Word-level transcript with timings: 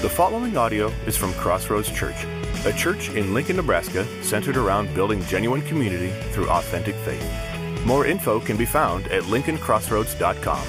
The 0.00 0.08
following 0.08 0.56
audio 0.56 0.92
is 1.06 1.16
from 1.16 1.32
Crossroads 1.32 1.90
Church, 1.90 2.14
a 2.64 2.72
church 2.72 3.08
in 3.10 3.34
Lincoln, 3.34 3.56
Nebraska 3.56 4.06
centered 4.22 4.56
around 4.56 4.94
building 4.94 5.20
genuine 5.24 5.60
community 5.62 6.12
through 6.30 6.48
authentic 6.50 6.94
faith. 6.94 7.84
More 7.84 8.06
info 8.06 8.38
can 8.38 8.56
be 8.56 8.64
found 8.64 9.08
at 9.08 9.24
lincolncrossroads.com. 9.24 10.68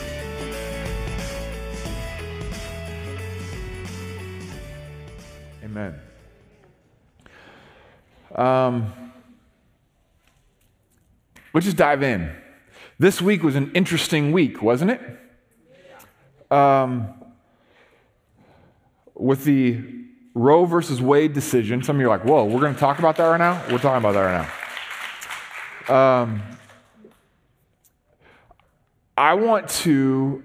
Amen. 5.63 5.99
Um, 8.33 8.91
let's 11.53 11.67
just 11.67 11.77
dive 11.77 12.01
in. 12.01 12.35
This 12.97 13.21
week 13.21 13.43
was 13.43 13.55
an 13.55 13.71
interesting 13.75 14.31
week, 14.31 14.63
wasn't 14.63 14.89
it? 14.89 15.01
Um, 16.51 17.18
with 19.19 19.43
the 19.43 19.83
Roe 20.33 20.65
versus 20.65 21.01
Wade 21.01 21.33
decision, 21.33 21.83
some 21.83 21.97
of 21.97 22.01
you 22.01 22.07
are 22.07 22.17
like, 22.17 22.25
whoa, 22.25 22.45
we're 22.45 22.61
going 22.61 22.73
to 22.73 22.79
talk 22.79 22.99
about 22.99 23.17
that 23.17 23.25
right 23.25 23.37
now? 23.37 23.61
We're 23.69 23.77
talking 23.77 23.97
about 23.97 24.13
that 24.13 24.21
right 24.21 24.47
now. 25.87 26.21
Um, 26.21 26.41
I 29.17 29.33
want 29.33 29.69
to 29.69 30.43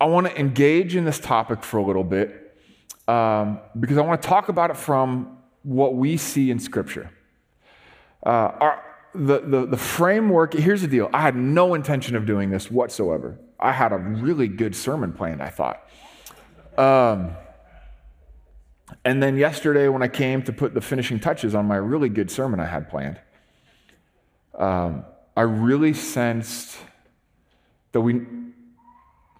I 0.00 0.04
want 0.06 0.26
to 0.26 0.38
engage 0.38 0.96
in 0.96 1.04
this 1.04 1.18
topic 1.18 1.62
for 1.64 1.78
a 1.78 1.82
little 1.82 2.04
bit 2.04 2.56
um, 3.08 3.58
because 3.78 3.96
I 3.96 4.02
want 4.02 4.20
to 4.20 4.28
talk 4.28 4.48
about 4.48 4.70
it 4.70 4.76
from 4.76 5.38
what 5.62 5.94
we 5.94 6.16
see 6.16 6.50
in 6.50 6.58
Scripture. 6.58 7.10
Uh, 8.24 8.28
our, 8.60 8.84
the, 9.14 9.40
the, 9.40 9.66
the 9.66 9.76
framework, 9.76 10.52
here's 10.52 10.82
the 10.82 10.88
deal. 10.88 11.08
I 11.12 11.22
had 11.22 11.36
no 11.36 11.74
intention 11.74 12.16
of 12.16 12.26
doing 12.26 12.50
this 12.50 12.70
whatsoever. 12.70 13.38
I 13.58 13.72
had 13.72 13.92
a 13.92 13.96
really 13.96 14.48
good 14.48 14.76
sermon 14.76 15.12
planned, 15.12 15.42
I 15.42 15.48
thought. 15.48 15.80
Um, 16.76 17.36
and 19.04 19.22
then 19.22 19.36
yesterday, 19.36 19.88
when 19.88 20.02
I 20.02 20.08
came 20.08 20.42
to 20.42 20.52
put 20.52 20.74
the 20.74 20.80
finishing 20.80 21.18
touches 21.18 21.54
on 21.54 21.66
my 21.66 21.76
really 21.76 22.08
good 22.08 22.30
sermon 22.30 22.60
I 22.60 22.66
had 22.66 22.88
planned, 22.88 23.20
um, 24.58 25.04
I 25.36 25.42
really 25.42 25.94
sensed 25.94 26.76
that, 27.92 28.00
we, 28.00 28.22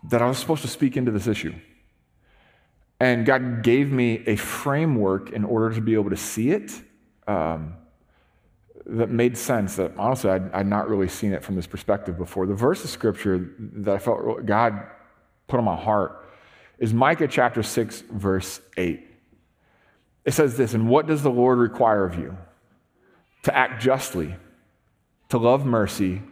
that 0.05 0.23
I 0.23 0.27
was 0.27 0.39
supposed 0.39 0.63
to 0.63 0.69
speak 0.69 0.97
into 0.97 1.11
this 1.11 1.27
issue. 1.27 1.55
And 3.01 3.27
God 3.27 3.63
gave 3.63 3.91
me 3.91 4.23
a 4.27 4.37
framework 4.37 5.31
in 5.31 5.45
order 5.45 5.75
to 5.75 5.81
be 5.81 5.95
able 5.95 6.11
to 6.11 6.17
see 6.17 6.51
it 6.51 6.73
um, 7.27 7.75
that 8.87 9.11
made 9.11 9.37
sense. 9.37 9.77
That 9.77 9.93
honestly, 9.99 10.31
I'd, 10.31 10.51
I'd, 10.53 10.67
not 10.67 10.89
really 10.89 11.09
seen 11.09 11.33
it 11.33 11.43
from 11.43 11.57
this 11.57 11.67
perspective 11.67 12.17
before. 12.17 12.47
The 12.47 12.55
verse 12.55 12.85
of 12.85 12.91
scripture 12.91 13.51
that 13.59 13.95
I 13.95 13.99
felt 13.99 14.47
God 14.47 14.87
put 15.49 15.59
on 15.59 15.65
my 15.65 15.77
heart 15.77 16.25
is 16.79 16.95
Micah 16.95 17.29
chapter 17.29 17.63
6, 17.63 18.05
verse 18.11 18.61
8. 18.77 19.14
It 20.25 20.33
says 20.33 20.57
this 20.57 20.75
And 20.75 20.89
what 20.89 21.07
does 21.07 21.23
the 21.23 21.31
Lord 21.31 21.59
require 21.59 22.05
of 22.05 22.19
you? 22.19 22.37
To 23.45 23.57
act 23.57 23.83
justly, 23.83 24.35
to 25.29 25.39
love 25.39 25.67
mercy, 25.67 26.23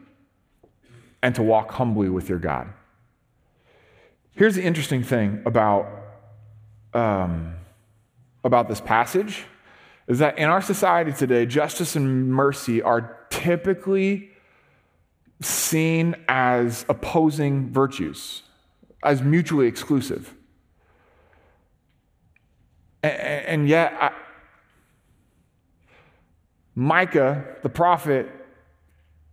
and 1.23 1.35
to 1.35 1.43
walk 1.43 1.73
humbly 1.73 2.09
with 2.09 2.29
your 2.29 2.39
God. 2.39 2.73
Here's 4.35 4.55
the 4.55 4.63
interesting 4.63 5.03
thing 5.03 5.43
about, 5.45 5.89
um, 6.95 7.55
about 8.45 8.69
this 8.69 8.81
passage 8.81 9.45
is 10.09 10.19
that 10.19 10.39
in 10.39 10.49
our 10.49 10.63
society 10.63 11.13
today, 11.13 11.47
justice 11.47 11.95
and 11.97 12.29
mercy 12.29 12.83
are 12.83 13.27
typically 13.31 14.31
seen 15.41 16.17
as 16.29 16.85
opposing 16.89 17.71
virtues, 17.71 18.43
as 19.03 19.23
mutually 19.23 19.67
exclusive. 19.67 20.35
And 23.03 23.69
yet, 23.69 23.93
I, 24.01 24.13
Micah, 26.75 27.45
the 27.63 27.69
prophet, 27.69 28.29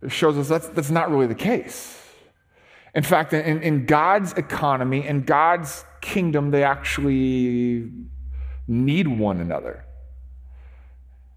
shows 0.08 0.36
us 0.36 0.48
that's, 0.48 0.68
that's 0.68 0.90
not 0.90 1.10
really 1.10 1.26
the 1.26 1.34
case. 1.34 1.96
In 2.94 3.02
fact, 3.02 3.32
in, 3.32 3.62
in 3.62 3.86
God's 3.86 4.32
economy, 4.32 5.06
in 5.06 5.22
God's 5.22 5.84
kingdom, 6.00 6.50
they 6.50 6.64
actually 6.64 7.90
need 8.66 9.06
one 9.06 9.40
another. 9.40 9.84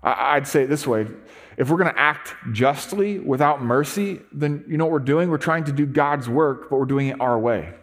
I, 0.01 0.35
I'd 0.35 0.47
say 0.47 0.63
it 0.63 0.67
this 0.67 0.88
way 0.88 1.07
if 1.55 1.69
we're 1.69 1.77
going 1.77 1.93
to 1.93 1.99
act 1.99 2.33
justly 2.51 3.19
without 3.19 3.61
mercy, 3.61 4.19
then 4.31 4.66
you 4.67 4.77
know 4.77 4.85
what 4.85 4.91
we're 4.91 4.99
doing? 4.99 5.29
We're 5.29 5.38
trying 5.38 5.66
to 5.66 5.72
do 5.72 5.85
God's 5.85 6.27
work, 6.27 6.69
but 6.69 6.79
we're 6.79 6.85
doing 6.85 7.09
it 7.09 7.22
our 7.22 7.38
way. 7.38 7.73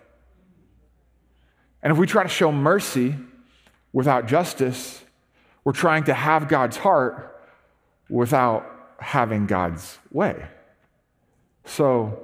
And 1.82 1.92
if 1.92 1.98
we 1.98 2.06
try 2.06 2.24
to 2.24 2.28
show 2.28 2.50
mercy 2.50 3.14
without 3.92 4.26
justice, 4.26 5.02
we're 5.64 5.72
trying 5.72 6.04
to 6.04 6.14
have 6.14 6.48
God's 6.48 6.76
heart 6.76 7.42
without 8.08 8.66
having 8.98 9.46
God's 9.46 9.98
way. 10.10 10.46
So, 11.64 12.22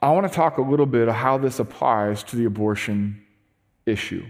I 0.00 0.10
want 0.10 0.28
to 0.28 0.34
talk 0.34 0.58
a 0.58 0.62
little 0.62 0.86
bit 0.86 1.08
of 1.08 1.14
how 1.14 1.38
this 1.38 1.58
applies 1.58 2.22
to 2.24 2.36
the 2.36 2.44
abortion 2.44 3.24
issue. 3.86 4.26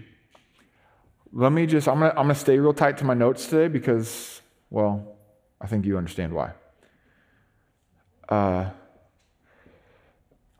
Let 1.33 1.51
me 1.51 1.65
just, 1.65 1.87
I'm 1.87 1.99
going 1.99 2.11
to, 2.11 2.17
I'm 2.17 2.27
going 2.27 2.35
to 2.35 2.39
stay 2.39 2.57
real 2.57 2.73
tight 2.73 2.97
to 2.99 3.03
my 3.03 3.13
notes 3.13 3.47
today 3.47 3.67
because, 3.67 4.41
well, 4.69 5.17
I 5.59 5.67
think 5.67 5.85
you 5.85 5.97
understand 5.97 6.33
why. 6.33 6.51
Uh, 8.29 8.69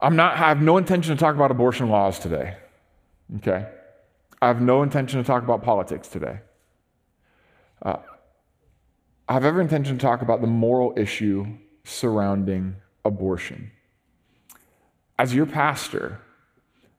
I'm 0.01 0.17
not, 0.17 0.33
I 0.33 0.49
have 0.49 0.61
no 0.61 0.77
intention 0.77 1.15
to 1.15 1.19
talk 1.19 1.33
about 1.35 1.49
abortion 1.49 1.89
laws 1.89 2.19
today. 2.19 2.57
Okay? 3.37 3.67
I 4.41 4.47
have 4.47 4.61
no 4.61 4.83
intention 4.83 5.21
to 5.21 5.25
talk 5.25 5.43
about 5.43 5.63
politics 5.63 6.07
today. 6.07 6.39
Uh, 7.81 7.97
I 9.27 9.33
have 9.33 9.45
every 9.45 9.63
intention 9.63 9.97
to 9.97 10.01
talk 10.01 10.21
about 10.21 10.41
the 10.41 10.47
moral 10.47 10.93
issue 10.97 11.45
surrounding 11.83 12.75
abortion. 13.03 13.71
As 15.17 15.33
your 15.33 15.45
pastor, 15.45 16.19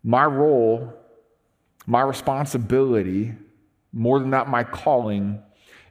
my 0.02 0.24
role, 0.24 0.92
my 1.86 2.00
responsibility, 2.00 3.34
more 3.92 4.18
than 4.18 4.30
that, 4.30 4.48
my 4.48 4.64
calling, 4.64 5.42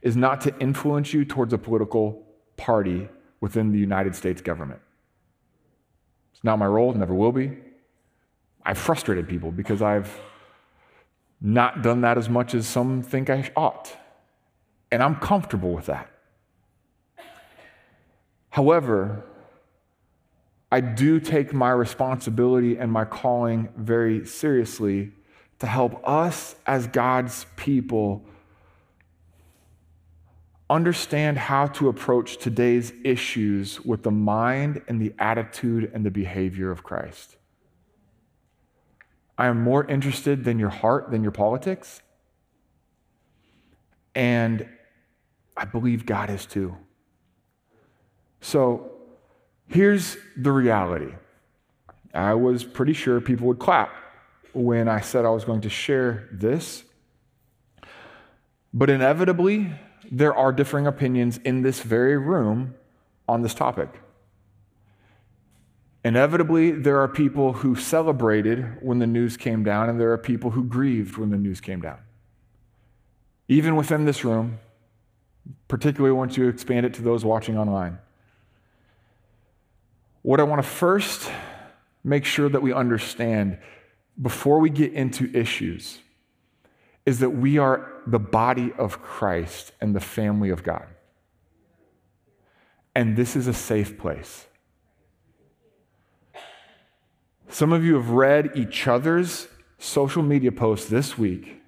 is 0.02 0.16
not 0.16 0.42
to 0.42 0.58
influence 0.60 1.14
you 1.14 1.26
towards 1.26 1.54
a 1.54 1.58
political 1.58 2.26
party 2.58 3.08
within 3.42 3.72
the 3.72 3.80
United 3.80 4.16
States 4.16 4.42
government. 4.42 4.82
It's 6.34 6.44
not 6.44 6.60
my 6.60 6.66
role, 6.66 6.94
never 6.94 7.14
will 7.14 7.32
be. 7.32 7.58
I've 8.66 8.78
frustrated 8.78 9.28
people 9.28 9.52
because 9.52 9.82
I've 9.82 10.20
not 11.46 11.84
done 11.84 12.02
that 12.02 12.18
as 12.18 12.28
much 12.28 12.56
as 12.56 12.68
some 12.68 13.04
think 13.04 13.30
I 13.30 13.52
ought. 13.56 13.96
And 14.92 15.04
I'm 15.04 15.16
comfortable 15.16 15.74
with 15.74 15.86
that. 15.86 16.10
However, 18.50 19.24
I 20.72 20.82
do 20.82 21.20
take 21.20 21.54
my 21.54 21.70
responsibility 21.70 22.78
and 22.78 22.92
my 22.92 23.06
calling 23.06 23.70
very 23.78 24.26
seriously 24.26 25.12
to 25.60 25.68
help 25.68 26.02
us 26.08 26.56
as 26.66 26.88
God's 26.88 27.46
people 27.56 28.24
understand 30.68 31.38
how 31.38 31.68
to 31.68 31.90
approach 31.90 32.38
today's 32.38 32.92
issues 33.04 33.80
with 33.86 34.02
the 34.02 34.12
mind 34.12 34.82
and 34.88 35.00
the 35.00 35.14
attitude 35.20 35.92
and 35.94 36.04
the 36.04 36.10
behavior 36.10 36.72
of 36.72 36.82
Christ. 36.82 37.36
I 39.38 39.48
am 39.48 39.62
more 39.62 39.86
interested 39.86 40.44
than 40.44 40.60
your 40.60 40.70
heart, 40.70 41.12
than 41.12 41.22
your 41.22 41.32
politics. 41.32 42.02
And 44.14 44.68
I 45.58 45.66
believe 45.66 46.06
God 46.06 46.30
is 46.30 46.46
too. 46.46 46.76
So 48.42 48.92
here's 49.68 50.18
the 50.38 50.52
reality 50.52 51.14
I 52.14 52.34
was 52.34 52.64
pretty 52.64 52.94
sure 52.94 53.20
people 53.20 53.48
would 53.48 53.60
clap 53.60 53.94
when 54.54 54.88
I 54.88 55.02
said 55.02 55.26
I 55.26 55.30
was 55.30 55.44
going 55.44 55.62
to 55.62 55.70
share 55.70 56.30
this. 56.32 56.84
But 58.74 58.90
inevitably, 58.90 59.72
there 60.12 60.34
are 60.34 60.54
differing 60.54 60.88
opinions 60.88 61.38
in 61.44 61.62
this 61.62 61.82
very 61.82 62.18
room 62.18 62.76
on 63.28 63.42
this 63.42 63.54
topic. 63.54 63.90
Inevitably, 66.06 66.70
there 66.70 67.02
are 67.02 67.08
people 67.08 67.52
who 67.52 67.76
celebrated 67.76 68.78
when 68.80 69.00
the 69.00 69.08
news 69.08 69.38
came 69.38 69.64
down, 69.64 69.90
and 69.90 70.00
there 70.00 70.12
are 70.12 70.20
people 70.20 70.52
who 70.52 70.64
grieved 70.64 71.18
when 71.18 71.32
the 71.32 71.38
news 71.38 71.60
came 71.60 71.82
down. 71.82 71.98
Even 73.48 73.76
within 73.76 74.06
this 74.06 74.24
room, 74.24 74.60
particularly 75.68 76.16
once 76.16 76.38
you 76.38 76.48
expand 76.48 76.86
it 76.86 76.94
to 76.94 77.02
those 77.02 77.26
watching 77.26 77.58
online. 77.58 77.98
What 80.22 80.40
I 80.40 80.44
want 80.44 80.62
to 80.62 80.68
first 80.68 81.32
make 82.04 82.24
sure 82.24 82.50
that 82.50 82.62
we 82.62 82.72
understand 82.72 83.58
before 84.22 84.60
we 84.60 84.70
get 84.70 84.94
into 84.94 85.36
issues 85.36 86.02
is 87.08 87.18
that 87.18 87.32
we 87.32 87.58
are 87.58 87.92
the 88.06 88.20
body 88.20 88.72
of 88.78 89.02
Christ 89.02 89.72
and 89.82 89.96
the 89.96 90.00
family 90.00 90.52
of 90.52 90.62
God. 90.62 90.86
And 92.94 93.18
this 93.18 93.36
is 93.36 93.48
a 93.48 93.54
safe 93.56 93.98
place. 93.98 94.46
Some 97.50 97.74
of 97.74 97.84
you 97.84 97.96
have 97.96 98.10
read 98.10 98.52
each 98.56 98.88
other's 98.88 99.48
social 99.78 100.24
media 100.24 100.52
posts 100.52 100.90
this 100.90 101.18
week 101.18 101.62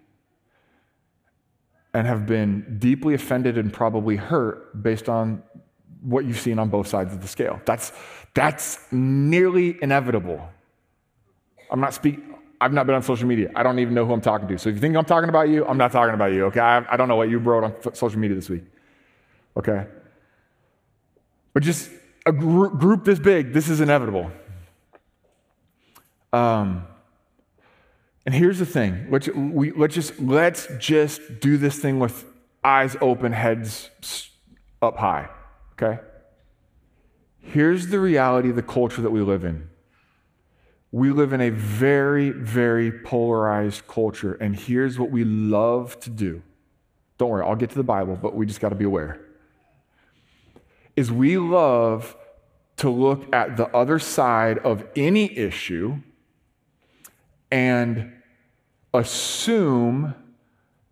and 1.93 2.07
have 2.07 2.25
been 2.25 2.77
deeply 2.79 3.13
offended 3.13 3.57
and 3.57 3.71
probably 3.71 4.15
hurt 4.15 4.81
based 4.83 5.09
on 5.09 5.41
what 6.01 6.25
you've 6.25 6.39
seen 6.39 6.59
on 6.59 6.69
both 6.69 6.87
sides 6.87 7.13
of 7.13 7.21
the 7.21 7.27
scale. 7.27 7.59
That's, 7.65 7.91
that's 8.33 8.79
nearly 8.91 9.77
inevitable. 9.81 10.47
I'm 11.71 11.79
not 11.79 11.93
speaking. 11.93 12.35
I've 12.59 12.73
not 12.73 12.87
been 12.87 12.95
on 12.95 13.03
social 13.03 13.27
media. 13.27 13.51
I 13.55 13.61
don't 13.61 13.77
even 13.79 13.93
know 13.93 14.05
who 14.05 14.13
I'm 14.13 14.21
talking 14.21 14.47
to. 14.47 14.57
So 14.57 14.69
if 14.69 14.75
you 14.75 14.81
think 14.81 14.95
I'm 14.95 15.05
talking 15.05 15.29
about 15.29 15.49
you, 15.49 15.65
I'm 15.65 15.77
not 15.77 15.91
talking 15.91 16.15
about 16.15 16.33
you, 16.33 16.45
okay? 16.45 16.59
I, 16.59 16.93
I 16.93 16.97
don't 16.97 17.07
know 17.07 17.15
what 17.15 17.29
you 17.29 17.37
wrote 17.37 17.63
on 17.63 17.93
social 17.93 18.19
media 18.19 18.35
this 18.35 18.49
week, 18.49 18.63
okay? 19.55 19.85
But 21.53 21.63
just 21.63 21.91
a 22.25 22.31
gr- 22.31 22.67
group 22.67 23.05
this 23.05 23.19
big, 23.19 23.53
this 23.53 23.69
is 23.69 23.79
inevitable. 23.79 24.31
Um, 26.33 26.85
and 28.25 28.35
here's 28.35 28.59
the 28.59 28.65
thing. 28.65 29.07
Let's, 29.09 29.27
we, 29.29 29.71
let's, 29.71 29.95
just, 29.95 30.19
let's 30.19 30.67
just 30.79 31.39
do 31.39 31.57
this 31.57 31.79
thing 31.79 31.99
with 31.99 32.25
eyes 32.63 32.97
open, 32.99 33.31
heads 33.31 33.89
up 34.81 34.97
high, 34.97 35.29
okay? 35.73 36.01
Here's 37.39 37.87
the 37.87 37.99
reality 37.99 38.49
of 38.49 38.57
the 38.57 38.63
culture 38.63 39.01
that 39.01 39.11
we 39.11 39.21
live 39.21 39.45
in. 39.45 39.69
We 40.91 41.11
live 41.11 41.31
in 41.31 41.41
a 41.41 41.49
very, 41.49 42.31
very 42.31 42.91
polarized 42.91 43.87
culture, 43.87 44.33
and 44.33 44.55
here's 44.55 44.99
what 44.99 45.11
we 45.11 45.23
love 45.23 45.99
to 46.01 46.09
do. 46.09 46.41
Don't 47.17 47.29
worry, 47.29 47.45
I'll 47.45 47.55
get 47.55 47.69
to 47.69 47.77
the 47.77 47.83
Bible, 47.83 48.17
but 48.21 48.35
we 48.35 48.45
just 48.45 48.59
got 48.59 48.69
to 48.69 48.75
be 48.75 48.85
aware. 48.85 49.19
Is 50.95 51.11
we 51.11 51.37
love 51.37 52.17
to 52.77 52.89
look 52.89 53.33
at 53.33 53.57
the 53.57 53.67
other 53.75 53.99
side 53.99 54.57
of 54.59 54.83
any 54.95 55.35
issue 55.37 56.01
and 57.51 58.11
assume 58.93 60.15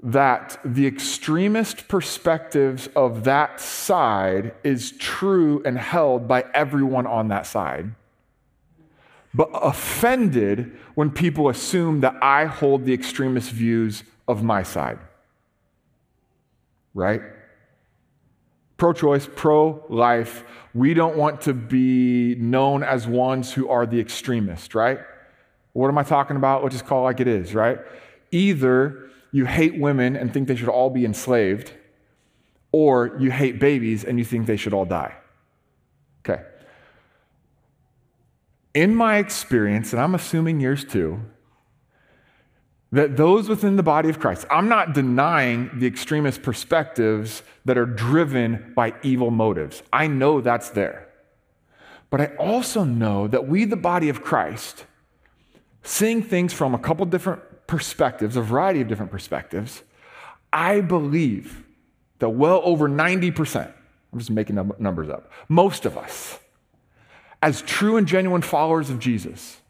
that 0.06 0.60
the 0.64 0.86
extremist 0.86 1.88
perspectives 1.88 2.88
of 2.96 3.24
that 3.24 3.60
side 3.60 4.54
is 4.64 4.92
true 5.00 5.64
and 5.66 5.78
held 5.80 6.28
by 6.28 6.46
everyone 6.54 7.08
on 7.08 7.30
that 7.30 7.48
side, 7.48 7.92
but 9.34 9.50
offended 9.54 10.78
when 10.94 11.10
people 11.10 11.50
assume 11.50 12.02
that 12.02 12.16
I 12.22 12.46
hold 12.46 12.86
the 12.86 12.94
extremist 12.94 13.50
views 13.50 14.04
of 14.28 14.44
my 14.44 14.62
side. 14.62 15.00
Right? 16.94 17.22
Pro 18.78 18.94
choice, 18.94 19.28
pro 19.36 19.84
life. 19.90 20.44
We 20.74 20.94
don't 20.94 21.18
want 21.18 21.42
to 21.42 21.54
be 21.54 22.36
known 22.36 22.84
as 22.84 23.08
ones 23.08 23.54
who 23.54 23.70
are 23.70 23.86
the 23.86 24.00
extremist, 24.00 24.76
right? 24.76 25.00
What 25.76 25.90
am 25.90 25.98
I 25.98 26.04
talking 26.04 26.38
about? 26.38 26.64
Let's 26.64 26.76
just 26.76 26.86
call 26.86 27.02
it 27.02 27.04
like 27.04 27.20
it 27.20 27.28
is, 27.28 27.54
right? 27.54 27.80
Either 28.32 29.10
you 29.34 29.44
hate 29.44 29.78
women 29.78 30.16
and 30.16 30.34
think 30.34 30.48
they 30.48 30.56
should 30.56 30.70
all 30.70 30.90
be 30.90 31.04
enslaved, 31.04 31.74
or 32.72 33.18
you 33.20 33.30
hate 33.30 33.60
babies 33.60 34.06
and 34.06 34.18
you 34.18 34.24
think 34.24 34.46
they 34.48 34.56
should 34.56 34.74
all 34.74 34.86
die. 34.86 35.14
Okay. 36.22 36.44
In 38.74 38.96
my 38.96 39.18
experience, 39.18 39.92
and 39.92 40.02
I'm 40.02 40.16
assuming 40.16 40.62
yours 40.62 40.86
too, 40.86 41.20
that 42.94 43.18
those 43.18 43.50
within 43.50 43.76
the 43.76 43.84
body 43.84 44.08
of 44.08 44.18
Christ, 44.18 44.46
I'm 44.50 44.70
not 44.70 44.94
denying 44.94 45.70
the 45.74 45.88
extremist 45.88 46.42
perspectives 46.42 47.44
that 47.66 47.78
are 47.78 47.86
driven 47.86 48.72
by 48.78 48.94
evil 49.04 49.30
motives. 49.30 49.84
I 49.92 50.08
know 50.08 50.40
that's 50.40 50.70
there. 50.70 51.10
But 52.10 52.22
I 52.22 52.28
also 52.38 52.86
know 52.86 53.28
that 53.28 53.50
we, 53.50 53.66
the 53.66 53.76
body 53.76 54.08
of 54.08 54.22
Christ, 54.22 54.86
seeing 55.86 56.22
things 56.24 56.52
from 56.52 56.74
a 56.74 56.80
couple 56.80 57.06
different 57.06 57.42
perspectives, 57.68 58.36
a 58.36 58.42
variety 58.42 58.82
of 58.82 58.88
different 58.88 59.12
perspectives, 59.12 59.84
I 60.52 60.82
believe 60.82 61.64
that 62.20 62.30
well 62.30 62.62
over 62.64 62.90
90%, 62.90 63.72
I'm 64.12 64.20
just 64.20 64.32
making 64.32 64.56
numbers 64.80 65.10
up, 65.10 65.32
most 65.48 65.86
of 65.86 65.98
us, 65.98 66.40
as 67.42 67.62
true 67.62 67.98
and 67.98 68.08
genuine 68.08 68.42
followers 68.42 68.90
of 68.90 69.00
Jesus, 69.00 69.62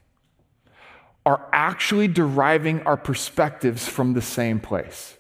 are 1.26 1.48
actually 1.52 2.08
deriving 2.08 2.82
our 2.84 2.96
perspectives 2.96 3.88
from 3.88 4.14
the 4.14 4.22
same 4.22 4.60
place. 4.60 5.18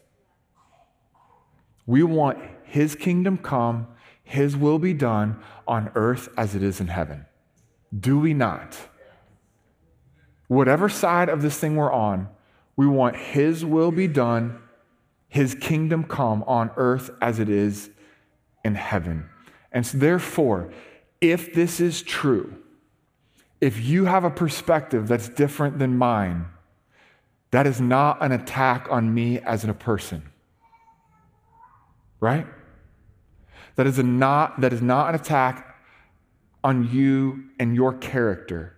We 1.85 2.03
want 2.03 2.39
His 2.63 2.95
kingdom 2.95 3.37
come, 3.37 3.87
His 4.23 4.55
will 4.55 4.79
be 4.79 4.93
done 4.93 5.41
on 5.67 5.91
earth 5.95 6.29
as 6.37 6.55
it 6.55 6.63
is 6.63 6.79
in 6.79 6.87
heaven. 6.87 7.25
Do 7.97 8.19
we 8.19 8.33
not? 8.33 8.77
Whatever 10.47 10.89
side 10.89 11.29
of 11.29 11.41
this 11.41 11.57
thing 11.57 11.75
we're 11.75 11.91
on, 11.91 12.29
we 12.75 12.85
want 12.87 13.15
His 13.15 13.65
will 13.65 13.91
be 13.91 14.07
done, 14.07 14.59
His 15.27 15.55
kingdom 15.55 16.03
come 16.03 16.43
on 16.43 16.71
earth 16.75 17.09
as 17.21 17.39
it 17.39 17.49
is 17.49 17.89
in 18.63 18.75
heaven. 18.75 19.29
And 19.71 19.85
so, 19.85 19.97
therefore, 19.97 20.71
if 21.21 21.53
this 21.53 21.79
is 21.79 22.01
true, 22.01 22.55
if 23.61 23.83
you 23.83 24.05
have 24.05 24.23
a 24.23 24.29
perspective 24.29 25.07
that's 25.07 25.29
different 25.29 25.79
than 25.79 25.97
mine, 25.97 26.45
that 27.51 27.65
is 27.65 27.81
not 27.81 28.21
an 28.21 28.31
attack 28.31 28.87
on 28.89 29.13
me 29.13 29.39
as 29.39 29.63
a 29.63 29.73
person. 29.73 30.23
Right? 32.19 32.45
That 33.75 33.87
is, 33.87 33.97
a 33.97 34.03
not, 34.03 34.61
that 34.61 34.73
is 34.73 34.81
not 34.81 35.09
an 35.09 35.15
attack 35.15 35.75
on 36.63 36.89
you 36.91 37.45
and 37.59 37.75
your 37.75 37.93
character 37.93 38.74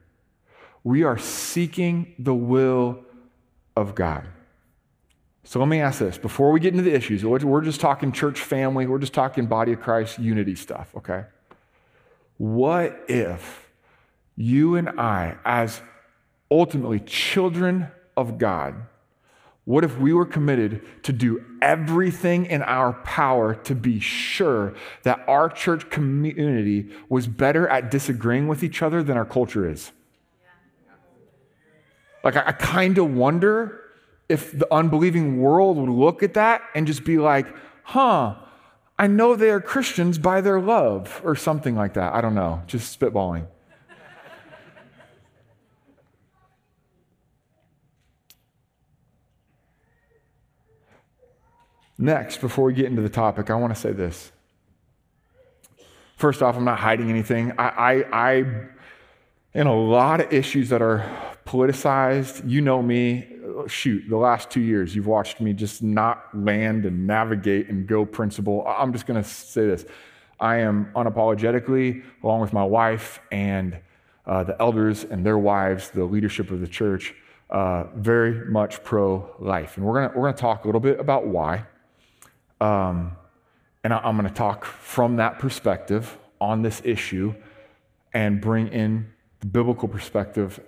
we 0.88 1.04
are 1.04 1.18
seeking 1.18 2.14
the 2.18 2.34
will 2.34 2.98
of 3.76 3.94
God. 3.94 4.26
So 5.44 5.60
let 5.60 5.68
me 5.68 5.82
ask 5.82 6.00
this 6.00 6.18
before 6.18 6.54
we 6.54 6.62
get 6.62 6.72
into 6.74 6.84
the 6.84 6.96
issues, 6.96 7.26
we're 7.26 7.62
just 7.62 7.82
talking 7.82 8.14
church 8.14 8.40
family, 8.40 8.88
we're 8.88 8.98
just 8.98 9.14
talking 9.14 9.48
body 9.48 9.74
of 9.74 9.82
Christ 9.82 10.18
unity 10.18 10.56
stuff, 10.56 10.90
okay? 10.96 11.26
What 12.38 13.04
if 13.10 13.70
you 14.38 14.78
and 14.78 14.98
I, 14.98 15.36
as 15.44 15.82
ultimately 16.50 17.02
children 17.02 17.88
of 18.16 18.38
God, 18.38 18.76
what 19.66 19.84
if 19.84 19.98
we 19.98 20.14
were 20.14 20.26
committed 20.26 21.04
to 21.04 21.12
do 21.12 21.44
everything 21.62 22.46
in 22.46 22.62
our 22.62 22.94
power 22.94 23.56
to 23.56 23.76
be 23.76 24.00
sure 24.00 24.74
that 25.04 25.20
our 25.28 25.50
church 25.50 25.90
community 25.90 26.90
was 27.10 27.28
better 27.28 27.68
at 27.68 27.92
disagreeing 27.92 28.48
with 28.48 28.64
each 28.64 28.82
other 28.82 29.04
than 29.04 29.18
our 29.18 29.26
culture 29.26 29.70
is? 29.70 29.92
Like, 32.24 32.36
I, 32.36 32.48
I 32.48 32.52
kind 32.52 32.98
of 32.98 33.14
wonder 33.14 33.82
if 34.30 34.58
the 34.58 34.72
unbelieving 34.74 35.40
world 35.40 35.78
would 35.78 35.90
look 35.90 36.24
at 36.24 36.34
that 36.34 36.62
and 36.76 36.86
just 36.86 37.04
be 37.06 37.18
like, 37.18 37.48
huh, 37.84 38.36
I 39.00 39.08
know 39.08 39.36
they 39.36 39.50
are 39.52 39.62
Christians 39.62 40.18
by 40.18 40.42
their 40.42 40.60
love, 40.60 41.22
or 41.24 41.36
something 41.36 41.76
like 41.76 41.94
that. 41.94 42.14
I 42.14 42.22
don't 42.22 42.36
know, 42.36 42.64
just 42.68 43.00
spitballing. 43.00 43.48
Next, 52.00 52.42
before 52.42 52.66
we 52.66 52.74
get 52.74 52.86
into 52.86 53.02
the 53.02 53.10
topic, 53.10 53.50
I 53.50 53.56
want 53.56 53.74
to 53.74 53.80
say 53.80 53.92
this. 53.92 54.32
First 56.16 56.44
off, 56.44 56.56
I'm 56.56 56.64
not 56.64 56.80
hiding 56.80 57.10
anything. 57.10 57.54
I, 57.58 57.68
I, 57.68 58.06
I 58.12 58.46
in 59.54 59.66
a 59.68 59.76
lot 59.76 60.22
of 60.22 60.32
issues 60.32 60.70
that 60.70 60.82
are 60.82 61.10
politicized. 61.48 62.48
You 62.48 62.62
know 62.62 62.82
me. 62.82 63.28
Shoot, 63.68 64.04
the 64.08 64.18
last 64.18 64.52
two 64.52 64.60
years, 64.60 64.96
you've 64.96 65.08
watched 65.08 65.42
me 65.42 65.54
just 65.54 65.82
not 65.82 66.26
land 66.38 66.86
and 66.86 67.08
navigate 67.08 67.70
and 67.70 67.88
go 67.88 68.06
principle. 68.06 68.66
I'm 68.68 68.92
just 68.92 69.08
going 69.08 69.22
to 69.22 69.28
say 69.28 69.66
this. 69.66 69.86
I 70.40 70.58
am 70.58 70.92
unapologetically, 70.96 72.04
along 72.22 72.42
with 72.42 72.54
my 72.54 72.64
wife 72.64 73.20
and 73.32 73.80
uh, 74.28 74.44
the 74.44 74.62
elders 74.62 75.06
and 75.06 75.26
their 75.26 75.38
wives, 75.38 75.90
the 75.90 76.04
leadership 76.04 76.52
of 76.52 76.60
the 76.60 76.68
church, 76.68 77.16
uh, 77.50 77.86
very 77.96 78.52
much 78.52 78.84
pro 78.84 79.34
life. 79.40 79.78
And 79.78 79.86
we're 79.86 80.02
going 80.02 80.16
we're 80.16 80.28
gonna 80.28 80.38
talk 80.38 80.66
a 80.66 80.68
little 80.68 80.82
bit 80.82 81.00
about 81.00 81.26
why. 81.26 81.66
Um, 82.60 83.14
and 83.84 83.94
I, 83.94 84.00
I'm 84.00 84.18
going 84.18 84.28
to 84.28 84.34
talk 84.36 84.66
from 84.66 85.16
that 85.16 85.40
perspective 85.40 86.18
on 86.42 86.62
this 86.62 86.82
issue 86.84 87.34
and 88.14 88.42
bring 88.42 88.68
in 88.68 89.12
the 89.40 89.48
biblical 89.48 89.88
perspective 89.88 90.60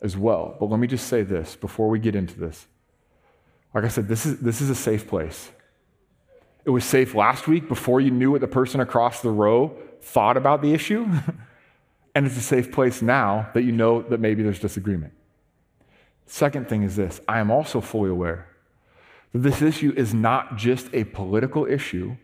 as 0.00 0.16
well. 0.16 0.56
But 0.58 0.66
let 0.66 0.80
me 0.80 0.86
just 0.86 1.06
say 1.06 1.22
this 1.22 1.56
before 1.56 1.88
we 1.88 1.98
get 1.98 2.14
into 2.14 2.38
this. 2.38 2.66
Like 3.74 3.84
I 3.84 3.88
said, 3.88 4.08
this 4.08 4.26
is, 4.26 4.40
this 4.40 4.60
is 4.60 4.70
a 4.70 4.74
safe 4.74 5.08
place. 5.08 5.50
It 6.64 6.70
was 6.70 6.84
safe 6.84 7.14
last 7.14 7.48
week 7.48 7.68
before 7.68 8.00
you 8.00 8.10
knew 8.10 8.30
what 8.30 8.40
the 8.40 8.48
person 8.48 8.80
across 8.80 9.22
the 9.22 9.30
row 9.30 9.76
thought 10.00 10.36
about 10.36 10.62
the 10.62 10.72
issue. 10.72 11.06
and 12.14 12.26
it's 12.26 12.36
a 12.36 12.42
safe 12.42 12.72
place 12.72 13.00
now 13.02 13.48
that 13.54 13.62
you 13.62 13.72
know 13.72 14.02
that 14.02 14.20
maybe 14.20 14.42
there's 14.42 14.58
disagreement. 14.58 15.12
Second 16.26 16.68
thing 16.68 16.82
is 16.82 16.96
this 16.96 17.20
I 17.26 17.38
am 17.38 17.50
also 17.50 17.80
fully 17.80 18.10
aware 18.10 18.48
that 19.32 19.40
this 19.40 19.62
issue 19.62 19.92
is 19.96 20.14
not 20.14 20.56
just 20.56 20.88
a 20.92 21.04
political 21.04 21.66
issue, 21.66 22.16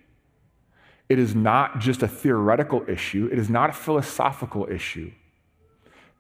it 1.09 1.19
is 1.19 1.35
not 1.35 1.81
just 1.81 2.03
a 2.03 2.09
theoretical 2.09 2.85
issue, 2.89 3.29
it 3.31 3.39
is 3.39 3.51
not 3.51 3.71
a 3.71 3.73
philosophical 3.73 4.67
issue. 4.71 5.11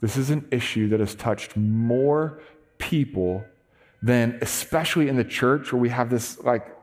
This 0.00 0.16
is 0.16 0.30
an 0.30 0.46
issue 0.50 0.88
that 0.88 1.00
has 1.00 1.14
touched 1.14 1.56
more 1.56 2.40
people 2.78 3.44
than, 4.02 4.38
especially 4.42 5.08
in 5.08 5.16
the 5.16 5.24
church 5.24 5.72
where 5.72 5.80
we 5.80 5.88
have 5.88 6.10
this 6.10 6.38
like 6.40 6.76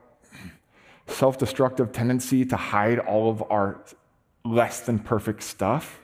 self 1.06 1.38
destructive 1.38 1.92
tendency 1.92 2.44
to 2.46 2.56
hide 2.56 2.98
all 2.98 3.30
of 3.30 3.42
our 3.50 3.84
less 4.44 4.80
than 4.80 4.98
perfect 4.98 5.42
stuff. 5.42 6.00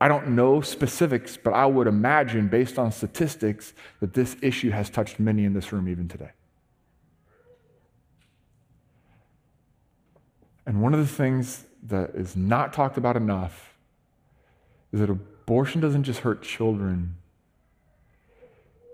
I 0.00 0.08
don't 0.08 0.30
know 0.30 0.60
specifics, 0.62 1.36
but 1.36 1.52
I 1.52 1.66
would 1.66 1.86
imagine, 1.86 2.48
based 2.48 2.78
on 2.78 2.90
statistics, 2.90 3.72
that 4.00 4.14
this 4.14 4.36
issue 4.42 4.70
has 4.70 4.90
touched 4.90 5.20
many 5.20 5.44
in 5.44 5.52
this 5.52 5.72
room 5.72 5.88
even 5.88 6.08
today. 6.08 6.30
And 10.66 10.82
one 10.82 10.94
of 10.94 11.00
the 11.00 11.06
things 11.06 11.66
that 11.84 12.10
is 12.14 12.34
not 12.34 12.72
talked 12.72 12.96
about 12.96 13.16
enough 13.16 13.71
is 14.92 15.00
that 15.00 15.10
abortion 15.10 15.80
doesn't 15.80 16.04
just 16.04 16.20
hurt 16.20 16.42
children, 16.42 17.16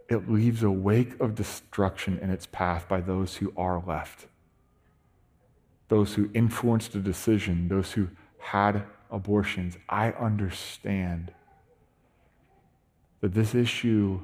it 0.08 0.30
leaves 0.30 0.62
a 0.62 0.70
wake 0.70 1.20
of 1.20 1.34
destruction 1.34 2.18
in 2.18 2.30
its 2.30 2.46
path 2.46 2.88
by 2.88 3.00
those 3.00 3.36
who 3.36 3.52
are 3.56 3.82
left. 3.86 4.26
Those 5.88 6.14
who 6.14 6.30
influenced 6.34 6.92
the 6.92 7.00
decision, 7.00 7.68
those 7.68 7.92
who 7.92 8.08
had 8.38 8.84
abortions. 9.10 9.76
I 9.88 10.12
understand 10.12 11.32
that 13.20 13.34
this 13.34 13.54
issue 13.54 14.20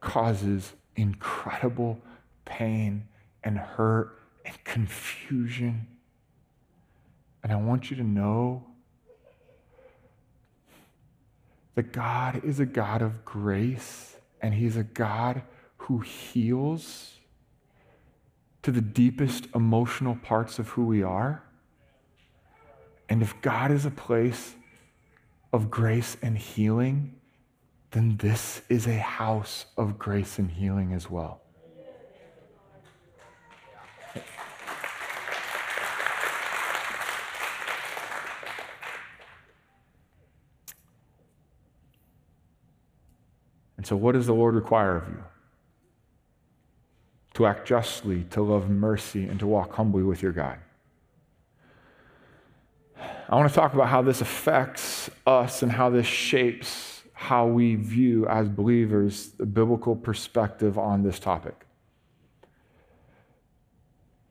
causes 0.00 0.72
incredible 0.96 1.98
pain 2.44 3.06
and 3.42 3.58
hurt 3.58 4.18
and 4.44 4.62
confusion. 4.64 5.86
And 7.42 7.52
I 7.52 7.56
want 7.56 7.90
you 7.90 7.96
to 7.96 8.04
know 8.04 8.64
that 11.74 11.92
God 11.92 12.44
is 12.44 12.60
a 12.60 12.66
God 12.66 13.02
of 13.02 13.24
grace 13.24 14.16
and 14.40 14.54
He's 14.54 14.76
a 14.76 14.84
God 14.84 15.42
who 15.78 15.98
heals 15.98 17.14
to 18.62 18.70
the 18.70 18.80
deepest 18.80 19.46
emotional 19.54 20.16
parts 20.16 20.58
of 20.58 20.68
who 20.70 20.86
we 20.86 21.02
are. 21.02 21.42
And 23.08 23.22
if 23.22 23.40
God 23.42 23.70
is 23.70 23.84
a 23.84 23.90
place 23.90 24.54
of 25.52 25.70
grace 25.70 26.16
and 26.22 26.38
healing, 26.38 27.14
then 27.90 28.16
this 28.16 28.62
is 28.68 28.86
a 28.86 28.96
house 28.98 29.66
of 29.76 29.98
grace 29.98 30.38
and 30.38 30.50
healing 30.50 30.92
as 30.92 31.10
well. 31.10 31.43
And 43.84 43.88
so, 43.90 43.96
what 43.96 44.12
does 44.12 44.24
the 44.24 44.32
Lord 44.32 44.54
require 44.54 44.96
of 44.96 45.06
you? 45.08 45.22
To 47.34 47.44
act 47.44 47.68
justly, 47.68 48.24
to 48.30 48.40
love 48.40 48.70
mercy, 48.70 49.28
and 49.28 49.38
to 49.40 49.46
walk 49.46 49.74
humbly 49.74 50.02
with 50.02 50.22
your 50.22 50.32
God. 50.32 50.56
I 52.96 53.36
want 53.36 53.46
to 53.50 53.54
talk 53.54 53.74
about 53.74 53.88
how 53.88 54.00
this 54.00 54.22
affects 54.22 55.10
us 55.26 55.62
and 55.62 55.70
how 55.70 55.90
this 55.90 56.06
shapes 56.06 57.02
how 57.12 57.46
we 57.46 57.74
view, 57.74 58.26
as 58.26 58.48
believers, 58.48 59.32
the 59.32 59.44
biblical 59.44 59.94
perspective 59.94 60.78
on 60.78 61.02
this 61.02 61.18
topic. 61.18 61.66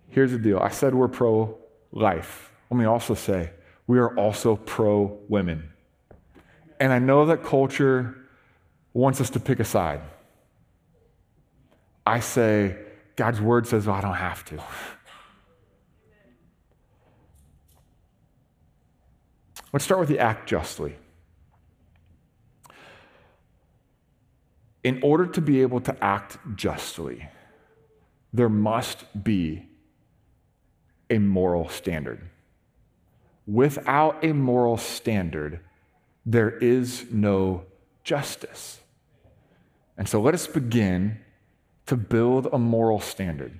Here's 0.09 0.31
the 0.31 0.39
deal 0.39 0.57
I 0.57 0.69
said 0.69 0.95
we're 0.95 1.09
pro 1.09 1.59
life. 1.91 2.51
Let 2.71 2.79
me 2.79 2.85
also 2.85 3.13
say, 3.13 3.51
we 3.85 3.99
are 3.99 4.17
also 4.17 4.55
pro 4.55 5.19
women. 5.29 5.69
And 6.79 6.91
I 6.91 6.97
know 6.97 7.27
that 7.27 7.43
culture 7.43 8.17
wants 8.93 9.19
us 9.19 9.29
to 9.31 9.39
pick 9.39 9.59
a 9.59 9.65
side. 9.65 10.01
I 12.05 12.19
say, 12.19 12.77
God's 13.15 13.41
word 13.41 13.67
says, 13.67 13.87
well, 13.87 13.95
I 13.95 14.01
don't 14.01 14.13
have 14.13 14.43
to. 14.45 14.61
Let's 19.71 19.85
start 19.85 19.99
with 19.99 20.09
the 20.09 20.19
act 20.19 20.47
justly. 20.47 20.95
In 24.83 24.99
order 25.01 25.25
to 25.25 25.41
be 25.41 25.61
able 25.61 25.79
to 25.81 26.03
act 26.03 26.37
justly, 26.55 27.29
there 28.33 28.49
must 28.49 29.05
be 29.23 29.65
a 31.09 31.17
moral 31.17 31.69
standard. 31.69 32.29
Without 33.47 34.23
a 34.23 34.33
moral 34.33 34.77
standard, 34.77 35.61
there 36.25 36.51
is 36.51 37.05
no 37.11 37.65
justice. 38.03 38.79
And 39.97 40.07
so 40.07 40.21
let 40.21 40.33
us 40.33 40.47
begin 40.47 41.19
to 41.85 41.95
build 41.95 42.47
a 42.51 42.57
moral 42.57 42.99
standard. 42.99 43.59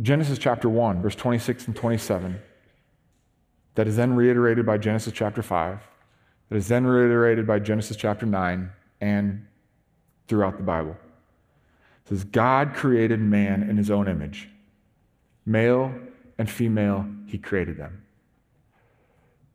Genesis 0.00 0.38
chapter 0.38 0.68
1, 0.68 1.02
verse 1.02 1.14
26 1.14 1.68
and 1.68 1.76
27, 1.76 2.38
that 3.74 3.86
is 3.86 3.96
then 3.96 4.14
reiterated 4.14 4.66
by 4.66 4.78
Genesis 4.78 5.12
chapter 5.12 5.42
5, 5.42 5.80
that 6.48 6.56
is 6.56 6.68
then 6.68 6.86
reiterated 6.86 7.46
by 7.46 7.58
Genesis 7.58 7.96
chapter 7.96 8.26
9 8.26 8.70
and 9.00 9.46
throughout 10.28 10.56
the 10.58 10.62
Bible. 10.62 10.96
It 12.04 12.10
says, 12.10 12.24
God 12.24 12.74
created 12.74 13.20
man 13.20 13.68
in 13.68 13.76
his 13.76 13.90
own 13.90 14.06
image. 14.06 14.48
Male 15.44 15.94
and 16.38 16.48
female, 16.48 17.06
he 17.26 17.38
created 17.38 17.78
them. 17.78 18.02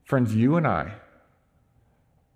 Friends, 0.04 0.36
you 0.36 0.58
and 0.58 0.68
I, 0.68 0.94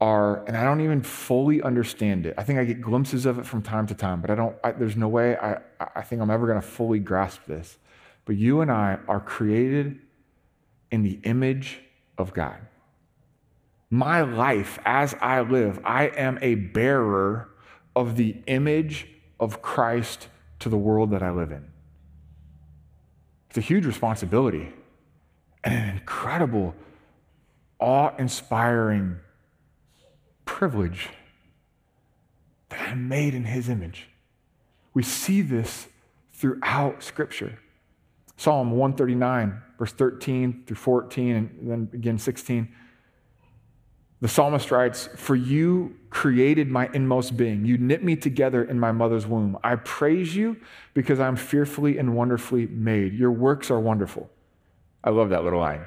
are, 0.02 0.44
and 0.46 0.58
I 0.58 0.64
don't 0.64 0.82
even 0.82 1.02
fully 1.02 1.62
understand 1.62 2.26
it. 2.26 2.36
I 2.38 2.44
think 2.44 2.60
I 2.60 2.66
get 2.66 2.82
glimpses 2.82 3.26
of 3.26 3.40
it 3.40 3.46
from 3.46 3.62
time 3.62 3.88
to 3.88 3.96
time, 3.96 4.22
but 4.22 4.30
I 4.30 4.36
don't, 4.36 4.56
I, 4.64 4.72
there's 4.72 4.98
no 4.98 5.08
way 5.08 5.38
I, 5.38 5.60
I 5.96 6.02
think 6.02 6.22
I'm 6.22 6.30
ever 6.30 6.48
going 6.48 6.60
to 6.60 6.68
fully 6.68 7.00
grasp 7.00 7.46
this. 7.46 7.78
But 8.26 8.36
you 8.36 8.62
and 8.62 8.72
I 8.72 9.00
are 9.08 9.20
created 9.20 10.00
in 10.92 11.04
the 11.04 11.20
image 11.24 11.82
of 12.18 12.34
God. 12.34 12.58
My 13.90 14.22
life 14.22 14.80
as 14.84 15.16
I 15.22 15.42
live, 15.42 15.80
I 15.86 16.08
am 16.08 16.40
a 16.42 16.56
bearer 16.56 17.50
of 17.96 18.18
the 18.18 18.36
image 18.48 19.08
of 19.40 19.62
Christ 19.62 20.28
to 20.60 20.70
the 20.70 20.78
world 20.78 21.12
that 21.12 21.24
I 21.24 21.32
live 21.32 21.52
in. 21.52 21.66
It's 23.50 23.58
a 23.58 23.62
huge 23.62 23.86
responsibility 23.86 24.74
and 25.64 25.74
an 25.74 25.90
incredible, 25.90 26.76
awe 27.80 28.12
inspiring 28.18 29.18
privilege 30.56 31.10
that 32.70 32.80
I'm 32.80 33.10
made 33.10 33.36
in 33.36 33.44
his 33.44 33.68
image. 33.68 34.08
We 34.94 35.04
see 35.04 35.42
this 35.42 35.90
throughout 36.32 37.04
Scripture. 37.04 37.60
Psalm 38.38 38.72
139, 38.72 39.62
verse 39.78 39.92
13 39.92 40.64
through 40.66 40.78
14, 40.78 41.36
and 41.36 41.70
then 41.70 41.90
again 41.92 42.18
16. 42.18 42.74
The 44.22 44.30
psalmist 44.30 44.72
writes, 44.72 45.10
For 45.18 45.36
you 45.36 45.98
created 46.10 46.70
my 46.70 46.90
inmost 46.94 47.36
being. 47.36 47.66
You 47.66 47.78
knit 47.78 48.02
me 48.02 48.16
together 48.16 48.64
in 48.64 48.80
my 48.80 48.94
mother's 48.94 49.28
womb. 49.28 49.58
I 49.62 49.76
praise 49.76 50.38
you 50.38 50.56
because 50.94 51.20
I'm 51.20 51.36
fearfully 51.36 51.98
and 51.98 52.16
wonderfully 52.16 52.66
made. 52.68 53.14
Your 53.14 53.34
works 53.34 53.70
are 53.70 53.80
wonderful. 53.82 54.30
I 55.04 55.10
love 55.10 55.32
that 55.32 55.44
little 55.44 55.60
line. 55.60 55.86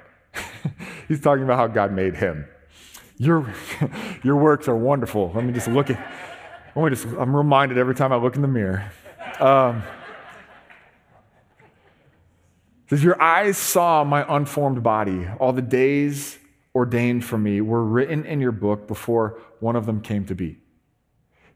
He's 1.09 1.23
talking 1.23 1.45
about 1.45 1.57
how 1.57 1.69
God 1.69 1.91
made 1.91 2.17
him. 2.17 2.47
Your, 3.19 3.53
your 4.23 4.37
works 4.37 4.69
are 4.69 4.77
wonderful. 4.77 5.33
Let 5.35 5.45
me 5.45 5.53
just 5.53 5.69
look 5.69 5.91
at, 5.91 5.99
let 6.75 6.85
me 6.85 6.91
just, 6.91 7.07
I'm 7.19 7.37
reminded 7.37 7.77
every 7.77 7.95
time 7.95 8.13
I 8.13 8.17
look 8.17 8.37
in 8.37 8.43
the 8.43 8.49
mirror. 8.49 8.91
Um, 9.41 9.83
says, 12.89 13.05
Your 13.05 13.21
eyes 13.21 13.59
saw 13.59 14.05
my 14.05 14.25
unformed 14.35 14.83
body. 14.83 15.29
All 15.39 15.53
the 15.53 15.63
days 15.63 16.39
ordained 16.75 17.25
for 17.25 17.37
me 17.37 17.61
were 17.61 17.85
written 17.85 18.25
in 18.25 18.41
your 18.41 18.53
book 18.53 18.87
before 18.87 19.41
one 19.61 19.77
of 19.77 19.87
them 19.87 20.01
came 20.01 20.25
to 20.27 20.35
be. 20.35 20.59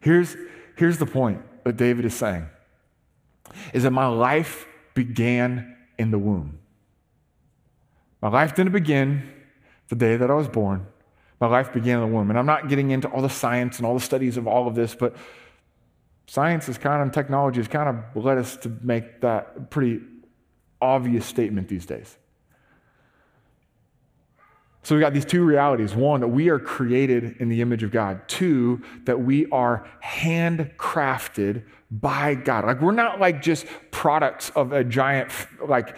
Here's, 0.01 0.37
here's 0.77 0.99
the 0.99 1.07
point 1.07 1.43
that 1.65 1.77
David 1.77 2.05
is 2.05 2.15
saying 2.15 2.49
is 3.73 3.83
that 3.85 3.91
my 3.91 4.07
life 4.07 4.67
began 4.95 5.77
in 5.99 6.11
the 6.11 6.19
womb. 6.19 6.59
My 8.21 8.29
life 8.29 8.55
didn't 8.55 8.73
begin 8.73 9.31
the 9.89 9.97
day 9.97 10.17
that 10.17 10.31
I 10.31 10.35
was 10.35 10.49
born. 10.49 10.87
My 11.43 11.49
life 11.49 11.73
began 11.73 12.01
in 12.01 12.09
the 12.09 12.17
womb. 12.17 12.31
And 12.31 12.39
I'm 12.39 12.47
not 12.47 12.69
getting 12.69 12.93
into 12.93 13.09
all 13.09 13.21
the 13.21 13.29
science 13.29 13.79
and 13.79 13.85
all 13.85 13.95
the 13.95 14.01
studies 14.01 14.37
of 14.37 14.47
all 14.47 14.69
of 14.69 14.77
this, 14.77 14.95
but 14.95 15.17
science 16.29 16.69
is 16.69 16.79
kind 16.79 17.03
of, 17.03 17.03
and 17.03 17.13
technology 17.13 17.59
has 17.59 17.67
kind 17.67 17.89
of 17.89 18.25
led 18.25 18.39
us 18.39 18.57
to 18.59 18.69
make 18.81 19.21
that 19.23 19.69
pretty 19.69 20.03
obvious 20.81 21.27
statement 21.27 21.67
these 21.67 21.85
days. 21.85 22.17
So 24.85 24.95
we 24.95 25.01
got 25.01 25.15
these 25.15 25.25
two 25.25 25.45
realities. 25.45 25.97
One, 25.97 26.21
that 26.21 26.29
we 26.29 26.49
are 26.49 26.61
created 26.61 27.39
in 27.41 27.49
the 27.49 27.61
image 27.61 27.83
of 27.83 27.91
God. 27.91 28.21
Two, 28.29 28.81
that 29.07 29.21
we 29.21 29.47
are 29.51 29.85
handcrafted 30.05 31.65
by 31.91 32.37
God. 32.37 32.67
Like 32.67 32.81
we're 32.81 32.93
not 32.93 33.19
like 33.19 33.43
just 33.43 33.67
products 33.91 34.51
of 34.51 34.73
a 34.73 34.85
giant 34.85 35.33
like 35.67 35.97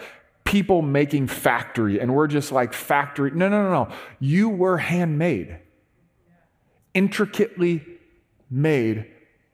people 0.55 0.81
making 0.81 1.27
factory 1.27 1.99
and 1.99 2.15
we're 2.15 2.27
just 2.27 2.49
like 2.49 2.71
factory. 2.71 3.29
No, 3.29 3.49
no, 3.49 3.61
no, 3.63 3.71
no. 3.71 3.95
You 4.21 4.47
were 4.47 4.77
handmade, 4.77 5.57
intricately 6.93 7.85
made 8.49 9.05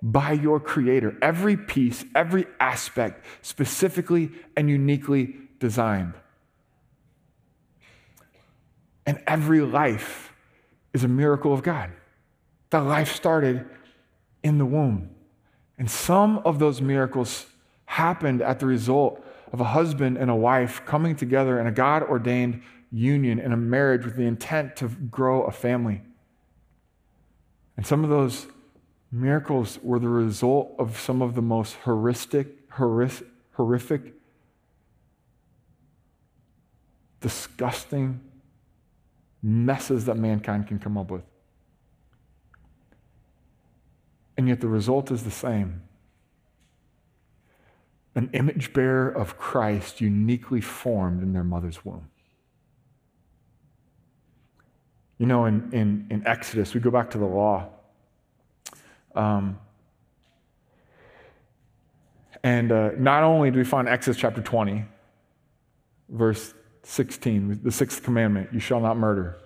by 0.04 0.34
your 0.34 0.60
Creator. 0.60 1.18
Every 1.20 1.58
piece, 1.58 2.06
every 2.14 2.46
aspect, 2.60 3.26
specifically 3.42 4.30
and 4.56 4.70
uniquely 4.70 5.34
designed. 5.60 6.14
And 9.08 9.24
every 9.26 9.62
life 9.62 10.32
is 10.94 11.04
a 11.04 11.08
miracle 11.08 11.52
of 11.52 11.64
God. 11.64 11.90
The 12.70 12.80
life 12.80 13.16
started 13.16 13.66
in 14.44 14.60
the 14.60 14.68
womb. 14.68 15.10
And 15.80 15.90
some 15.90 16.38
of 16.46 16.60
those 16.60 16.80
miracles 16.80 17.48
happened 17.86 18.44
at 18.44 18.60
the 18.60 18.68
result 18.68 19.26
of 19.52 19.60
a 19.60 19.66
husband 19.66 20.18
and 20.18 20.32
a 20.32 20.36
wife 20.36 20.86
coming 20.86 21.16
together 21.16 21.60
in 21.60 21.68
a 21.68 21.72
God 21.72 22.04
ordained 22.04 22.62
union 22.92 23.40
in 23.40 23.52
a 23.54 23.58
marriage 23.58 24.06
with 24.06 24.16
the 24.16 24.24
intent 24.24 24.76
to 24.78 24.88
grow 24.88 25.44
a 25.44 25.52
family. 25.52 26.02
And 27.78 27.86
some 27.86 28.04
of 28.04 28.10
those 28.10 28.48
miracles 29.12 29.80
were 29.82 30.00
the 30.00 30.10
result 30.10 30.74
of 30.78 31.00
some 31.00 31.22
of 31.22 31.36
the 31.36 31.42
most 31.42 31.76
horrific, 31.84 32.70
horrific, 32.72 34.14
disgusting 37.20 38.20
messes 39.44 40.06
that 40.06 40.16
mankind 40.16 40.68
can 40.68 40.80
come 40.80 40.98
up 40.98 41.12
with. 41.12 41.24
And 44.38 44.48
yet 44.48 44.62
the 44.62 44.68
result 44.68 45.12
is 45.12 45.24
the 45.24 45.32
same 45.32 45.82
an 48.16 48.30
image 48.34 48.74
bearer 48.74 49.10
of 49.10 49.38
Christ 49.38 50.02
uniquely 50.02 50.62
formed 50.62 51.24
in 51.24 51.34
their 51.34 51.44
mother's 51.44 51.86
womb. 51.86 52.10
You 55.18 55.28
know, 55.28 55.46
in, 55.46 55.70
in, 55.72 56.08
in 56.10 56.28
Exodus, 56.28 56.74
we 56.74 56.80
go 56.82 56.90
back 56.90 57.12
to 57.12 57.18
the 57.18 57.26
law. 57.26 57.70
Um, 59.16 59.60
and 62.44 62.72
uh, 62.72 62.92
not 62.98 63.24
only 63.24 63.52
do 63.52 63.60
we 63.60 63.64
find 63.64 63.88
Exodus 63.88 64.20
chapter 64.20 64.42
20, 64.42 64.84
verse 66.10 66.54
16, 66.84 67.62
the 67.64 67.72
sixth 67.72 68.04
commandment, 68.04 68.50
you 68.52 68.60
shall 68.60 68.80
not 68.80 68.98
murder. 68.98 69.38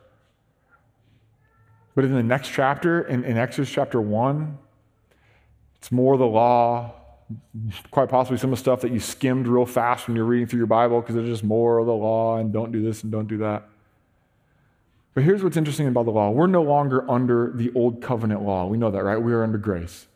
But 1.93 2.05
in 2.05 2.13
the 2.13 2.24
next 2.24 2.50
chapter, 2.50 3.01
in, 3.01 3.24
in 3.24 3.38
Exodus 3.38 3.69
chapter 3.69 4.01
1, 4.01 4.57
it's 5.75 5.91
more 5.91 6.17
the 6.17 6.25
law, 6.25 6.93
quite 7.91 8.10
possibly 8.10 8.38
some 8.38 8.51
of 8.51 8.58
the 8.58 8.62
stuff 8.62 8.82
that 8.82 8.91
you 8.91 9.00
skimmed 9.00 9.48
real 9.48 9.65
fast 9.65 10.08
when 10.08 10.15
you're 10.15 10.25
reading 10.25 10.48
through 10.48 10.60
your 10.60 10.67
Bible 10.67 11.01
because 11.01 11.15
there's 11.15 11.27
just 11.27 11.44
more 11.44 11.79
of 11.79 11.86
the 11.86 11.94
law 11.94 12.38
and 12.38 12.53
don't 12.53 12.72
do 12.72 12.84
this 12.84 13.03
and 13.03 13.12
don't 13.12 13.27
do 13.27 13.38
that. 13.38 13.67
But 15.15 15.24
here's 15.24 15.44
what's 15.44 15.58
interesting 15.58 15.88
about 15.88 16.05
the 16.05 16.12
law 16.12 16.29
we're 16.29 16.48
no 16.48 16.62
longer 16.62 17.10
under 17.10 17.51
the 17.55 17.72
old 17.74 18.01
covenant 18.01 18.44
law. 18.44 18.67
We 18.67 18.77
know 18.77 18.91
that, 18.91 19.03
right? 19.03 19.17
We 19.17 19.34
are 19.34 19.44
under 19.44 19.58
grace. 19.58 20.08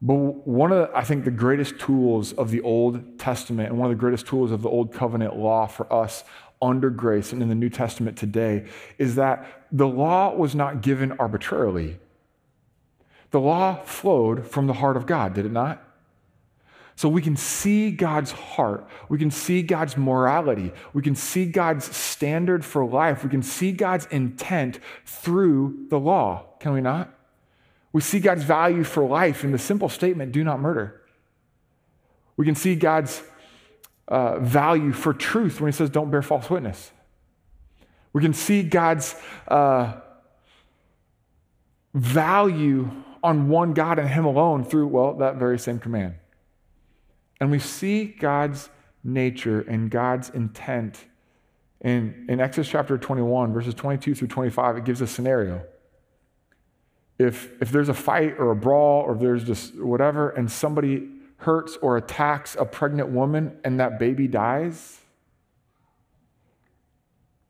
But 0.00 0.14
one 0.46 0.72
of, 0.72 0.88
the, 0.88 0.96
I 0.96 1.04
think, 1.04 1.24
the 1.24 1.30
greatest 1.30 1.78
tools 1.78 2.32
of 2.34 2.50
the 2.50 2.60
Old 2.60 3.18
Testament 3.18 3.70
and 3.70 3.78
one 3.78 3.90
of 3.90 3.96
the 3.96 4.00
greatest 4.00 4.26
tools 4.26 4.52
of 4.52 4.62
the 4.62 4.68
Old 4.68 4.92
Covenant 4.92 5.36
law 5.36 5.66
for 5.66 5.90
us 5.92 6.22
under 6.60 6.90
grace 6.90 7.32
and 7.32 7.42
in 7.42 7.48
the 7.48 7.54
New 7.54 7.70
Testament 7.70 8.16
today 8.16 8.66
is 8.98 9.14
that 9.16 9.66
the 9.72 9.88
law 9.88 10.34
was 10.34 10.54
not 10.54 10.82
given 10.82 11.12
arbitrarily. 11.12 11.98
The 13.36 13.40
law 13.40 13.74
flowed 13.84 14.46
from 14.46 14.66
the 14.66 14.72
heart 14.72 14.96
of 14.96 15.04
God, 15.04 15.34
did 15.34 15.44
it 15.44 15.52
not? 15.52 15.86
So 16.94 17.06
we 17.06 17.20
can 17.20 17.36
see 17.36 17.90
God's 17.90 18.30
heart. 18.30 18.88
We 19.10 19.18
can 19.18 19.30
see 19.30 19.60
God's 19.60 19.94
morality. 19.94 20.72
We 20.94 21.02
can 21.02 21.14
see 21.14 21.44
God's 21.44 21.94
standard 21.94 22.64
for 22.64 22.82
life. 22.86 23.22
We 23.22 23.28
can 23.28 23.42
see 23.42 23.72
God's 23.72 24.06
intent 24.06 24.80
through 25.04 25.84
the 25.90 26.00
law, 26.00 26.46
can 26.60 26.72
we 26.72 26.80
not? 26.80 27.12
We 27.92 28.00
see 28.00 28.20
God's 28.20 28.42
value 28.42 28.84
for 28.84 29.06
life 29.06 29.44
in 29.44 29.52
the 29.52 29.58
simple 29.58 29.90
statement 29.90 30.32
do 30.32 30.42
not 30.42 30.58
murder. 30.58 31.02
We 32.38 32.46
can 32.46 32.54
see 32.54 32.74
God's 32.74 33.22
uh, 34.08 34.38
value 34.38 34.94
for 34.94 35.12
truth 35.12 35.60
when 35.60 35.70
he 35.70 35.76
says 35.76 35.90
don't 35.90 36.10
bear 36.10 36.22
false 36.22 36.48
witness. 36.48 36.90
We 38.14 38.22
can 38.22 38.32
see 38.32 38.62
God's 38.62 39.14
uh, 39.46 40.00
value 41.92 42.90
on 43.26 43.48
one 43.48 43.74
God 43.74 43.98
and 43.98 44.08
Him 44.08 44.24
alone 44.24 44.64
through, 44.64 44.86
well, 44.86 45.14
that 45.14 45.34
very 45.36 45.58
same 45.58 45.80
command. 45.80 46.14
And 47.40 47.50
we 47.50 47.58
see 47.58 48.04
God's 48.04 48.70
nature 49.02 49.60
and 49.62 49.90
God's 49.90 50.30
intent 50.30 51.04
in, 51.80 52.26
in 52.28 52.40
Exodus 52.40 52.68
chapter 52.68 52.96
21, 52.96 53.52
verses 53.52 53.74
22 53.74 54.14
through 54.14 54.28
25. 54.28 54.76
It 54.76 54.84
gives 54.84 55.00
a 55.00 55.08
scenario. 55.08 55.62
If, 57.18 57.50
if 57.60 57.72
there's 57.72 57.88
a 57.88 57.94
fight 57.94 58.36
or 58.38 58.52
a 58.52 58.56
brawl 58.56 59.02
or 59.02 59.16
there's 59.16 59.42
just 59.42 59.74
whatever, 59.76 60.30
and 60.30 60.50
somebody 60.50 61.08
hurts 61.38 61.76
or 61.82 61.96
attacks 61.96 62.56
a 62.58 62.64
pregnant 62.64 63.08
woman 63.08 63.58
and 63.64 63.80
that 63.80 63.98
baby 63.98 64.28
dies, 64.28 65.00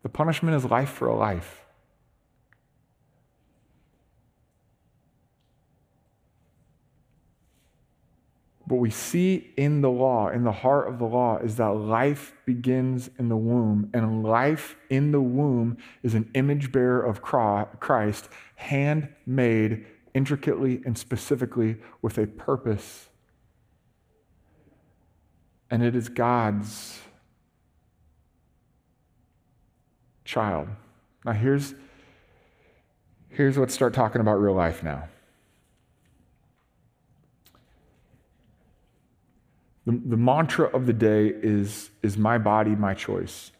the 0.02 0.08
punishment 0.08 0.56
is 0.56 0.64
life 0.64 0.90
for 0.90 1.08
a 1.08 1.14
life. 1.14 1.65
What 8.66 8.80
we 8.80 8.90
see 8.90 9.52
in 9.56 9.80
the 9.80 9.90
law, 9.90 10.28
in 10.28 10.42
the 10.42 10.50
heart 10.50 10.88
of 10.88 10.98
the 10.98 11.04
law, 11.04 11.38
is 11.38 11.56
that 11.56 11.68
life 11.68 12.34
begins 12.44 13.08
in 13.16 13.28
the 13.28 13.36
womb, 13.36 13.90
and 13.94 14.24
life 14.24 14.74
in 14.90 15.12
the 15.12 15.20
womb 15.20 15.76
is 16.02 16.14
an 16.14 16.28
image 16.34 16.72
bearer 16.72 17.00
of 17.00 17.22
Christ, 17.22 18.28
handmade 18.56 19.86
intricately 20.14 20.82
and 20.84 20.98
specifically 20.98 21.76
with 22.02 22.18
a 22.18 22.26
purpose. 22.26 23.08
And 25.70 25.82
it 25.82 25.94
is 25.94 26.08
God's 26.08 27.00
child. 30.24 30.68
Now, 31.24 31.32
here's, 31.32 31.74
here's 33.28 33.56
let's 33.56 33.74
start 33.74 33.94
talking 33.94 34.20
about 34.20 34.40
real 34.40 34.54
life 34.54 34.82
now. 34.82 35.08
The, 39.86 39.92
the 40.04 40.16
mantra 40.16 40.66
of 40.66 40.86
the 40.86 40.92
day 40.92 41.28
is, 41.28 41.90
is 42.02 42.18
my 42.18 42.38
body, 42.38 42.70
my 42.70 42.92
choice. 42.92 43.52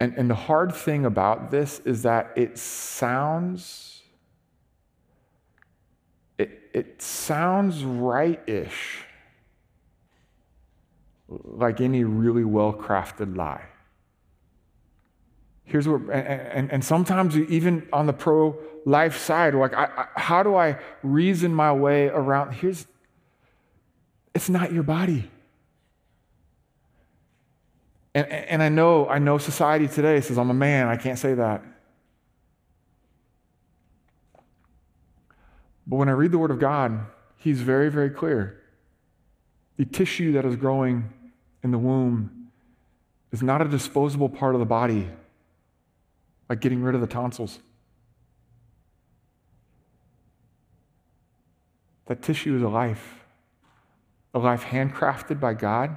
And, 0.00 0.14
and 0.16 0.28
the 0.28 0.34
hard 0.34 0.74
thing 0.74 1.06
about 1.06 1.50
this 1.50 1.80
is 1.84 2.02
that 2.02 2.32
it 2.36 2.58
sounds 2.58 4.02
it, 6.38 6.60
it 6.74 7.00
sounds 7.00 7.82
right-ish 7.82 9.04
like 11.28 11.80
any 11.80 12.04
really 12.04 12.44
well-crafted 12.44 13.36
lie 13.36 13.64
here's 15.64 15.88
what 15.88 16.02
and, 16.02 16.12
and, 16.12 16.72
and 16.72 16.84
sometimes 16.84 17.36
even 17.36 17.88
on 17.90 18.06
the 18.06 18.12
pro-life 18.12 19.16
side 19.16 19.54
like 19.54 19.72
I, 19.72 19.84
I, 19.96 20.20
how 20.20 20.42
do 20.42 20.54
i 20.54 20.78
reason 21.02 21.54
my 21.54 21.72
way 21.72 22.08
around 22.08 22.52
here's 22.52 22.86
it's 24.36 24.50
not 24.50 24.70
your 24.70 24.82
body. 24.82 25.30
And, 28.14 28.28
and 28.28 28.62
I 28.62 28.68
know, 28.68 29.08
I 29.08 29.18
know 29.18 29.38
society 29.38 29.88
today 29.88 30.20
says, 30.20 30.36
I'm 30.36 30.50
a 30.50 30.54
man, 30.54 30.88
I 30.88 30.96
can't 30.98 31.18
say 31.18 31.32
that. 31.32 31.64
But 35.86 35.96
when 35.96 36.10
I 36.10 36.12
read 36.12 36.32
the 36.32 36.38
Word 36.38 36.50
of 36.50 36.58
God, 36.58 37.00
He's 37.38 37.62
very, 37.62 37.90
very 37.90 38.10
clear. 38.10 38.60
The 39.78 39.86
tissue 39.86 40.32
that 40.32 40.44
is 40.44 40.54
growing 40.56 41.10
in 41.62 41.70
the 41.70 41.78
womb 41.78 42.48
is 43.32 43.42
not 43.42 43.62
a 43.62 43.68
disposable 43.68 44.28
part 44.28 44.54
of 44.54 44.58
the 44.58 44.66
body, 44.66 45.08
like 46.50 46.60
getting 46.60 46.82
rid 46.82 46.94
of 46.94 47.00
the 47.00 47.06
tonsils. 47.06 47.58
That 52.04 52.20
tissue 52.20 52.54
is 52.54 52.62
a 52.62 52.68
life 52.68 53.25
a 54.36 54.38
life 54.38 54.64
handcrafted 54.64 55.40
by 55.40 55.54
God, 55.54 55.96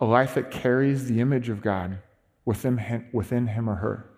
a 0.00 0.04
life 0.04 0.34
that 0.34 0.50
carries 0.50 1.06
the 1.06 1.20
image 1.20 1.48
of 1.48 1.62
God 1.62 1.98
within 2.44 2.76
him, 2.76 3.06
within 3.12 3.46
him 3.46 3.70
or 3.70 3.76
her. 3.76 4.10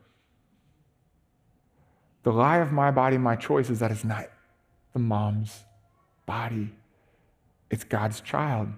The 2.22 2.32
lie 2.32 2.56
of 2.56 2.72
my 2.72 2.90
body, 2.90 3.18
my 3.18 3.36
choice 3.36 3.68
is 3.68 3.80
that 3.80 3.90
it's 3.90 4.02
not 4.02 4.30
the 4.94 4.98
mom's 4.98 5.62
body, 6.24 6.72
it's 7.68 7.84
God's 7.84 8.22
child. 8.22 8.68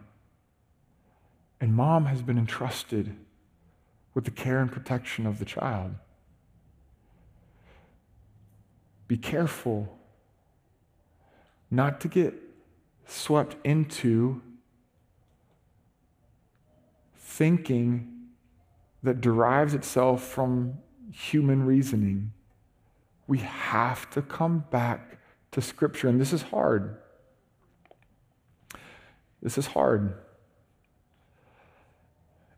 And 1.61 1.75
mom 1.75 2.07
has 2.07 2.23
been 2.23 2.39
entrusted 2.39 3.15
with 4.15 4.25
the 4.25 4.33
care 4.33 4.59
and 4.59 4.73
protection 4.73 5.29
of 5.29 5.39
the 5.39 5.45
child. 5.45 5.95
Be 9.07 9.17
careful 9.17 9.97
not 11.75 12.01
to 12.01 12.09
get 12.09 12.35
swept 13.07 13.57
into 13.65 14.41
thinking 17.17 18.11
that 19.03 19.21
derives 19.21 19.75
itself 19.75 20.23
from 20.23 20.79
human 21.13 21.65
reasoning 21.65 22.33
We 23.27 23.39
have 23.39 24.11
to 24.11 24.21
come 24.21 24.65
back 24.71 25.19
to 25.53 25.63
Scripture, 25.63 26.09
and 26.09 26.21
this 26.21 26.33
is 26.33 26.43
hard. 26.43 26.99
This 29.41 29.57
is 29.57 29.67
hard. 29.67 30.15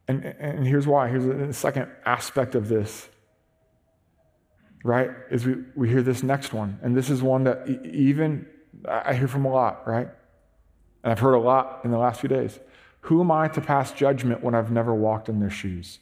And, 0.09 0.24
and 0.24 0.66
here's 0.66 0.87
why. 0.87 1.09
Here's 1.09 1.24
the 1.24 1.52
second 1.52 1.88
aspect 2.05 2.57
of 2.57 2.68
this, 2.68 3.09
right? 4.83 5.11
Is 5.31 5.46
we, 5.46 5.55
we 5.76 5.88
hear 5.88 6.02
this 6.02 6.24
next 6.24 6.52
one. 6.52 6.79
And 6.83 6.96
this 6.96 7.11
is 7.11 7.22
one 7.22 7.44
that 7.44 7.68
even 7.85 8.46
I 8.88 9.14
hear 9.14 9.29
from 9.29 9.44
a 9.44 9.51
lot, 9.51 9.87
right? 9.87 10.09
And 11.03 11.12
I've 11.12 11.18
heard 11.18 11.35
a 11.35 11.40
lot 11.40 11.81
in 11.85 11.90
the 11.90 11.99
last 11.99 12.20
few 12.20 12.29
days. 12.29 12.59
Who 13.03 13.20
am 13.20 13.31
I 13.31 13.49
to 13.49 13.61
pass 13.61 13.92
judgment 13.92 14.42
when 14.42 14.55
I've 14.55 14.70
never 14.70 14.94
walked 14.94 15.29
in 15.29 15.40
their 15.40 15.51
shoes? 15.51 15.99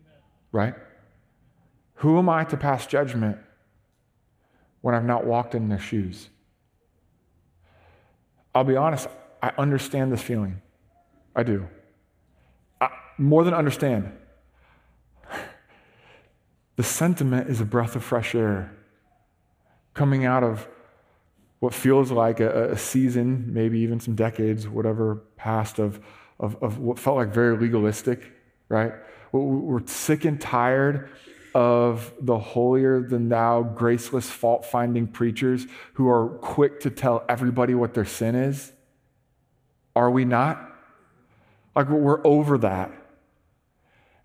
Amen. 0.00 0.20
Right? 0.52 0.74
Who 1.96 2.18
am 2.18 2.28
I 2.28 2.44
to 2.44 2.56
pass 2.56 2.86
judgment 2.86 3.38
when 4.80 4.94
I've 4.94 5.04
not 5.04 5.24
walked 5.24 5.54
in 5.54 5.68
their 5.68 5.78
shoes? 5.78 6.28
I'll 8.54 8.64
be 8.64 8.76
honest, 8.76 9.08
I 9.42 9.52
understand 9.58 10.12
this 10.12 10.22
feeling. 10.22 10.60
I 11.36 11.44
do. 11.44 11.68
I, 12.80 12.88
more 13.16 13.44
than 13.44 13.54
understand. 13.54 14.12
The 16.76 16.84
sentiment 16.84 17.50
is 17.50 17.60
a 17.60 17.64
breath 17.64 17.96
of 17.96 18.04
fresh 18.04 18.36
air 18.36 18.77
coming 19.98 20.24
out 20.24 20.44
of 20.44 20.68
what 21.58 21.74
feels 21.74 22.12
like 22.12 22.38
a, 22.38 22.70
a 22.70 22.78
season, 22.78 23.52
maybe 23.52 23.80
even 23.80 23.98
some 23.98 24.14
decades, 24.14 24.68
whatever 24.68 25.16
past 25.36 25.80
of, 25.80 25.98
of, 26.38 26.54
of 26.62 26.78
what 26.78 27.00
felt 27.00 27.16
like 27.16 27.34
very 27.34 27.56
legalistic, 27.56 28.22
right? 28.68 28.92
We're 29.32 29.84
sick 29.86 30.24
and 30.24 30.40
tired 30.40 31.10
of 31.52 32.12
the 32.20 32.38
holier 32.38 33.00
than 33.00 33.28
thou, 33.28 33.64
graceless, 33.64 34.30
fault 34.30 34.64
finding 34.64 35.08
preachers 35.08 35.66
who 35.94 36.08
are 36.08 36.28
quick 36.42 36.78
to 36.82 36.90
tell 36.90 37.24
everybody 37.28 37.74
what 37.74 37.92
their 37.92 38.04
sin 38.04 38.36
is? 38.36 38.72
Are 39.96 40.12
we 40.12 40.24
not? 40.24 40.64
Like 41.74 41.88
we're 41.88 42.24
over 42.24 42.56
that. 42.58 42.92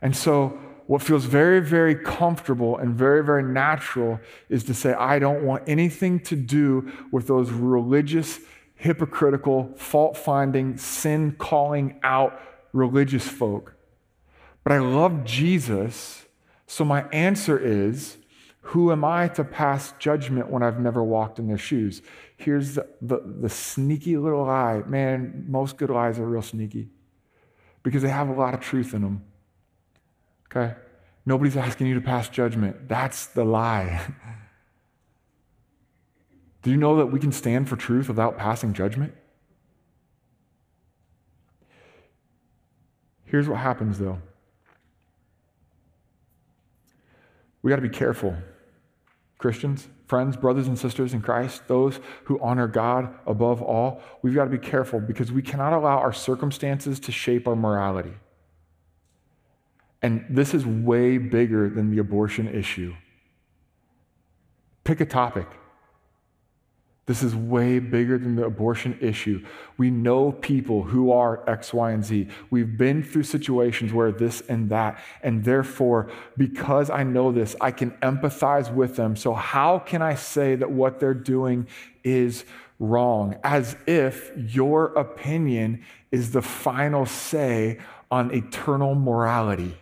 And 0.03 0.15
so, 0.15 0.59
what 0.87 1.01
feels 1.01 1.25
very, 1.25 1.59
very 1.59 1.95
comfortable 1.95 2.77
and 2.77 2.95
very, 2.95 3.23
very 3.23 3.43
natural 3.43 4.19
is 4.49 4.63
to 4.65 4.73
say, 4.73 4.93
I 4.93 5.19
don't 5.19 5.43
want 5.43 5.63
anything 5.67 6.19
to 6.21 6.35
do 6.35 6.91
with 7.11 7.27
those 7.27 7.51
religious, 7.51 8.39
hypocritical, 8.75 9.73
fault 9.75 10.17
finding, 10.17 10.77
sin 10.77 11.35
calling 11.37 11.99
out 12.03 12.39
religious 12.73 13.27
folk. 13.27 13.75
But 14.63 14.73
I 14.73 14.79
love 14.79 15.23
Jesus, 15.23 16.25
so 16.67 16.83
my 16.83 17.07
answer 17.09 17.57
is, 17.57 18.17
who 18.67 18.91
am 18.91 19.03
I 19.03 19.27
to 19.29 19.43
pass 19.43 19.93
judgment 19.99 20.49
when 20.49 20.63
I've 20.63 20.79
never 20.79 21.03
walked 21.03 21.37
in 21.37 21.47
their 21.47 21.57
shoes? 21.57 22.01
Here's 22.37 22.75
the, 22.75 22.87
the, 23.01 23.19
the 23.41 23.49
sneaky 23.49 24.15
little 24.17 24.45
lie. 24.45 24.83
Man, 24.87 25.45
most 25.49 25.77
good 25.77 25.89
lies 25.89 26.17
are 26.17 26.25
real 26.25 26.41
sneaky 26.41 26.89
because 27.83 28.01
they 28.01 28.09
have 28.09 28.29
a 28.29 28.33
lot 28.33 28.53
of 28.53 28.61
truth 28.61 28.93
in 28.93 29.01
them. 29.01 29.25
Okay? 30.55 30.75
Nobody's 31.25 31.57
asking 31.57 31.87
you 31.87 31.95
to 31.95 32.01
pass 32.01 32.29
judgment. 32.29 32.87
That's 32.87 33.25
the 33.27 33.43
lie. 33.43 34.01
Do 36.61 36.71
you 36.71 36.77
know 36.77 36.97
that 36.97 37.07
we 37.07 37.19
can 37.19 37.31
stand 37.31 37.67
for 37.67 37.75
truth 37.75 38.07
without 38.07 38.37
passing 38.37 38.73
judgment? 38.73 39.13
Here's 43.25 43.49
what 43.49 43.57
happens 43.59 43.97
though 43.97 44.19
we 47.63 47.69
got 47.69 47.77
to 47.77 47.81
be 47.81 47.89
careful. 47.89 48.35
Christians, 49.39 49.87
friends, 50.07 50.37
brothers 50.37 50.67
and 50.67 50.77
sisters 50.77 51.13
in 51.13 51.21
Christ, 51.21 51.63
those 51.67 51.99
who 52.25 52.39
honor 52.41 52.67
God 52.67 53.13
above 53.25 53.61
all, 53.61 54.01
we've 54.21 54.35
got 54.35 54.45
to 54.45 54.49
be 54.49 54.57
careful 54.57 54.99
because 54.99 55.31
we 55.31 55.41
cannot 55.41 55.73
allow 55.73 55.97
our 55.97 56.13
circumstances 56.13 56.99
to 57.01 57.11
shape 57.11 57.47
our 57.47 57.55
morality. 57.55 58.13
And 60.03 60.25
this 60.29 60.53
is 60.53 60.65
way 60.65 61.17
bigger 61.17 61.69
than 61.69 61.89
the 61.89 61.99
abortion 61.99 62.47
issue. 62.47 62.93
Pick 64.83 64.99
a 64.99 65.05
topic. 65.05 65.47
This 67.05 67.21
is 67.21 67.35
way 67.35 67.79
bigger 67.79 68.17
than 68.17 68.35
the 68.35 68.45
abortion 68.45 68.97
issue. 69.01 69.45
We 69.77 69.89
know 69.89 70.31
people 70.31 70.83
who 70.83 71.11
are 71.11 71.49
X, 71.49 71.73
Y, 71.73 71.91
and 71.91 72.03
Z. 72.03 72.29
We've 72.49 72.77
been 72.77 73.03
through 73.03 73.23
situations 73.23 73.91
where 73.91 74.11
this 74.11 74.41
and 74.47 74.69
that. 74.69 75.01
And 75.21 75.43
therefore, 75.43 76.09
because 76.37 76.89
I 76.89 77.03
know 77.03 77.33
this, 77.33 77.57
I 77.59 77.71
can 77.71 77.91
empathize 78.01 78.73
with 78.73 78.95
them. 78.95 79.17
So, 79.17 79.33
how 79.33 79.79
can 79.79 80.01
I 80.01 80.15
say 80.15 80.55
that 80.55 80.71
what 80.71 81.01
they're 81.01 81.13
doing 81.13 81.67
is 82.05 82.45
wrong? 82.79 83.35
As 83.43 83.75
if 83.85 84.31
your 84.37 84.85
opinion 84.93 85.83
is 86.11 86.31
the 86.31 86.41
final 86.41 87.05
say 87.05 87.79
on 88.09 88.33
eternal 88.33 88.95
morality. 88.95 89.77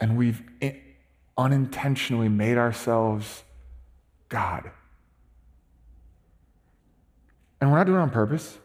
And 0.00 0.16
we've 0.16 0.42
unintentionally 1.36 2.28
made 2.28 2.56
ourselves 2.58 3.44
God. 4.28 4.70
And 7.60 7.70
we're 7.70 7.78
not 7.78 7.86
doing 7.86 7.98
it 7.98 8.02
on 8.02 8.10
purpose. 8.10 8.58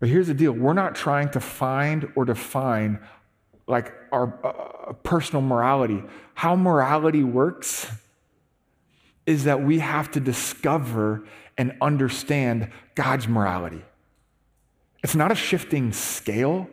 But 0.00 0.08
here's 0.08 0.28
the 0.28 0.34
deal 0.34 0.52
we're 0.52 0.74
not 0.74 0.94
trying 0.94 1.30
to 1.30 1.40
find 1.40 2.10
or 2.14 2.24
define 2.24 3.00
like 3.66 3.92
our 4.12 4.38
uh, 4.44 4.92
personal 5.02 5.42
morality. 5.42 6.02
How 6.34 6.56
morality 6.56 7.24
works 7.24 7.90
is 9.26 9.44
that 9.44 9.62
we 9.62 9.80
have 9.80 10.10
to 10.12 10.20
discover 10.20 11.24
and 11.58 11.76
understand 11.80 12.70
God's 12.94 13.28
morality. 13.28 13.84
It's 15.02 15.14
not 15.14 15.30
a 15.30 15.34
shifting 15.34 15.92
scale. 15.92 16.68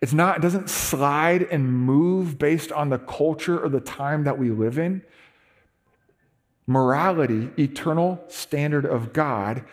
It's 0.00 0.12
not, 0.12 0.38
it 0.38 0.42
doesn't 0.42 0.70
slide 0.70 1.42
and 1.42 1.70
move 1.70 2.38
based 2.38 2.72
on 2.72 2.88
the 2.88 2.98
culture 2.98 3.62
or 3.62 3.68
the 3.68 3.80
time 3.80 4.24
that 4.24 4.38
we 4.38 4.50
live 4.50 4.78
in. 4.78 5.02
Morality, 6.66 7.50
eternal 7.58 8.22
standard 8.28 8.86
of 8.86 9.12
God, 9.12 9.64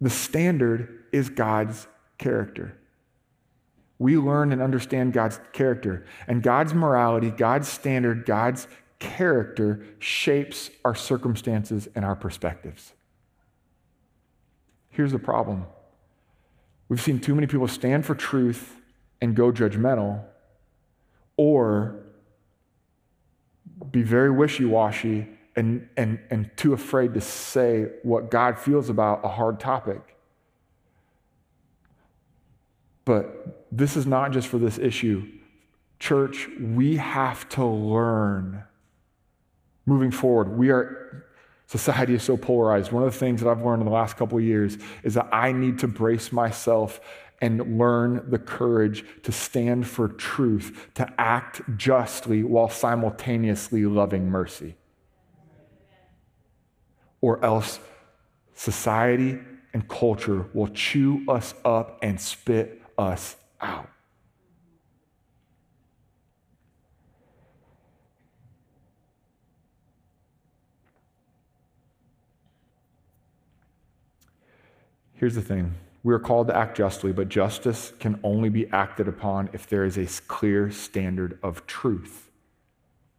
the 0.00 0.10
standard 0.10 1.04
is 1.12 1.28
God's 1.28 1.86
character. 2.16 2.78
We 3.98 4.16
learn 4.16 4.52
and 4.52 4.62
understand 4.62 5.12
God's 5.12 5.38
character. 5.52 6.06
And 6.26 6.42
God's 6.42 6.72
morality, 6.72 7.30
God's 7.30 7.68
standard, 7.68 8.24
God's 8.24 8.66
character 8.98 9.84
shapes 9.98 10.70
our 10.84 10.94
circumstances 10.94 11.88
and 11.94 12.04
our 12.04 12.16
perspectives. 12.16 12.94
Here's 14.88 15.12
the 15.12 15.18
problem 15.18 15.66
We've 16.90 17.00
seen 17.00 17.20
too 17.20 17.36
many 17.36 17.46
people 17.46 17.68
stand 17.68 18.04
for 18.04 18.16
truth 18.16 18.74
and 19.20 19.36
go 19.36 19.52
judgmental, 19.52 20.24
or 21.36 22.00
be 23.92 24.02
very 24.02 24.30
wishy 24.30 24.64
washy 24.64 25.28
and, 25.54 25.88
and, 25.96 26.18
and 26.30 26.50
too 26.56 26.72
afraid 26.72 27.14
to 27.14 27.20
say 27.20 27.86
what 28.02 28.28
God 28.28 28.58
feels 28.58 28.90
about 28.90 29.24
a 29.24 29.28
hard 29.28 29.60
topic. 29.60 30.16
But 33.04 33.68
this 33.70 33.96
is 33.96 34.04
not 34.04 34.32
just 34.32 34.48
for 34.48 34.58
this 34.58 34.76
issue. 34.76 35.28
Church, 36.00 36.48
we 36.60 36.96
have 36.96 37.48
to 37.50 37.64
learn 37.64 38.64
moving 39.86 40.10
forward. 40.10 40.58
We 40.58 40.70
are 40.70 41.24
Society 41.70 42.14
is 42.14 42.24
so 42.24 42.36
polarized. 42.36 42.90
One 42.90 43.04
of 43.04 43.12
the 43.12 43.16
things 43.16 43.40
that 43.40 43.48
I've 43.48 43.64
learned 43.64 43.80
in 43.80 43.86
the 43.86 43.94
last 43.94 44.16
couple 44.16 44.36
of 44.36 44.42
years 44.42 44.76
is 45.04 45.14
that 45.14 45.28
I 45.30 45.52
need 45.52 45.78
to 45.78 45.86
brace 45.86 46.32
myself 46.32 47.00
and 47.40 47.78
learn 47.78 48.28
the 48.28 48.40
courage 48.40 49.04
to 49.22 49.30
stand 49.30 49.86
for 49.86 50.08
truth, 50.08 50.88
to 50.94 51.08
act 51.16 51.62
justly 51.76 52.42
while 52.42 52.68
simultaneously 52.68 53.86
loving 53.86 54.28
mercy. 54.28 54.74
Or 57.20 57.40
else 57.44 57.78
society 58.56 59.38
and 59.72 59.88
culture 59.88 60.46
will 60.52 60.70
chew 60.74 61.24
us 61.28 61.54
up 61.64 62.00
and 62.02 62.20
spit 62.20 62.82
us 62.98 63.36
out. 63.60 63.88
Here's 75.20 75.34
the 75.34 75.42
thing 75.42 75.74
we 76.02 76.14
are 76.14 76.18
called 76.18 76.48
to 76.48 76.56
act 76.56 76.78
justly, 76.78 77.12
but 77.12 77.28
justice 77.28 77.92
can 78.00 78.18
only 78.24 78.48
be 78.48 78.66
acted 78.70 79.06
upon 79.06 79.50
if 79.52 79.66
there 79.66 79.84
is 79.84 79.98
a 79.98 80.06
clear 80.26 80.70
standard 80.70 81.38
of 81.42 81.66
truth. 81.66 82.30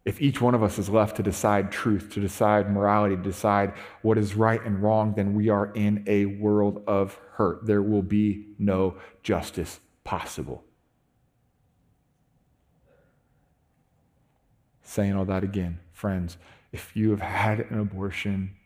if 0.04 0.20
each 0.20 0.40
one 0.40 0.54
of 0.54 0.62
us 0.62 0.78
is 0.78 0.88
left 0.88 1.16
to 1.16 1.22
decide 1.22 1.70
truth, 1.70 2.10
to 2.10 2.20
decide 2.20 2.70
morality, 2.70 3.16
to 3.16 3.22
decide 3.22 3.72
what 4.02 4.18
is 4.18 4.34
right 4.34 4.62
and 4.64 4.82
wrong, 4.82 5.14
then 5.14 5.34
we 5.34 5.48
are 5.48 5.72
in 5.74 6.02
a 6.08 6.26
world 6.26 6.82
of 6.86 7.18
hurt. 7.34 7.64
There 7.66 7.82
will 7.82 8.02
be 8.02 8.46
no 8.58 8.96
justice 9.22 9.78
possible. 10.02 10.64
Saying 14.82 15.14
all 15.14 15.24
that 15.26 15.44
again, 15.44 15.78
friends, 15.92 16.36
if 16.72 16.96
you 16.96 17.10
have 17.10 17.20
had 17.20 17.60
an 17.60 17.78
abortion, 17.78 18.56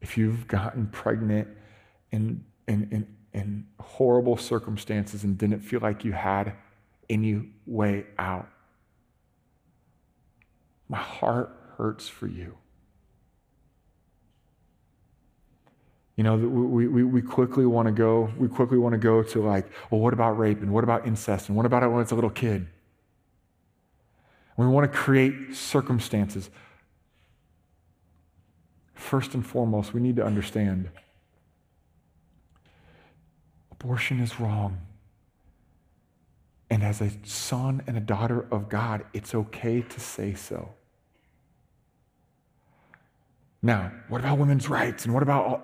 if 0.00 0.16
you've 0.16 0.46
gotten 0.46 0.86
pregnant 0.86 1.48
in, 2.12 2.44
in, 2.66 2.88
in, 2.90 3.16
in 3.32 3.66
horrible 3.80 4.36
circumstances 4.36 5.24
and 5.24 5.36
didn't 5.36 5.60
feel 5.60 5.80
like 5.80 6.04
you 6.04 6.12
had 6.12 6.52
any 7.10 7.42
way 7.66 8.06
out, 8.18 8.48
my 10.88 10.98
heart 10.98 11.50
hurts 11.76 12.08
for 12.08 12.26
you. 12.26 12.56
You 16.16 16.24
know, 16.24 16.36
we, 16.36 16.88
we, 16.88 17.04
we 17.04 17.22
quickly 17.22 17.64
want 17.64 17.86
to 17.86 17.92
go, 17.92 18.32
we 18.36 18.48
quickly 18.48 18.76
want 18.76 18.92
to 18.92 18.98
go 18.98 19.22
to 19.22 19.40
like, 19.40 19.70
well, 19.90 20.00
what 20.00 20.12
about 20.12 20.36
rape? 20.36 20.60
And 20.60 20.72
what 20.72 20.82
about 20.82 21.06
incest? 21.06 21.48
And 21.48 21.56
what 21.56 21.64
about 21.64 21.84
it 21.84 21.88
when 21.88 22.02
it's 22.02 22.10
a 22.10 22.16
little 22.16 22.30
kid? 22.30 22.66
We 24.56 24.66
want 24.66 24.90
to 24.90 24.98
create 24.98 25.54
circumstances. 25.54 26.50
First 28.98 29.34
and 29.34 29.46
foremost, 29.46 29.94
we 29.94 30.00
need 30.00 30.16
to 30.16 30.24
understand 30.24 30.90
abortion 33.70 34.18
is 34.18 34.40
wrong. 34.40 34.78
And 36.68 36.82
as 36.82 37.00
a 37.00 37.10
son 37.22 37.80
and 37.86 37.96
a 37.96 38.00
daughter 38.00 38.46
of 38.50 38.68
God, 38.68 39.04
it's 39.14 39.36
okay 39.36 39.82
to 39.82 40.00
say 40.00 40.34
so. 40.34 40.70
Now, 43.62 43.92
what 44.08 44.20
about 44.20 44.36
women's 44.36 44.68
rights? 44.68 45.04
And 45.04 45.14
what 45.14 45.22
about 45.22 45.46
all? 45.46 45.62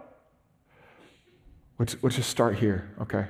Let's, 1.81 1.97
let's 2.03 2.14
just 2.14 2.31
start 2.31 2.57
here, 2.57 2.88
okay? 3.03 3.27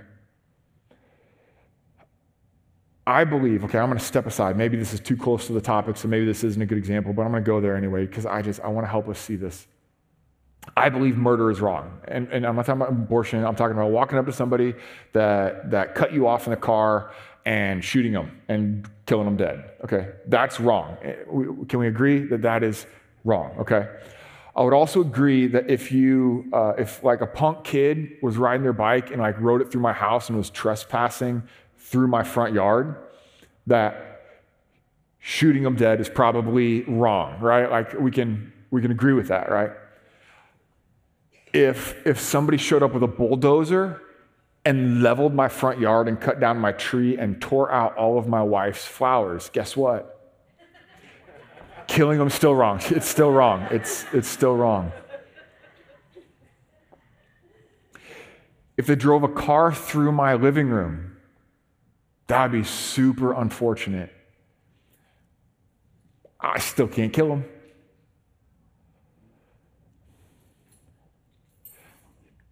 I 3.07 3.25
believe, 3.25 3.65
okay, 3.65 3.79
I'm 3.79 3.89
going 3.89 3.99
to 3.99 4.05
step 4.05 4.27
aside. 4.27 4.57
Maybe 4.57 4.77
this 4.77 4.93
is 4.93 5.01
too 5.01 5.17
close 5.17 5.47
to 5.47 5.55
the 5.55 5.63
topic, 5.63 5.97
so 5.97 6.09
maybe 6.09 6.27
this 6.27 6.45
isn't 6.45 6.61
a 6.61 6.67
good 6.67 6.79
example, 6.79 7.15
but 7.15 7.23
I'm 7.23 7.31
going 7.31 7.43
to 7.43 7.47
go 7.47 7.61
there 7.61 7.75
anyway 7.75 8.07
because 8.07 8.27
I 8.27 8.43
just, 8.43 8.61
I 8.61 8.69
want 8.69 8.87
to 8.87 8.91
help 8.91 9.09
us 9.09 9.19
see 9.19 9.37
this. 9.37 9.67
I 10.77 10.89
believe 10.89 11.17
murder 11.17 11.51
is 11.51 11.61
wrong. 11.61 12.01
And, 12.09 12.29
and 12.33 12.47
I'm 12.47 12.57
not 12.57 12.67
talking 12.67 12.83
about 12.83 12.93
abortion. 12.93 13.45
I'm 13.45 13.57
talking 13.57 13.77
about 13.77 13.91
walking 13.91 14.19
up 14.19 14.27
to 14.27 14.33
somebody 14.33 14.75
that, 15.13 15.71
that 15.71 15.95
cut 15.95 16.13
you 16.13 16.27
off 16.27 16.47
in 16.47 16.51
the 16.51 16.57
car 16.57 17.13
and 17.45 17.85
shooting 17.85 18.13
them 18.13 18.41
and 18.49 18.89
killing 19.07 19.27
them 19.27 19.37
dead. 19.37 19.71
Okay, 19.85 20.09
that's 20.27 20.59
wrong. 20.59 20.97
Can 21.69 21.79
we 21.79 21.89
agree 21.89 22.21
that 22.27 22.43
that 22.43 22.63
is 22.63 22.87
wrong? 23.25 23.55
Okay. 23.59 23.89
I 24.57 24.63
would 24.63 24.73
also 24.73 25.01
agree 25.01 25.49
that 25.49 25.69
if 25.69 25.91
you, 25.91 26.49
uh, 26.53 26.75
if 26.79 27.03
like 27.03 27.21
a 27.21 27.27
punk 27.27 27.65
kid 27.65 28.13
was 28.23 28.37
riding 28.37 28.63
their 28.63 28.73
bike 28.73 29.11
and 29.11 29.21
like 29.21 29.39
rode 29.41 29.61
it 29.61 29.71
through 29.71 29.81
my 29.81 29.93
house 29.93 30.29
and 30.29 30.39
was 30.39 30.49
trespassing 30.49 31.43
through 31.77 32.07
my 32.07 32.23
front 32.23 32.55
yard, 32.55 32.97
that 33.67 34.23
shooting 35.19 35.65
them 35.65 35.75
dead 35.75 36.01
is 36.01 36.09
probably 36.09 36.83
wrong, 36.83 37.41
right? 37.41 37.69
Like 37.71 37.99
we 37.99 38.11
can 38.11 38.53
we 38.71 38.81
can 38.81 38.91
agree 38.91 39.13
with 39.13 39.29
that, 39.29 39.51
right? 39.51 39.71
If 41.55 42.05
if 42.05 42.19
somebody 42.19 42.59
showed 42.59 42.83
up 42.83 42.93
with 42.93 43.05
a 43.05 43.09
bulldozer 43.09 44.03
and 44.65 45.03
leveled 45.03 45.35
my 45.35 45.49
front 45.49 45.79
yard 45.79 46.09
and 46.09 46.21
cut 46.21 46.41
down 46.41 46.59
my 46.59 46.73
tree 46.73 47.17
and 47.17 47.41
tore 47.41 47.71
out 47.71 47.97
all 47.97 48.19
of 48.19 48.27
my 48.27 48.43
wife's 48.43 48.85
flowers, 48.85 49.51
guess 49.51 49.77
what? 49.77 50.11
Killing 51.87 52.19
them 52.19 52.29
still 52.29 52.55
wrong. 52.55 52.81
It's 52.91 53.09
still 53.09 53.31
wrong. 53.31 53.69
It's, 53.71 54.05
it's 54.13 54.27
still 54.27 54.57
wrong. 54.57 54.91
If 58.77 58.87
they 58.87 58.97
drove 58.97 59.23
a 59.23 59.29
car 59.29 59.73
through 59.73 60.11
my 60.11 60.35
living 60.35 60.69
room, 60.69 61.19
that'd 62.27 62.51
be 62.51 62.65
super 62.65 63.33
unfortunate. 63.33 64.13
I 66.41 66.59
still 66.59 66.89
can't 66.89 67.13
kill 67.13 67.29
them. 67.29 67.45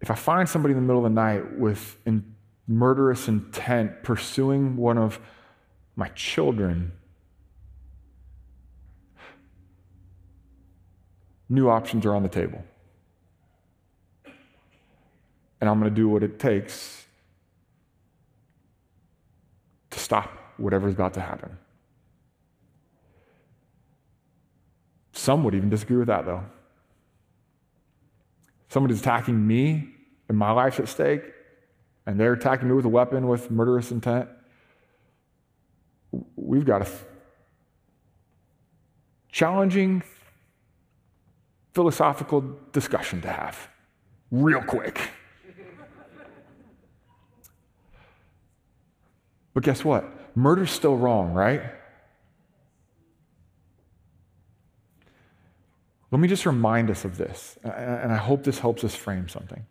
If 0.03 0.11
I 0.11 0.15
find 0.15 0.49
somebody 0.49 0.73
in 0.73 0.75
the 0.75 0.81
middle 0.81 1.05
of 1.05 1.09
the 1.09 1.15
night 1.15 1.57
with 1.57 1.95
in 2.05 2.35
murderous 2.67 3.29
intent 3.29 4.03
pursuing 4.03 4.75
one 4.75 4.97
of 4.97 5.17
my 5.95 6.09
children, 6.09 6.91
new 11.47 11.69
options 11.69 12.05
are 12.05 12.13
on 12.13 12.21
the 12.21 12.27
table. 12.27 12.61
And 15.61 15.69
I'm 15.69 15.79
going 15.79 15.89
to 15.89 15.95
do 15.95 16.09
what 16.09 16.21
it 16.21 16.37
takes 16.37 17.05
to 19.89 19.99
stop 19.99 20.37
whatever's 20.57 20.95
about 20.95 21.13
to 21.13 21.21
happen. 21.21 21.57
Some 25.13 25.45
would 25.45 25.55
even 25.55 25.69
disagree 25.69 25.95
with 25.95 26.07
that, 26.07 26.25
though. 26.25 26.43
Somebody's 28.67 28.99
attacking 28.99 29.47
me 29.47 29.92
and 30.29 30.37
my 30.37 30.51
life's 30.51 30.79
at 30.79 30.87
stake, 30.87 31.23
and 32.05 32.19
they're 32.19 32.33
attacking 32.33 32.67
me 32.67 32.73
with 32.73 32.85
a 32.85 32.89
weapon 32.89 33.27
with 33.27 33.51
murderous 33.51 33.91
intent. 33.91 34.29
We've 36.35 36.65
got 36.65 36.81
a 36.81 36.87
challenging 39.31 40.03
philosophical 41.73 42.57
discussion 42.71 43.21
to 43.21 43.29
have, 43.29 43.67
real 44.31 44.61
quick. 44.61 45.09
But 49.53 49.63
guess 49.63 49.83
what? 49.83 50.05
Murder's 50.35 50.71
still 50.71 50.97
wrong, 50.97 51.33
right? 51.33 51.61
Let 56.11 56.19
me 56.19 56.27
just 56.27 56.45
remind 56.45 56.91
us 56.91 57.05
of 57.05 57.17
this, 57.17 57.57
and 57.63 58.11
I 58.11 58.17
hope 58.17 58.43
this 58.43 58.59
helps 58.59 58.83
us 58.83 58.93
frame 58.93 59.27
something. 59.27 59.65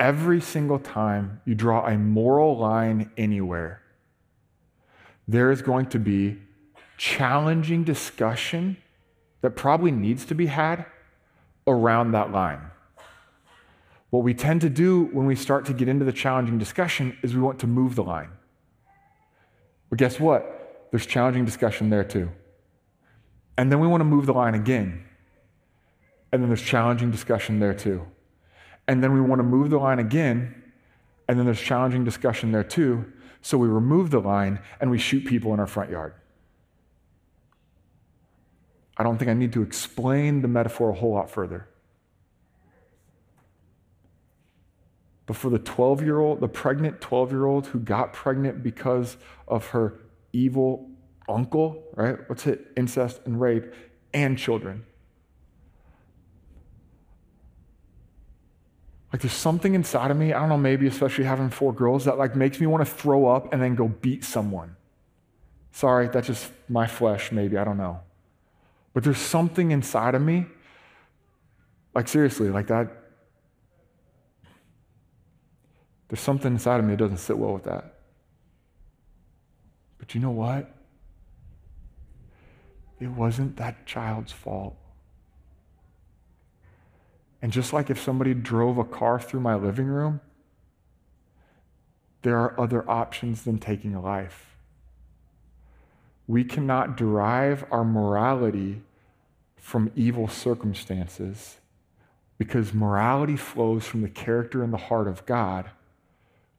Every 0.00 0.40
single 0.40 0.78
time 0.78 1.40
you 1.44 1.54
draw 1.54 1.86
a 1.86 1.98
moral 1.98 2.56
line 2.56 3.10
anywhere, 3.16 3.82
there 5.26 5.50
is 5.50 5.60
going 5.60 5.86
to 5.86 5.98
be 5.98 6.38
challenging 6.96 7.84
discussion 7.84 8.76
that 9.40 9.50
probably 9.50 9.90
needs 9.90 10.24
to 10.26 10.34
be 10.34 10.46
had 10.46 10.86
around 11.66 12.12
that 12.12 12.32
line. 12.32 12.60
What 14.10 14.22
we 14.22 14.34
tend 14.34 14.62
to 14.62 14.70
do 14.70 15.04
when 15.12 15.26
we 15.26 15.36
start 15.36 15.66
to 15.66 15.74
get 15.74 15.88
into 15.88 16.04
the 16.04 16.12
challenging 16.12 16.58
discussion 16.58 17.16
is 17.22 17.34
we 17.34 17.42
want 17.42 17.58
to 17.60 17.66
move 17.66 17.94
the 17.94 18.02
line. 18.02 18.30
But 19.90 19.98
guess 19.98 20.18
what? 20.18 20.88
There's 20.90 21.06
challenging 21.06 21.44
discussion 21.44 21.90
there 21.90 22.04
too. 22.04 22.30
And 23.58 23.70
then 23.70 23.80
we 23.80 23.86
want 23.86 24.00
to 24.00 24.06
move 24.06 24.26
the 24.26 24.32
line 24.32 24.54
again. 24.54 25.04
And 26.32 26.42
then 26.42 26.48
there's 26.48 26.62
challenging 26.62 27.10
discussion 27.10 27.58
there 27.58 27.74
too. 27.74 28.06
And 28.88 29.04
then 29.04 29.12
we 29.12 29.20
want 29.20 29.38
to 29.38 29.44
move 29.44 29.70
the 29.70 29.78
line 29.78 29.98
again. 29.98 30.54
And 31.28 31.38
then 31.38 31.44
there's 31.44 31.60
challenging 31.60 32.04
discussion 32.04 32.50
there 32.50 32.64
too. 32.64 33.12
So 33.42 33.56
we 33.58 33.68
remove 33.68 34.10
the 34.10 34.18
line 34.18 34.60
and 34.80 34.90
we 34.90 34.98
shoot 34.98 35.24
people 35.26 35.54
in 35.54 35.60
our 35.60 35.66
front 35.66 35.90
yard. 35.90 36.14
I 38.96 39.04
don't 39.04 39.18
think 39.18 39.30
I 39.30 39.34
need 39.34 39.52
to 39.52 39.62
explain 39.62 40.42
the 40.42 40.48
metaphor 40.48 40.90
a 40.90 40.94
whole 40.94 41.12
lot 41.12 41.30
further. 41.30 41.68
But 45.26 45.36
for 45.36 45.50
the 45.50 45.58
12 45.58 46.02
year 46.02 46.18
old, 46.18 46.40
the 46.40 46.48
pregnant 46.48 47.00
12 47.00 47.30
year 47.30 47.44
old 47.44 47.66
who 47.66 47.78
got 47.78 48.14
pregnant 48.14 48.62
because 48.62 49.18
of 49.46 49.68
her 49.68 50.00
evil 50.32 50.90
uncle, 51.28 51.84
right? 51.94 52.18
What's 52.28 52.46
it? 52.46 52.72
incest 52.76 53.20
and 53.26 53.38
rape 53.38 53.72
and 54.14 54.38
children. 54.38 54.86
Like 59.12 59.22
there's 59.22 59.32
something 59.32 59.74
inside 59.74 60.10
of 60.10 60.16
me, 60.16 60.32
I 60.32 60.40
don't 60.40 60.50
know, 60.50 60.58
maybe 60.58 60.86
especially 60.86 61.24
having 61.24 61.48
four 61.50 61.72
girls, 61.72 62.04
that 62.04 62.18
like 62.18 62.36
makes 62.36 62.60
me 62.60 62.66
want 62.66 62.86
to 62.86 62.92
throw 62.92 63.26
up 63.26 63.52
and 63.52 63.62
then 63.62 63.74
go 63.74 63.88
beat 63.88 64.22
someone. 64.22 64.76
Sorry, 65.72 66.08
that's 66.08 66.26
just 66.26 66.50
my 66.68 66.86
flesh, 66.86 67.32
maybe, 67.32 67.56
I 67.56 67.64
don't 67.64 67.78
know. 67.78 68.00
But 68.92 69.04
there's 69.04 69.18
something 69.18 69.70
inside 69.70 70.14
of 70.14 70.22
me, 70.22 70.46
like 71.94 72.08
seriously, 72.08 72.50
like 72.50 72.66
that. 72.66 72.90
There's 76.08 76.20
something 76.20 76.52
inside 76.52 76.80
of 76.80 76.86
me 76.86 76.92
that 76.92 76.98
doesn't 76.98 77.18
sit 77.18 77.38
well 77.38 77.54
with 77.54 77.64
that. 77.64 77.94
But 79.98 80.14
you 80.14 80.20
know 80.20 80.30
what? 80.30 80.74
It 83.00 83.08
wasn't 83.08 83.56
that 83.56 83.86
child's 83.86 84.32
fault. 84.32 84.76
And 87.40 87.52
just 87.52 87.72
like 87.72 87.90
if 87.90 88.00
somebody 88.02 88.34
drove 88.34 88.78
a 88.78 88.84
car 88.84 89.20
through 89.20 89.40
my 89.40 89.54
living 89.54 89.86
room, 89.86 90.20
there 92.22 92.38
are 92.38 92.60
other 92.60 92.88
options 92.90 93.44
than 93.44 93.58
taking 93.58 93.94
a 93.94 94.00
life. 94.00 94.56
we 96.28 96.44
cannot 96.44 96.96
derive 96.96 97.64
our 97.70 97.84
morality 97.84 98.82
from 99.56 99.90
evil 99.96 100.28
circumstances 100.28 101.56
because 102.36 102.72
morality 102.74 103.36
flows 103.36 103.84
from 103.86 104.02
the 104.02 104.08
character 104.08 104.62
and 104.62 104.72
the 104.72 104.76
heart 104.76 105.08
of 105.08 105.24
God. 105.26 105.70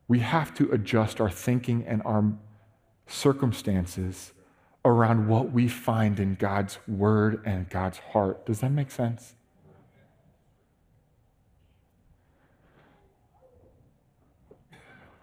We 0.08 0.20
have 0.20 0.54
to 0.56 0.70
adjust 0.72 1.22
our 1.22 1.30
thinking 1.30 1.86
and 1.86 2.02
our 2.04 2.34
circumstances 3.08 4.34
around 4.84 5.28
what 5.28 5.52
we 5.52 5.68
find 5.68 6.20
in 6.20 6.36
God's 6.36 6.80
word 6.88 7.42
and 7.46 7.70
God's 7.70 8.00
heart. 8.00 8.46
Does 8.46 8.62
that 8.62 8.72
make 8.72 8.92
sense? 8.92 9.36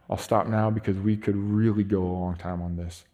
I'll 0.09 0.17
stop 0.17 0.47
now 0.47 0.71
because 0.71 0.97
we 0.97 1.17
could 1.17 1.37
really 1.37 1.85
go 1.85 2.03
a 2.03 2.13
long 2.13 2.37
time 2.37 2.63
on 2.63 2.77
this. 2.77 3.05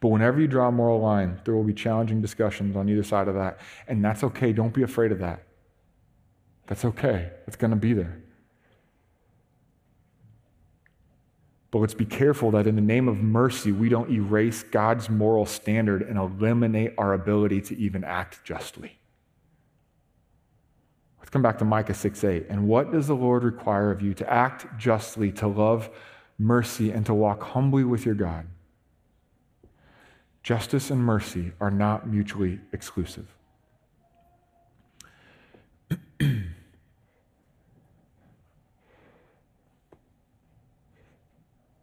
But 0.00 0.08
whenever 0.08 0.40
you 0.40 0.48
draw 0.48 0.66
a 0.68 0.72
moral 0.72 1.00
line, 1.00 1.40
there 1.44 1.54
will 1.54 1.62
be 1.62 1.72
challenging 1.72 2.20
discussions 2.20 2.74
on 2.74 2.88
either 2.88 3.04
side 3.04 3.28
of 3.28 3.36
that. 3.36 3.60
And 3.86 4.04
that's 4.04 4.24
okay. 4.24 4.52
Don't 4.52 4.74
be 4.74 4.82
afraid 4.82 5.12
of 5.12 5.20
that. 5.20 5.44
That's 6.66 6.84
okay. 6.84 7.30
It's 7.46 7.56
going 7.56 7.70
to 7.70 7.76
be 7.76 7.92
there. 7.92 8.20
But 11.70 11.78
let's 11.78 11.94
be 11.94 12.04
careful 12.04 12.50
that 12.50 12.66
in 12.66 12.74
the 12.74 12.82
name 12.82 13.08
of 13.08 13.18
mercy, 13.18 13.70
we 13.70 13.88
don't 13.88 14.10
erase 14.10 14.64
God's 14.64 15.08
moral 15.08 15.46
standard 15.46 16.02
and 16.02 16.18
eliminate 16.18 16.94
our 16.98 17.14
ability 17.14 17.60
to 17.62 17.78
even 17.78 18.02
act 18.02 18.44
justly. 18.44 18.98
Come 21.32 21.42
back 21.42 21.58
to 21.58 21.64
Micah 21.64 21.94
6 21.94 22.24
8. 22.24 22.46
And 22.50 22.68
what 22.68 22.92
does 22.92 23.08
the 23.08 23.16
Lord 23.16 23.42
require 23.42 23.90
of 23.90 24.02
you? 24.02 24.12
To 24.14 24.30
act 24.30 24.66
justly, 24.78 25.32
to 25.32 25.48
love 25.48 25.88
mercy, 26.38 26.90
and 26.90 27.04
to 27.06 27.14
walk 27.14 27.42
humbly 27.42 27.84
with 27.84 28.04
your 28.04 28.14
God. 28.14 28.46
Justice 30.42 30.90
and 30.90 31.02
mercy 31.02 31.52
are 31.58 31.70
not 31.70 32.06
mutually 32.06 32.60
exclusive. 32.72 33.26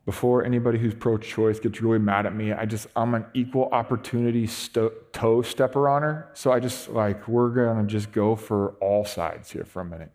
Before 0.09 0.43
anybody 0.43 0.79
who's 0.79 0.95
pro 0.95 1.19
choice 1.19 1.59
gets 1.59 1.83
really 1.83 1.99
mad 1.99 2.25
at 2.25 2.33
me, 2.33 2.51
I 2.51 2.65
just, 2.65 2.87
I'm 2.95 3.13
an 3.13 3.27
equal 3.35 3.69
opportunity 3.71 4.47
sto- 4.47 4.91
toe 5.13 5.43
stepper 5.43 5.87
on 5.87 6.01
her. 6.01 6.31
So 6.33 6.51
I 6.51 6.59
just 6.59 6.89
like, 6.89 7.27
we're 7.27 7.49
going 7.49 7.77
to 7.77 7.83
just 7.83 8.11
go 8.11 8.35
for 8.35 8.69
all 8.81 9.05
sides 9.05 9.51
here 9.51 9.65
for 9.65 9.83
a 9.83 9.85
minute. 9.85 10.11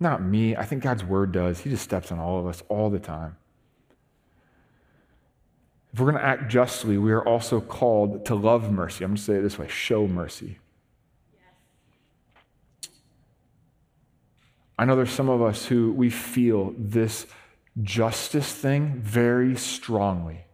Not 0.00 0.22
me. 0.22 0.54
I 0.54 0.66
think 0.66 0.82
God's 0.82 1.02
word 1.02 1.32
does. 1.32 1.60
He 1.60 1.70
just 1.70 1.82
steps 1.82 2.12
on 2.12 2.18
all 2.18 2.38
of 2.38 2.46
us 2.46 2.62
all 2.68 2.90
the 2.90 3.00
time. 3.00 3.38
If 5.94 6.00
we're 6.00 6.10
going 6.10 6.22
to 6.22 6.28
act 6.28 6.50
justly, 6.50 6.98
we 6.98 7.10
are 7.10 7.26
also 7.26 7.62
called 7.62 8.26
to 8.26 8.34
love 8.34 8.70
mercy. 8.70 9.02
I'm 9.02 9.12
going 9.12 9.16
to 9.16 9.22
say 9.22 9.36
it 9.36 9.40
this 9.40 9.58
way 9.58 9.66
show 9.66 10.06
mercy. 10.06 10.58
I 14.80 14.86
know 14.86 14.96
there's 14.96 15.12
some 15.12 15.28
of 15.28 15.42
us 15.42 15.66
who 15.66 15.92
we 15.92 16.08
feel 16.08 16.74
this 16.78 17.26
justice 17.82 18.50
thing 18.50 18.94
very 19.02 19.54
strongly. 19.54 20.46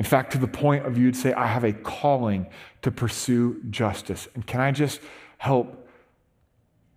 In 0.00 0.04
fact, 0.04 0.32
to 0.32 0.38
the 0.38 0.48
point 0.48 0.84
of 0.84 0.98
you'd 0.98 1.14
say, 1.14 1.32
I 1.32 1.46
have 1.46 1.62
a 1.62 1.72
calling 1.72 2.48
to 2.82 2.90
pursue 2.90 3.62
justice. 3.70 4.26
And 4.34 4.44
can 4.44 4.60
I 4.60 4.72
just 4.72 5.00
help 5.38 5.88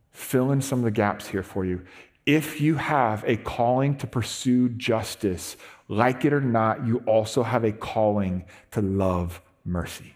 fill 0.09 0.51
in 0.51 0.61
some 0.61 0.79
of 0.79 0.85
the 0.85 0.91
gaps 0.91 1.27
here 1.27 1.43
for 1.43 1.65
you? 1.65 1.85
If 2.25 2.59
you 2.59 2.77
have 2.77 3.23
a 3.27 3.37
calling 3.37 3.95
to 3.97 4.07
pursue 4.07 4.69
justice, 4.69 5.55
like 5.87 6.25
it 6.25 6.33
or 6.33 6.41
not, 6.41 6.87
you 6.87 7.03
also 7.05 7.43
have 7.43 7.63
a 7.63 7.71
calling 7.71 8.45
to 8.71 8.81
love 8.81 9.39
mercy. 9.63 10.12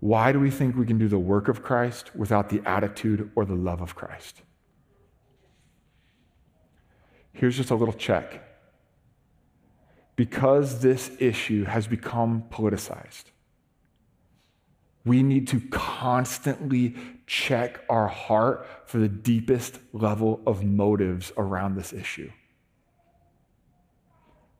Why 0.00 0.32
do 0.32 0.38
we 0.38 0.50
think 0.50 0.76
we 0.76 0.86
can 0.86 0.98
do 0.98 1.08
the 1.08 1.18
work 1.18 1.48
of 1.48 1.62
Christ 1.62 2.14
without 2.14 2.50
the 2.50 2.62
attitude 2.64 3.30
or 3.34 3.44
the 3.44 3.54
love 3.54 3.80
of 3.80 3.94
Christ? 3.94 4.42
Here's 7.32 7.56
just 7.56 7.70
a 7.70 7.74
little 7.74 7.94
check. 7.94 8.44
Because 10.16 10.80
this 10.80 11.10
issue 11.20 11.64
has 11.64 11.86
become 11.86 12.44
politicized, 12.50 13.24
we 15.04 15.22
need 15.22 15.46
to 15.48 15.60
constantly 15.70 16.96
check 17.26 17.80
our 17.88 18.08
heart 18.08 18.66
for 18.86 18.98
the 18.98 19.08
deepest 19.08 19.78
level 19.92 20.40
of 20.46 20.64
motives 20.64 21.32
around 21.36 21.76
this 21.76 21.92
issue. 21.92 22.30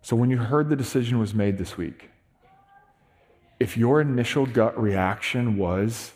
So, 0.01 0.16
when 0.16 0.31
you 0.31 0.38
heard 0.38 0.68
the 0.68 0.77
decision 0.77 1.18
was 1.18 1.35
made 1.35 1.59
this 1.59 1.77
week, 1.77 2.11
if 3.61 3.77
your 3.77 4.01
initial 4.01 4.47
gut 4.47 4.81
reaction 4.81 5.57
was, 5.57 6.12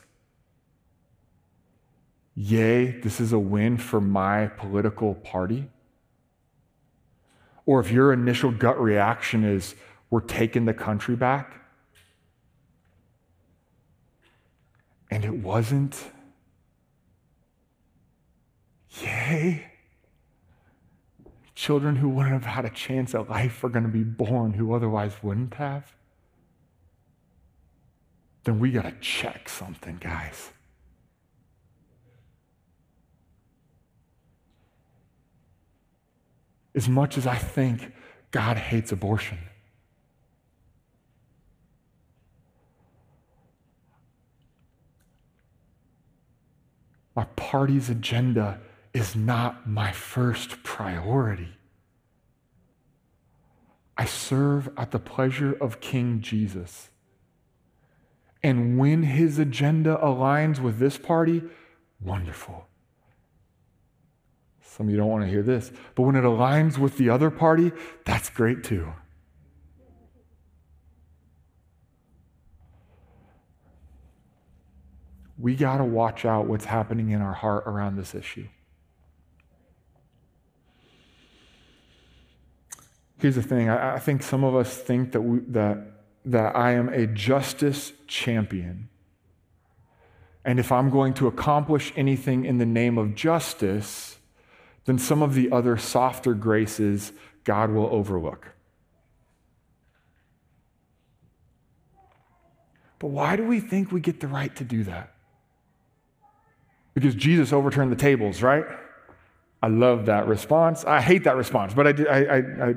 Yay, 2.34 3.00
this 3.00 3.20
is 3.20 3.32
a 3.32 3.38
win 3.38 3.76
for 3.76 4.00
my 4.00 4.46
political 4.46 5.14
party, 5.16 5.68
or 7.66 7.78
if 7.80 7.90
your 7.90 8.12
initial 8.12 8.50
gut 8.50 8.80
reaction 8.80 9.44
is, 9.44 9.74
We're 10.10 10.20
taking 10.20 10.64
the 10.64 10.74
country 10.74 11.16
back, 11.16 11.62
And 15.12 15.26
it 15.26 15.34
wasn't, 15.34 16.10
yay. 19.02 19.66
Children 21.54 21.96
who 21.96 22.08
wouldn't 22.08 22.32
have 22.32 22.46
had 22.46 22.64
a 22.64 22.70
chance 22.70 23.14
at 23.14 23.28
life 23.28 23.62
are 23.62 23.68
going 23.68 23.84
to 23.84 23.90
be 23.90 24.04
born 24.04 24.54
who 24.54 24.72
otherwise 24.72 25.12
wouldn't 25.22 25.52
have. 25.54 25.94
Then 28.44 28.58
we 28.58 28.70
got 28.70 28.82
to 28.82 28.94
check 29.00 29.48
something, 29.48 29.98
guys. 29.98 30.50
As 36.74 36.88
much 36.88 37.18
as 37.18 37.26
I 37.26 37.36
think 37.36 37.92
God 38.30 38.56
hates 38.56 38.92
abortion, 38.92 39.38
My 47.14 47.24
party's 47.36 47.90
agenda 47.90 48.60
is 48.94 49.14
not 49.14 49.68
my 49.68 49.92
first 49.92 50.62
priority. 50.62 51.50
I 53.96 54.06
serve 54.06 54.70
at 54.76 54.90
the 54.90 54.98
pleasure 54.98 55.52
of 55.60 55.80
King 55.80 56.20
Jesus. 56.20 56.88
And 58.42 58.78
when 58.78 59.04
his 59.04 59.38
agenda 59.38 59.98
aligns 60.02 60.58
with 60.58 60.78
this 60.78 60.98
party, 60.98 61.42
wonderful. 62.00 62.66
Some 64.62 64.86
of 64.86 64.92
you 64.92 64.96
don't 64.96 65.08
want 65.08 65.24
to 65.24 65.30
hear 65.30 65.42
this, 65.42 65.70
but 65.94 66.02
when 66.02 66.16
it 66.16 66.24
aligns 66.24 66.78
with 66.78 66.96
the 66.96 67.10
other 67.10 67.30
party, 67.30 67.72
that's 68.04 68.30
great 68.30 68.64
too. 68.64 68.92
we 75.42 75.56
got 75.56 75.78
to 75.78 75.84
watch 75.84 76.24
out 76.24 76.46
what's 76.46 76.64
happening 76.64 77.10
in 77.10 77.20
our 77.20 77.32
heart 77.32 77.64
around 77.66 77.96
this 77.96 78.14
issue. 78.14 78.46
Here's 83.18 83.34
the 83.34 83.42
thing 83.42 83.68
I, 83.68 83.96
I 83.96 83.98
think 83.98 84.22
some 84.22 84.44
of 84.44 84.54
us 84.54 84.76
think 84.76 85.12
that, 85.12 85.20
we, 85.20 85.40
that, 85.48 85.91
that 86.24 86.54
I 86.56 86.72
am 86.72 86.88
a 86.88 87.06
justice 87.06 87.92
champion. 88.06 88.88
And 90.44 90.58
if 90.58 90.72
I'm 90.72 90.90
going 90.90 91.14
to 91.14 91.26
accomplish 91.26 91.92
anything 91.96 92.44
in 92.44 92.58
the 92.58 92.66
name 92.66 92.98
of 92.98 93.14
justice, 93.14 94.18
then 94.84 94.98
some 94.98 95.22
of 95.22 95.34
the 95.34 95.50
other 95.52 95.76
softer 95.76 96.34
graces 96.34 97.12
God 97.44 97.70
will 97.70 97.86
overlook. 97.86 98.48
But 102.98 103.08
why 103.08 103.36
do 103.36 103.44
we 103.44 103.58
think 103.60 103.90
we 103.90 104.00
get 104.00 104.20
the 104.20 104.28
right 104.28 104.54
to 104.56 104.64
do 104.64 104.84
that? 104.84 105.14
Because 106.94 107.14
Jesus 107.14 107.52
overturned 107.52 107.90
the 107.90 107.96
tables, 107.96 108.42
right? 108.42 108.64
I 109.62 109.68
love 109.68 110.06
that 110.06 110.26
response. 110.26 110.84
I 110.84 111.00
hate 111.00 111.24
that 111.24 111.36
response, 111.36 111.74
but 111.74 111.86
I, 111.86 112.04
I, 112.04 112.18
I, 112.18 112.68
I 112.68 112.74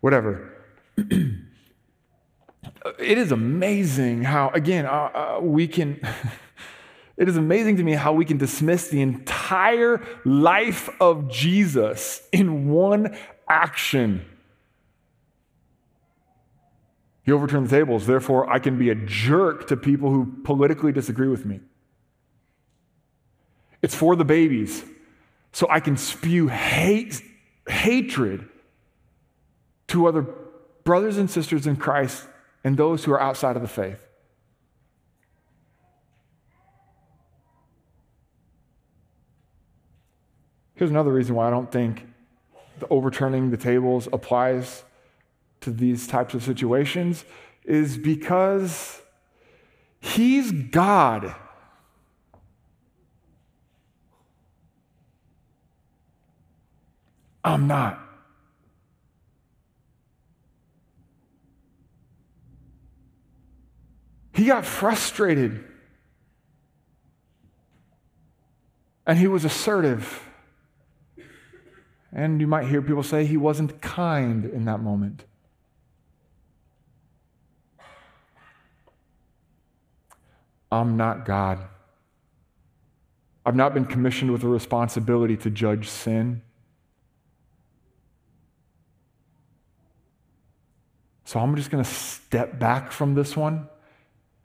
whatever. 0.00 0.52
it 2.98 3.18
is 3.18 3.32
amazing 3.32 4.22
how, 4.22 4.50
again, 4.50 4.86
uh, 4.86 4.90
uh, 4.90 5.40
we 5.40 5.68
can. 5.68 6.00
it 7.16 7.28
is 7.28 7.36
amazing 7.36 7.76
to 7.76 7.82
me 7.82 7.92
how 7.92 8.12
we 8.12 8.24
can 8.24 8.38
dismiss 8.38 8.88
the 8.88 9.00
entire 9.00 10.04
life 10.24 10.88
of 11.00 11.30
Jesus 11.30 12.22
in 12.32 12.68
one 12.68 13.16
action. 13.48 14.24
He 17.24 17.32
overturned 17.32 17.68
the 17.68 17.76
tables, 17.76 18.06
therefore, 18.06 18.50
I 18.50 18.58
can 18.58 18.78
be 18.78 18.88
a 18.88 18.94
jerk 18.94 19.66
to 19.68 19.76
people 19.76 20.10
who 20.10 20.32
politically 20.44 20.92
disagree 20.92 21.28
with 21.28 21.44
me. 21.44 21.60
It's 23.82 23.94
for 23.94 24.16
the 24.16 24.24
babies. 24.24 24.84
so 25.52 25.66
I 25.68 25.80
can 25.80 25.96
spew 25.96 26.48
hate, 26.48 27.20
hatred 27.68 28.48
to 29.88 30.06
other 30.06 30.26
brothers 30.84 31.16
and 31.18 31.30
sisters 31.30 31.66
in 31.66 31.76
Christ 31.76 32.26
and 32.68 32.76
those 32.76 33.02
who 33.02 33.12
are 33.12 33.20
outside 33.20 33.56
of 33.56 33.62
the 33.62 33.68
faith. 33.68 33.98
Here's 40.74 40.90
another 40.90 41.10
reason 41.10 41.34
why 41.34 41.46
I 41.48 41.50
don't 41.50 41.72
think 41.72 42.06
the 42.78 42.86
overturning 42.88 43.50
the 43.50 43.56
tables 43.56 44.06
applies 44.12 44.84
to 45.62 45.70
these 45.70 46.06
types 46.06 46.34
of 46.34 46.42
situations 46.42 47.24
is 47.64 47.96
because 47.96 49.00
he's 49.98 50.52
God. 50.52 51.34
I'm 57.42 57.66
not. 57.66 58.07
He 64.38 64.44
got 64.44 64.64
frustrated. 64.64 65.64
And 69.04 69.18
he 69.18 69.26
was 69.26 69.44
assertive. 69.44 70.22
And 72.12 72.40
you 72.40 72.46
might 72.46 72.68
hear 72.68 72.80
people 72.80 73.02
say 73.02 73.26
he 73.26 73.36
wasn't 73.36 73.80
kind 73.80 74.44
in 74.44 74.64
that 74.66 74.78
moment. 74.78 75.24
I'm 80.70 80.96
not 80.96 81.26
God. 81.26 81.58
I've 83.44 83.56
not 83.56 83.74
been 83.74 83.86
commissioned 83.86 84.30
with 84.30 84.44
a 84.44 84.48
responsibility 84.48 85.36
to 85.38 85.50
judge 85.50 85.88
sin. 85.88 86.42
So 91.24 91.40
I'm 91.40 91.56
just 91.56 91.72
going 91.72 91.82
to 91.82 91.90
step 91.90 92.60
back 92.60 92.92
from 92.92 93.16
this 93.16 93.36
one 93.36 93.68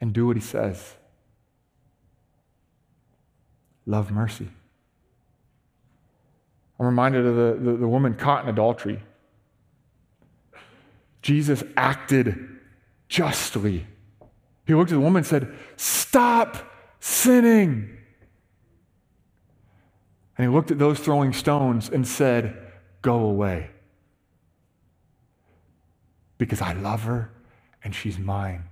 and 0.02 0.14
do 0.14 0.28
what 0.28 0.36
he 0.36 0.42
says 0.42 0.96
love 3.86 4.12
mercy. 4.12 4.48
I'm 6.80 6.86
reminded 6.86 7.26
of 7.26 7.36
the, 7.36 7.72
the, 7.72 7.78
the 7.78 7.88
woman 7.88 8.14
caught 8.14 8.44
in 8.44 8.50
adultery. 8.50 9.02
Jesus 11.22 11.64
acted 11.78 12.60
justly. 13.08 13.86
He 14.66 14.74
looked 14.74 14.92
at 14.92 14.96
the 14.96 15.02
woman 15.02 15.20
and 15.20 15.26
said, 15.26 15.54
Stop 15.78 16.58
sinning. 17.00 17.98
And 20.38 20.50
he 20.50 20.54
looked 20.54 20.72
at 20.72 20.80
those 20.80 21.00
throwing 21.00 21.32
stones 21.32 21.90
and 21.90 22.08
said, 22.08 22.58
Go 23.02 23.20
away. 23.20 23.70
Because 26.38 26.62
I 26.62 26.74
love 26.74 27.04
her 27.04 27.30
and 27.84 27.94
she's 27.94 28.18
mine. 28.18 28.64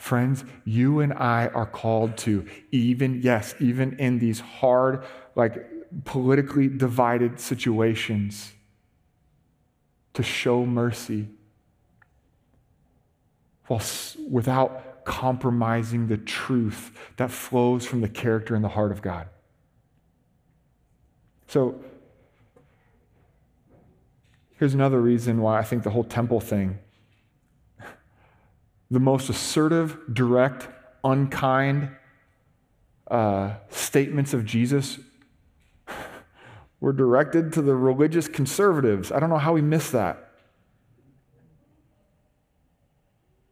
Friends, 0.00 0.46
you 0.64 1.00
and 1.00 1.12
I 1.12 1.48
are 1.48 1.66
called 1.66 2.16
to, 2.18 2.46
even, 2.70 3.20
yes, 3.20 3.54
even 3.60 3.98
in 3.98 4.18
these 4.18 4.40
hard, 4.40 5.04
like 5.36 5.62
politically 6.06 6.68
divided 6.68 7.38
situations, 7.38 8.50
to 10.14 10.22
show 10.22 10.64
mercy 10.64 11.28
while, 13.66 13.82
without 14.26 15.04
compromising 15.04 16.06
the 16.06 16.16
truth 16.16 16.98
that 17.18 17.30
flows 17.30 17.84
from 17.84 18.00
the 18.00 18.08
character 18.08 18.54
and 18.54 18.64
the 18.64 18.70
heart 18.70 18.92
of 18.92 19.02
God. 19.02 19.28
So, 21.46 21.78
here's 24.58 24.72
another 24.72 24.98
reason 24.98 25.42
why 25.42 25.58
I 25.58 25.62
think 25.62 25.82
the 25.82 25.90
whole 25.90 26.04
temple 26.04 26.40
thing 26.40 26.78
the 28.90 29.00
most 29.00 29.28
assertive, 29.28 29.98
direct, 30.12 30.68
unkind 31.04 31.90
uh, 33.10 33.54
statements 33.68 34.34
of 34.34 34.44
Jesus 34.44 34.98
were 36.80 36.92
directed 36.92 37.52
to 37.52 37.62
the 37.62 37.74
religious 37.74 38.26
conservatives. 38.26 39.12
I 39.12 39.20
don't 39.20 39.30
know 39.30 39.38
how 39.38 39.52
we 39.52 39.60
missed 39.60 39.92
that. 39.92 40.30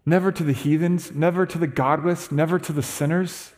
Never 0.06 0.32
to 0.32 0.42
the 0.42 0.52
heathens, 0.52 1.12
never 1.12 1.44
to 1.44 1.58
the 1.58 1.66
godless, 1.66 2.32
never 2.32 2.58
to 2.58 2.72
the 2.72 2.82
sinners, 2.82 3.52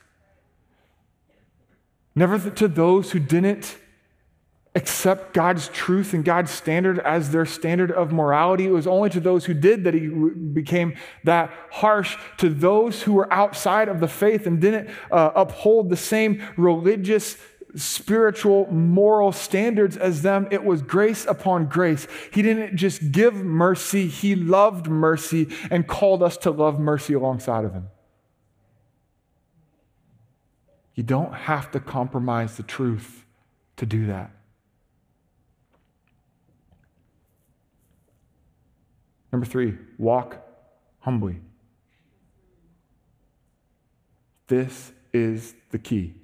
never 2.15 2.51
to 2.51 2.67
those 2.67 3.13
who 3.13 3.21
didn't 3.21 3.77
accept 4.75 5.35
God's 5.35 5.69
truth 5.69 6.15
and 6.15 6.25
God's 6.25 6.51
standard 6.51 7.01
as 7.01 7.33
their 7.33 7.45
standard 7.45 7.91
of 7.91 8.13
morality. 8.13 8.67
It 8.67 8.71
was 8.71 8.87
only 8.87 9.11
to 9.11 9.21
those 9.21 9.45
who 9.45 9.55
did 9.55 9.83
that 9.85 9.95
he 9.95 10.09
became 10.09 10.97
that 11.25 11.53
harsh. 11.71 12.17
To 12.39 12.49
those 12.49 13.03
who 13.03 13.15
were 13.15 13.33
outside 13.33 13.89
of 13.89 13.99
the 13.99 14.07
faith 14.07 14.47
and 14.47 14.61
didn't 14.61 14.89
uh, 15.11 15.33
uphold 15.35 15.91
the 15.91 15.97
same 15.97 16.41
religious, 16.57 17.37
spiritual, 17.75 18.71
moral 18.71 19.33
standards 19.33 19.97
as 19.97 20.23
them, 20.23 20.47
it 20.53 20.65
was 20.65 20.83
grace 20.83 21.27
upon 21.27 21.67
grace. 21.67 22.07
He 22.33 22.41
didn't 22.41 22.77
just 22.77 23.11
give 23.11 23.35
mercy, 23.35 24.07
he 24.07 24.37
loved 24.37 24.87
mercy 24.87 25.49
and 25.73 25.87
called 25.87 26.23
us 26.23 26.37
to 26.39 26.53
love 26.53 26.79
mercy 26.79 27.15
alongside 27.15 27.65
of 27.65 27.73
him. 27.73 27.89
You 30.95 31.03
don't 31.03 31.33
have 31.33 31.73
to 31.73 31.81
compromise 31.81 32.57
the 32.57 32.63
truth 32.63 33.25
to 33.77 33.87
do 33.87 34.07
that. 34.07 34.31
Number 39.33 39.47
three, 39.47 39.77
walk 39.99 40.37
humbly. 41.01 41.41
This 44.49 44.93
is 45.13 45.55
the 45.71 45.79
key. 45.79 46.15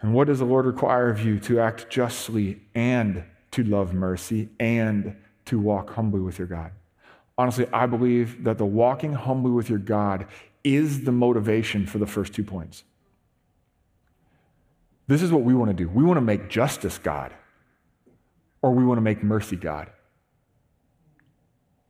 And 0.00 0.14
what 0.14 0.28
does 0.28 0.38
the 0.38 0.44
Lord 0.44 0.64
require 0.64 1.10
of 1.10 1.24
you 1.24 1.38
to 1.40 1.60
act 1.60 1.90
justly 1.90 2.60
and 2.74 3.24
to 3.50 3.64
love 3.64 3.92
mercy 3.92 4.48
and 4.60 5.16
to 5.46 5.58
walk 5.58 5.90
humbly 5.90 6.20
with 6.20 6.38
your 6.38 6.46
God? 6.46 6.70
Honestly, 7.36 7.66
I 7.72 7.86
believe 7.86 8.44
that 8.44 8.58
the 8.58 8.66
walking 8.66 9.12
humbly 9.12 9.50
with 9.50 9.68
your 9.68 9.78
God 9.78 10.26
is 10.64 11.04
the 11.04 11.12
motivation 11.12 11.86
for 11.86 11.98
the 11.98 12.06
first 12.06 12.32
two 12.32 12.44
points. 12.44 12.84
This 15.06 15.22
is 15.22 15.32
what 15.32 15.42
we 15.42 15.54
want 15.54 15.70
to 15.70 15.74
do. 15.74 15.88
We 15.88 16.04
want 16.04 16.16
to 16.18 16.22
make 16.22 16.48
justice 16.48 16.98
God 16.98 17.32
or 18.62 18.72
we 18.72 18.84
want 18.84 18.98
to 18.98 19.02
make 19.02 19.22
mercy 19.22 19.56
God. 19.56 19.90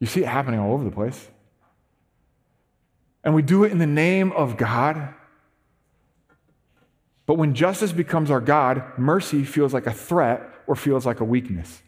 You 0.01 0.07
see 0.07 0.23
it 0.23 0.29
happening 0.29 0.61
all 0.61 0.73
over 0.73 0.85
the 0.85 0.91
place. 0.91 1.29
And 3.25 3.35
we 3.35 3.43
do 3.43 3.65
it 3.65 3.73
in 3.73 3.79
the 3.79 3.87
name 3.87 4.33
of 4.33 4.57
God. 4.57 5.15
But 7.27 7.35
when 7.35 7.55
justice 7.55 7.93
becomes 7.93 8.31
our 8.31 8.41
God, 8.41 8.83
mercy 8.97 9.45
feels 9.45 9.75
like 9.75 9.87
a 9.87 9.93
threat 9.93 10.43
or 10.67 10.77
feels 10.77 11.05
like 11.05 11.21
a 11.21 11.25
weakness. 11.25 11.83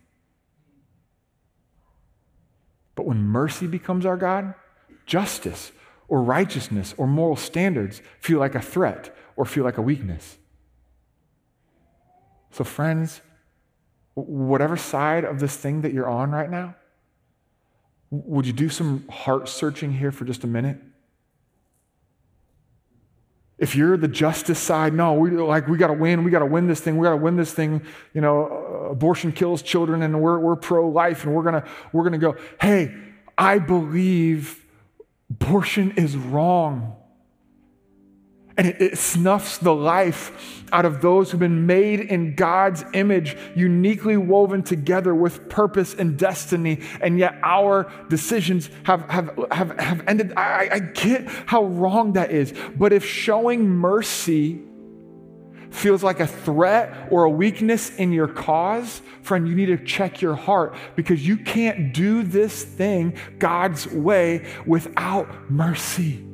But 2.94 3.06
when 3.06 3.22
mercy 3.22 3.66
becomes 3.66 4.04
our 4.04 4.16
God, 4.16 4.54
justice 5.06 5.72
or 6.08 6.22
righteousness 6.22 6.94
or 6.98 7.06
moral 7.06 7.36
standards 7.36 8.02
feel 8.18 8.38
like 8.38 8.54
a 8.54 8.60
threat 8.60 9.16
or 9.36 9.46
feel 9.46 9.64
like 9.64 9.78
a 9.78 9.82
weakness. 9.82 10.36
So, 12.50 12.64
friends, 12.64 13.22
whatever 14.14 14.76
side 14.76 15.24
of 15.24 15.40
this 15.40 15.56
thing 15.56 15.82
that 15.82 15.92
you're 15.92 16.08
on 16.08 16.30
right 16.30 16.50
now, 16.50 16.74
would 18.10 18.46
you 18.46 18.52
do 18.52 18.68
some 18.68 19.06
heart 19.08 19.48
searching 19.48 19.92
here 19.92 20.10
for 20.10 20.24
just 20.24 20.44
a 20.44 20.46
minute? 20.46 20.78
If 23.58 23.76
you're 23.76 23.96
the 23.96 24.08
justice 24.08 24.58
side, 24.58 24.94
no, 24.94 25.12
we 25.12 25.30
like 25.30 25.68
we 25.68 25.76
got 25.76 25.88
to 25.88 25.92
win. 25.92 26.24
We 26.24 26.30
got 26.30 26.38
to 26.38 26.46
win 26.46 26.66
this 26.66 26.80
thing. 26.80 26.96
We 26.96 27.04
got 27.04 27.10
to 27.10 27.16
win 27.18 27.36
this 27.36 27.52
thing. 27.52 27.82
You 28.14 28.22
know, 28.22 28.46
abortion 28.90 29.32
kills 29.32 29.60
children, 29.60 30.02
and 30.02 30.20
we're 30.22 30.38
we're 30.38 30.56
pro 30.56 30.88
life, 30.88 31.24
and 31.24 31.34
we're 31.34 31.42
gonna 31.42 31.64
we're 31.92 32.04
gonna 32.04 32.18
go. 32.18 32.36
Hey, 32.60 32.94
I 33.36 33.58
believe 33.58 34.64
abortion 35.28 35.92
is 35.92 36.16
wrong 36.16 36.96
and 38.60 38.68
it, 38.68 38.82
it, 38.82 38.98
snuffs 38.98 39.56
the 39.56 39.74
life 39.74 40.66
out 40.70 40.84
of 40.84 41.00
those 41.00 41.30
who've 41.30 41.40
been 41.40 41.64
made 41.64 41.98
in 41.98 42.34
God's 42.34 42.84
image, 42.92 43.34
uniquely 43.56 44.18
woven 44.18 44.62
together 44.62 45.14
with 45.14 45.48
purpose 45.48 45.94
and 45.94 46.18
destiny. 46.18 46.82
And 47.00 47.18
yet 47.18 47.38
our 47.42 47.90
decisions 48.10 48.68
have, 48.82 49.08
have, 49.08 49.30
have, 49.50 49.80
have 49.80 50.06
ended. 50.06 50.34
I, 50.36 50.68
I 50.72 50.78
get 50.80 51.26
how 51.46 51.64
wrong 51.64 52.12
that 52.12 52.32
is. 52.32 52.52
But 52.76 52.92
if 52.92 53.02
showing 53.02 53.66
mercy 53.66 54.60
feels 55.70 56.02
like 56.02 56.20
a 56.20 56.26
threat 56.26 57.08
or 57.10 57.24
a 57.24 57.30
weakness 57.30 57.96
in 57.96 58.12
your 58.12 58.28
cause, 58.28 59.00
friend, 59.22 59.48
you 59.48 59.54
need 59.54 59.66
to 59.66 59.82
check 59.82 60.20
your 60.20 60.34
heart 60.34 60.76
because 60.96 61.26
you 61.26 61.38
can't 61.38 61.94
do 61.94 62.22
this 62.22 62.62
thing 62.62 63.16
God's 63.38 63.86
way 63.86 64.46
without 64.66 65.50
mercy. 65.50 66.26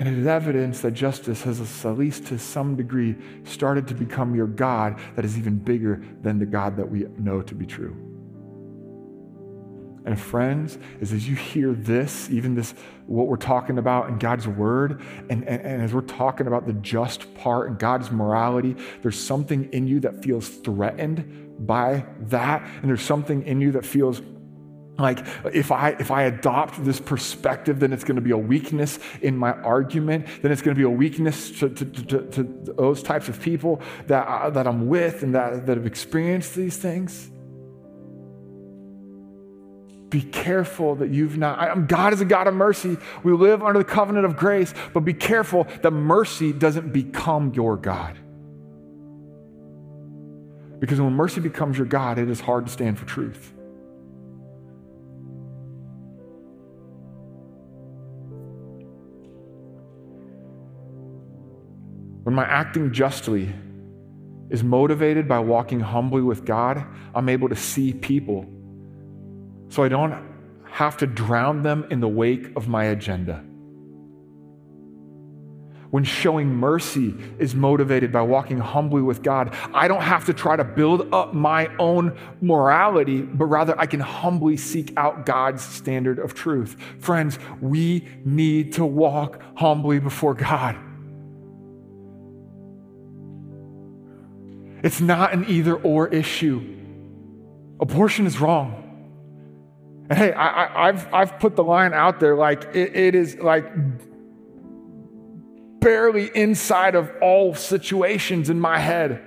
And 0.00 0.08
it 0.08 0.18
is 0.18 0.26
evidence 0.26 0.80
that 0.80 0.92
justice 0.92 1.42
has, 1.42 1.84
at 1.84 1.98
least 1.98 2.26
to 2.28 2.38
some 2.38 2.74
degree, 2.74 3.16
started 3.44 3.86
to 3.88 3.94
become 3.94 4.34
your 4.34 4.46
God 4.46 4.98
that 5.14 5.26
is 5.26 5.36
even 5.36 5.58
bigger 5.58 6.02
than 6.22 6.38
the 6.38 6.46
God 6.46 6.78
that 6.78 6.90
we 6.90 7.04
know 7.18 7.42
to 7.42 7.54
be 7.54 7.66
true. 7.66 7.94
And 10.06 10.18
friends, 10.18 10.78
is 11.00 11.12
as 11.12 11.28
you 11.28 11.36
hear 11.36 11.74
this, 11.74 12.30
even 12.30 12.54
this, 12.54 12.72
what 13.04 13.26
we're 13.26 13.36
talking 13.36 13.76
about 13.76 14.08
in 14.08 14.18
God's 14.18 14.48
word, 14.48 15.02
and, 15.28 15.46
and, 15.46 15.60
and 15.60 15.82
as 15.82 15.92
we're 15.92 16.00
talking 16.00 16.46
about 16.46 16.66
the 16.66 16.72
just 16.72 17.34
part 17.34 17.68
and 17.68 17.78
God's 17.78 18.10
morality, 18.10 18.76
there's 19.02 19.20
something 19.20 19.70
in 19.70 19.86
you 19.86 20.00
that 20.00 20.22
feels 20.24 20.48
threatened 20.48 21.66
by 21.66 22.06
that. 22.28 22.62
And 22.80 22.88
there's 22.88 23.02
something 23.02 23.42
in 23.42 23.60
you 23.60 23.72
that 23.72 23.84
feels 23.84 24.22
like 25.00 25.24
if 25.52 25.72
i 25.72 25.90
if 26.00 26.10
i 26.10 26.22
adopt 26.22 26.84
this 26.84 27.00
perspective 27.00 27.80
then 27.80 27.92
it's 27.92 28.04
going 28.04 28.16
to 28.16 28.22
be 28.22 28.30
a 28.30 28.38
weakness 28.38 28.98
in 29.22 29.36
my 29.36 29.52
argument. 29.52 30.26
Then 30.42 30.52
it's 30.52 30.62
going 30.62 30.74
to 30.74 30.78
be 30.78 30.84
a 30.84 30.90
weakness 30.90 31.50
to, 31.60 31.68
to, 31.68 31.84
to, 31.84 32.30
to 32.30 32.42
those 32.42 33.02
types 33.02 33.28
of 33.28 33.40
people 33.40 33.80
that, 34.06 34.26
I, 34.26 34.50
that 34.50 34.66
i'm 34.66 34.88
with 34.88 35.22
and 35.22 35.34
that, 35.34 35.66
that 35.66 35.76
have 35.76 35.86
experienced 35.86 36.54
these 36.54 36.76
things. 36.76 37.30
Be 40.10 40.22
careful 40.22 40.96
that 40.96 41.10
you've 41.10 41.38
not 41.38 41.70
um, 41.70 41.86
god 41.86 42.12
is 42.12 42.20
a 42.20 42.24
god 42.24 42.46
of 42.48 42.54
mercy. 42.54 42.96
We 43.22 43.32
live 43.32 43.62
under 43.62 43.78
the 43.78 43.84
covenant 43.84 44.26
of 44.26 44.36
grace 44.36 44.74
but 44.92 45.00
be 45.00 45.14
careful 45.14 45.66
that 45.82 45.90
mercy 45.92 46.52
doesn't 46.52 46.92
become 46.92 47.54
your 47.54 47.76
god. 47.76 48.18
Because 50.80 50.98
when 51.00 51.12
mercy 51.12 51.40
becomes 51.40 51.76
your 51.76 51.86
god 51.86 52.18
it 52.18 52.28
is 52.28 52.40
hard 52.40 52.66
to 52.66 52.72
stand 52.72 52.98
for 52.98 53.06
truth 53.06 53.52
When 62.30 62.36
my 62.36 62.44
acting 62.44 62.92
justly 62.92 63.52
is 64.50 64.62
motivated 64.62 65.26
by 65.26 65.40
walking 65.40 65.80
humbly 65.80 66.22
with 66.22 66.44
God, 66.44 66.86
I'm 67.12 67.28
able 67.28 67.48
to 67.48 67.56
see 67.56 67.92
people 67.92 68.46
so 69.68 69.82
I 69.82 69.88
don't 69.88 70.14
have 70.70 70.96
to 70.98 71.08
drown 71.08 71.64
them 71.64 71.88
in 71.90 71.98
the 71.98 72.06
wake 72.06 72.52
of 72.54 72.68
my 72.68 72.84
agenda. 72.84 73.42
When 75.90 76.04
showing 76.04 76.54
mercy 76.54 77.16
is 77.40 77.56
motivated 77.56 78.12
by 78.12 78.22
walking 78.22 78.58
humbly 78.58 79.02
with 79.02 79.24
God, 79.24 79.52
I 79.74 79.88
don't 79.88 80.02
have 80.02 80.26
to 80.26 80.32
try 80.32 80.54
to 80.54 80.62
build 80.62 81.12
up 81.12 81.34
my 81.34 81.68
own 81.80 82.16
morality, 82.40 83.22
but 83.22 83.46
rather 83.46 83.76
I 83.76 83.86
can 83.86 83.98
humbly 83.98 84.56
seek 84.56 84.92
out 84.96 85.26
God's 85.26 85.64
standard 85.64 86.20
of 86.20 86.34
truth. 86.34 86.76
Friends, 87.00 87.40
we 87.60 88.06
need 88.24 88.74
to 88.74 88.84
walk 88.84 89.42
humbly 89.56 89.98
before 89.98 90.34
God. 90.34 90.78
It's 94.82 95.00
not 95.00 95.32
an 95.32 95.44
either 95.48 95.74
or 95.74 96.08
issue. 96.08 96.76
Abortion 97.80 98.26
is 98.26 98.40
wrong. 98.40 98.76
And 100.08 100.18
hey, 100.18 100.32
I, 100.32 100.86
have 100.86 101.08
I've 101.12 101.38
put 101.38 101.56
the 101.56 101.64
line 101.64 101.92
out 101.92 102.18
there 102.18 102.34
like 102.34 102.64
it, 102.74 102.96
it 102.96 103.14
is 103.14 103.36
like 103.36 103.66
barely 105.80 106.30
inside 106.34 106.94
of 106.94 107.10
all 107.20 107.54
situations 107.54 108.50
in 108.50 108.60
my 108.60 108.78
head. 108.78 109.22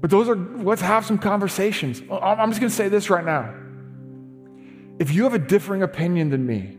But 0.00 0.10
those 0.10 0.28
are, 0.28 0.36
let's 0.36 0.80
have 0.80 1.04
some 1.04 1.18
conversations. 1.18 2.00
I'm 2.10 2.50
just 2.50 2.60
going 2.60 2.70
to 2.70 2.76
say 2.76 2.88
this 2.88 3.10
right 3.10 3.24
now. 3.24 3.52
If 4.98 5.12
you 5.12 5.24
have 5.24 5.34
a 5.34 5.38
differing 5.38 5.82
opinion 5.82 6.30
than 6.30 6.46
me, 6.46 6.76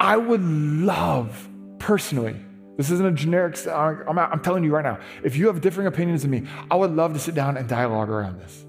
I 0.00 0.16
would 0.16 0.42
love 0.42 1.48
personally 1.78 2.36
this 2.78 2.92
isn't 2.92 3.04
a 3.04 3.10
generic, 3.10 3.58
I'm, 3.66 4.16
I'm 4.16 4.40
telling 4.40 4.62
you 4.62 4.72
right 4.72 4.84
now. 4.84 5.00
If 5.24 5.34
you 5.34 5.48
have 5.48 5.60
differing 5.60 5.88
opinions 5.88 6.22
than 6.22 6.30
me, 6.30 6.44
I 6.70 6.76
would 6.76 6.92
love 6.92 7.12
to 7.12 7.18
sit 7.18 7.34
down 7.34 7.56
and 7.56 7.68
dialogue 7.68 8.08
around 8.08 8.38
this. 8.38 8.64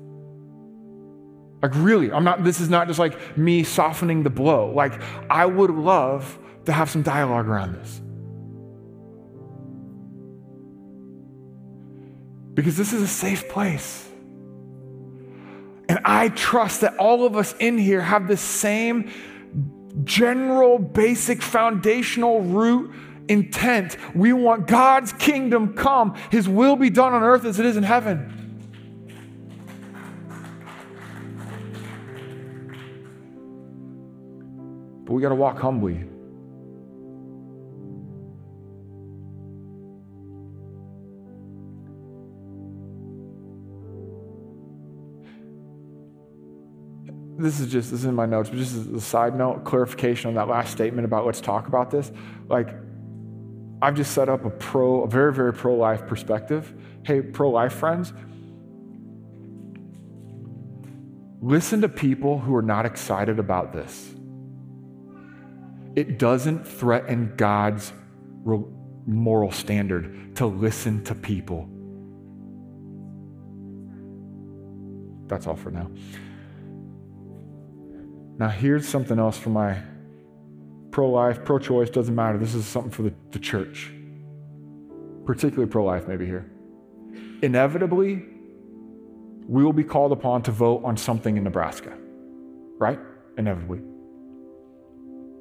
Like, 1.62 1.72
really, 1.76 2.12
I'm 2.12 2.24
not, 2.24 2.44
this 2.44 2.60
is 2.60 2.72
not 2.72 2.88
just 2.88 2.98
like 2.98 3.38
me 3.38 3.64
softening 3.64 4.24
the 4.24 4.32
blow. 4.32 4.72
Like, 4.72 5.00
I 5.30 5.46
would 5.46 5.70
love 5.70 6.40
to 6.66 6.72
have 6.72 6.90
some 6.90 7.04
dialogue 7.04 7.48
around 7.48 7.74
this. 7.74 8.02
Because 12.56 12.78
this 12.78 12.94
is 12.94 13.04
a 13.04 13.08
safe 13.08 13.48
place. 13.48 14.10
And 15.88 16.00
I 16.04 16.30
trust 16.30 16.82
that 16.82 16.98
all 16.98 17.28
of 17.28 17.38
us 17.38 17.54
in 17.60 17.78
here 17.78 18.02
have 18.02 18.28
the 18.28 18.38
same 18.38 19.12
general, 20.04 20.80
basic, 20.80 21.44
foundational 21.44 22.42
root 22.42 22.92
intent. 23.30 23.96
We 24.14 24.34
want 24.34 24.68
God's 24.68 25.14
kingdom 25.14 25.74
come, 25.74 26.16
His 26.32 26.50
will 26.50 26.76
be 26.76 26.90
done 26.90 27.14
on 27.14 27.24
earth 27.24 27.46
as 27.46 27.60
it 27.60 27.66
is 27.66 27.78
in 27.78 27.84
heaven. 27.84 28.36
But 35.06 35.14
we 35.14 35.22
got 35.22 35.30
to 35.30 35.36
walk 35.36 35.60
humbly. 35.60 36.06
this 47.42 47.60
is 47.62 47.72
just 47.72 47.90
this 47.92 48.02
is 48.02 48.06
in 48.06 48.16
my 48.16 48.26
notes, 48.26 48.50
but 48.50 48.58
just 48.58 48.76
as 48.76 48.88
a 48.88 49.02
side 49.02 49.36
note, 49.36 49.64
clarification 49.64 50.28
on 50.28 50.36
that 50.36 50.48
last 50.48 50.72
statement 50.72 51.06
about 51.06 51.26
let's 51.26 51.42
talk 51.42 51.68
about 51.68 51.90
this. 51.90 52.12
Like 52.48 52.70
I've 53.82 53.96
just 53.96 54.12
set 54.12 54.28
up 54.28 54.46
a 54.46 54.50
pro, 54.50 55.04
a 55.04 55.08
very, 55.08 55.34
very 55.34 55.54
pro 55.54 55.76
life 55.76 56.06
perspective. 56.08 56.74
Hey, 57.04 57.22
pro 57.22 57.50
life 57.50 57.74
friends, 57.74 58.12
listen 61.42 61.82
to 61.82 61.90
people 61.90 62.40
who 62.40 62.56
are 62.56 62.62
not 62.62 62.86
excited 62.86 63.40
about 63.40 63.72
this. 63.72 64.14
It 65.96 66.20
doesn't 66.20 66.68
threaten 66.68 67.34
God's 67.38 67.94
moral 69.06 69.52
standard 69.52 70.36
to 70.36 70.46
listen 70.46 71.04
to 71.06 71.16
people. 71.16 71.70
That's 75.28 75.48
all 75.48 75.56
for 75.56 75.72
now. 75.72 75.90
Now, 78.38 78.50
here's 78.50 78.88
something 78.88 79.20
else 79.20 79.38
for 79.38 79.50
my 79.50 79.78
pro 80.92 81.10
life, 81.10 81.44
pro 81.44 81.60
choice, 81.60 81.90
doesn't 81.90 82.16
matter. 82.16 82.38
This 82.38 82.56
is 82.56 82.66
something 82.66 82.92
for 82.92 83.04
the, 83.04 83.14
the 83.32 83.40
church, 83.40 83.92
particularly 85.26 85.70
pro 85.70 85.84
life, 85.84 86.08
maybe 86.08 86.26
here. 86.26 86.50
Inevitably, 87.42 88.26
we 89.48 89.64
will 89.64 89.74
be 89.74 89.84
called 89.84 90.12
upon 90.12 90.44
to 90.44 90.52
vote 90.52 90.84
on 90.84 90.98
something 90.98 91.38
in 91.38 91.44
Nebraska, 91.44 91.98
right? 92.78 93.00
Inevitably, 93.38 93.82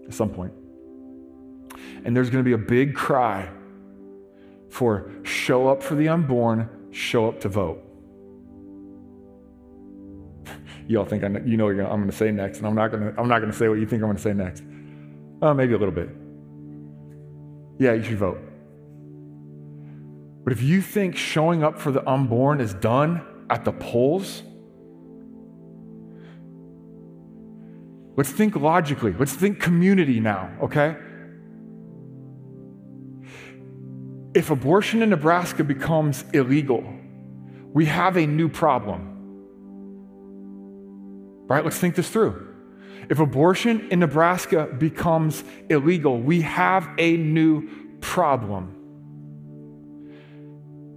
at 0.07 0.15
some 0.15 0.31
point. 0.31 0.53
And 2.05 2.17
there's 2.17 2.31
going 2.31 2.43
to 2.43 2.49
be 2.49 2.55
a 2.55 2.59
big 2.59 2.95
cry 2.95 3.51
for 4.71 5.11
show 5.25 5.69
up 5.69 5.83
for 5.83 5.95
the 5.95 6.09
unborn, 6.09 6.69
show 6.91 7.29
up 7.29 7.41
to 7.41 7.49
vote. 7.49 7.83
Y'all 10.87 11.05
think 11.05 11.25
I 11.25 11.29
know, 11.29 11.41
you 11.45 11.57
know 11.57 11.67
what 11.67 11.79
I'm 11.81 12.01
going 12.01 12.11
to 12.11 12.17
say 12.17 12.31
next, 12.31 12.59
and 12.59 12.67
I'm 12.67 12.75
not 12.75 12.91
going 12.91 13.03
to, 13.03 13.21
I'm 13.21 13.29
not 13.29 13.41
going 13.41 13.51
to 13.51 13.57
say 13.57 13.69
what 13.69 13.79
you 13.79 13.87
think 13.87 14.03
I'm 14.03 14.09
going 14.09 14.17
to 14.17 14.23
say 14.23 14.33
next. 14.33 14.63
Oh, 15.41 15.55
maybe 15.55 15.75
a 15.75 15.79
little 15.79 15.95
bit. 15.95 16.09
Yeah, 17.79 17.93
you 17.93 18.03
should 18.03 18.19
vote. 18.19 18.41
But 20.45 20.53
if 20.53 20.63
you 20.63 20.83
think 20.83 21.17
showing 21.17 21.63
up 21.63 21.79
for 21.79 21.93
the 21.93 22.09
unborn 22.09 22.61
is 22.61 22.75
done 22.75 23.23
at 23.51 23.65
the 23.65 23.73
polls, 23.73 24.43
let's 28.17 28.31
think 28.31 28.57
logically. 28.57 29.15
Let's 29.17 29.35
think 29.35 29.61
community 29.61 30.21
now, 30.21 30.51
okay? 30.63 30.97
If 34.35 34.51
abortion 34.51 35.03
in 35.03 35.11
Nebraska 35.11 35.63
becomes 35.65 36.25
illegal, 36.33 36.83
we 37.73 37.87
have 37.87 38.17
a 38.17 38.27
new 38.27 38.49
problem. 38.49 39.15
Right? 41.47 41.65
Let's 41.65 41.79
think 41.79 41.95
this 41.95 42.11
through. 42.11 42.48
If 43.09 43.21
abortion 43.21 43.89
in 43.91 44.01
Nebraska 44.01 44.67
becomes 44.79 45.45
illegal, 45.69 46.21
we 46.21 46.43
have 46.43 46.89
a 46.99 47.17
new 47.17 47.69
problem. 48.01 48.75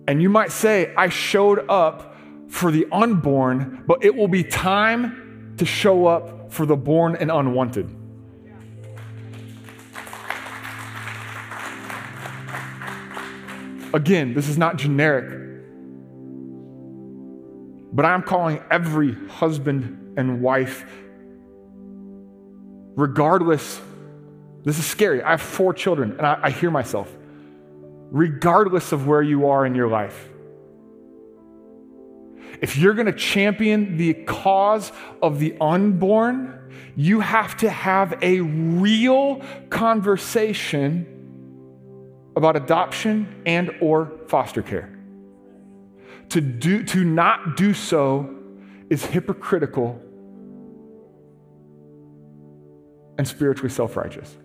And 0.08 0.22
you 0.22 0.30
might 0.30 0.52
say, 0.52 0.94
I 0.96 1.10
showed 1.10 1.66
up 1.70 2.16
for 2.50 2.72
the 2.72 2.86
unborn, 2.92 3.84
but 3.88 4.04
it 4.04 4.16
will 4.16 4.28
be 4.28 4.44
time 4.44 5.56
to 5.58 5.66
show 5.66 6.06
up 6.06 6.52
for 6.52 6.66
the 6.66 6.76
born 6.76 7.16
and 7.16 7.32
unwanted. 7.32 7.90
Again, 13.94 14.34
this 14.34 14.48
is 14.48 14.58
not 14.58 14.78
generic, 14.78 15.30
but 17.94 18.06
I'm 18.06 18.24
calling 18.24 18.62
every 18.72 19.14
husband 19.28 20.18
and 20.18 20.42
wife 20.42 20.86
regardless 22.96 23.82
This 24.64 24.78
is 24.78 24.86
scary. 24.86 25.24
I 25.24 25.32
have 25.32 25.42
four 25.42 25.74
children, 25.74 26.12
and 26.12 26.22
I, 26.22 26.40
I 26.44 26.52
hear 26.52 26.70
myself, 26.70 27.12
regardless 28.12 28.92
of 28.92 29.08
where 29.08 29.22
you 29.22 29.48
are 29.48 29.66
in 29.66 29.74
your 29.76 29.88
life. 29.88 30.30
If 32.62 32.78
you're 32.78 32.94
going 32.94 33.08
to 33.08 33.14
champion 33.14 33.98
the 33.98 34.14
cause 34.14 34.92
of 35.22 35.40
the 35.40 35.56
unborn, 35.60 36.60
you 36.96 37.22
have 37.22 37.58
to 37.58 37.70
have 37.70 38.20
a 38.22 38.42
real 38.42 39.42
conversation 39.70 41.08
about 42.36 42.56
adoption 42.56 43.42
and 43.46 43.72
or 43.82 44.12
foster 44.28 44.62
care. 44.62 44.96
To 46.30 46.40
do 46.40 46.84
to 46.84 47.04
not 47.04 47.58
do 47.58 47.74
so 47.74 48.38
is 48.90 49.06
hypocritical 49.06 50.00
and 53.22 53.28
spiritually 53.28 53.70
self-righteous. 53.70 54.36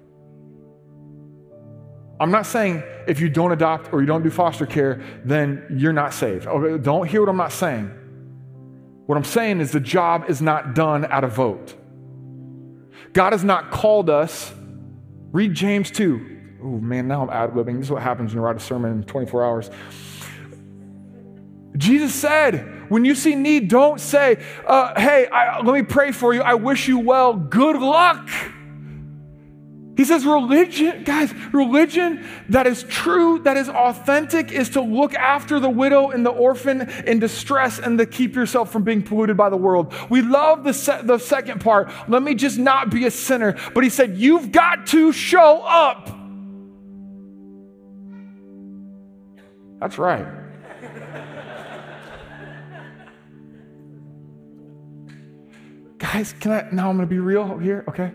I'm 2.20 2.30
not 2.30 2.44
saying 2.44 2.82
if 3.08 3.20
you 3.20 3.30
don't 3.30 3.50
adopt 3.50 3.90
or 3.90 4.02
you 4.02 4.06
don't 4.06 4.22
do 4.22 4.28
foster 4.28 4.66
care, 4.66 5.02
then 5.24 5.64
you're 5.70 5.94
not 5.94 6.12
saved. 6.12 6.46
Okay, 6.46 6.82
don't 6.82 7.08
hear 7.08 7.22
what 7.22 7.30
I'm 7.30 7.38
not 7.38 7.52
saying. 7.52 7.86
What 9.06 9.16
I'm 9.16 9.24
saying 9.24 9.62
is 9.62 9.72
the 9.72 9.80
job 9.80 10.26
is 10.28 10.42
not 10.42 10.74
done 10.74 11.06
at 11.06 11.24
a 11.24 11.26
vote. 11.26 11.74
God 13.14 13.32
has 13.32 13.42
not 13.42 13.70
called 13.70 14.10
us. 14.10 14.52
Read 15.32 15.54
James 15.54 15.90
2. 15.90 16.58
Oh 16.62 16.78
man, 16.78 17.08
now 17.08 17.22
I'm 17.22 17.30
ad 17.30 17.52
libbing. 17.52 17.78
This 17.78 17.86
is 17.86 17.92
what 17.92 18.02
happens 18.02 18.32
when 18.34 18.42
you 18.42 18.46
write 18.46 18.56
a 18.56 18.60
sermon 18.60 18.92
in 18.92 19.04
24 19.04 19.42
hours. 19.42 19.70
Jesus 21.78 22.14
said, 22.14 22.90
when 22.90 23.06
you 23.06 23.14
see 23.14 23.34
need, 23.36 23.68
don't 23.68 24.02
say, 24.02 24.44
uh, 24.66 25.00
hey, 25.00 25.28
I, 25.28 25.62
let 25.62 25.72
me 25.72 25.82
pray 25.82 26.12
for 26.12 26.34
you. 26.34 26.42
I 26.42 26.54
wish 26.54 26.88
you 26.88 26.98
well. 26.98 27.32
Good 27.32 27.76
luck. 27.76 28.28
Says, 30.06 30.24
religion, 30.24 31.04
guys, 31.04 31.34
religion 31.52 32.24
that 32.48 32.66
is 32.66 32.84
true, 32.84 33.40
that 33.40 33.56
is 33.56 33.68
authentic, 33.68 34.52
is 34.52 34.70
to 34.70 34.80
look 34.80 35.14
after 35.14 35.58
the 35.58 35.68
widow 35.68 36.10
and 36.10 36.24
the 36.24 36.30
orphan 36.30 36.88
in 37.06 37.18
distress 37.18 37.78
and 37.78 37.98
to 37.98 38.06
keep 38.06 38.36
yourself 38.36 38.70
from 38.70 38.84
being 38.84 39.02
polluted 39.02 39.36
by 39.36 39.50
the 39.50 39.56
world. 39.56 39.92
We 40.08 40.22
love 40.22 40.62
the, 40.62 40.72
se- 40.72 41.02
the 41.02 41.18
second 41.18 41.60
part. 41.60 41.90
Let 42.08 42.22
me 42.22 42.34
just 42.34 42.56
not 42.56 42.90
be 42.90 43.06
a 43.06 43.10
sinner. 43.10 43.56
But 43.74 43.84
he 43.84 43.90
said, 43.90 44.16
you've 44.16 44.52
got 44.52 44.86
to 44.88 45.12
show 45.12 45.62
up. 45.62 46.08
That's 49.80 49.98
right. 49.98 50.26
Guys, 55.98 56.34
can 56.38 56.52
I 56.52 56.68
now 56.72 56.90
I'm 56.90 56.96
gonna 56.96 57.06
be 57.06 57.18
real 57.18 57.58
here, 57.58 57.84
okay? 57.88 58.12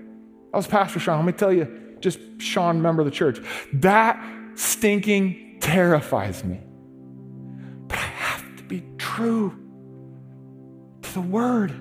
I 0.53 0.57
was 0.57 0.67
Pastor 0.67 0.99
Sean. 0.99 1.17
Let 1.17 1.25
me 1.25 1.33
tell 1.33 1.53
you, 1.53 1.80
just 2.01 2.19
Sean, 2.39 2.81
member 2.81 3.01
of 3.01 3.05
the 3.05 3.11
church. 3.11 3.39
That 3.73 4.21
stinking 4.55 5.57
terrifies 5.61 6.43
me. 6.43 6.59
But 7.87 7.97
I 7.97 8.01
have 8.01 8.57
to 8.57 8.63
be 8.63 8.83
true 8.97 9.57
to 11.03 11.13
the 11.13 11.21
word. 11.21 11.73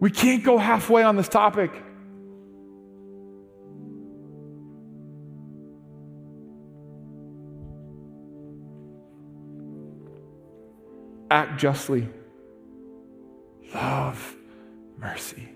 We 0.00 0.10
can't 0.10 0.44
go 0.44 0.58
halfway 0.58 1.02
on 1.02 1.16
this 1.16 1.28
topic. 1.28 1.70
Act 11.28 11.58
justly 11.58 12.08
love, 13.74 14.35
mercy. 14.98 15.48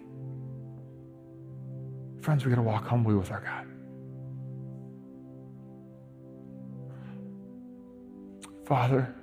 Friends, 2.21 2.45
we're 2.45 2.55
going 2.55 2.65
to 2.65 2.71
walk 2.71 2.87
humbly 2.87 3.15
with 3.15 3.31
our 3.31 3.41
God. 3.41 3.67
Father, 8.67 9.15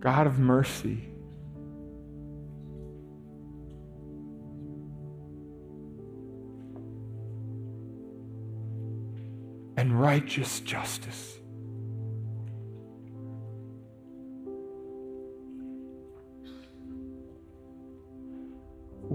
God 0.00 0.26
of 0.26 0.38
mercy, 0.38 1.08
and 9.76 10.00
righteous 10.00 10.60
justice. 10.60 11.38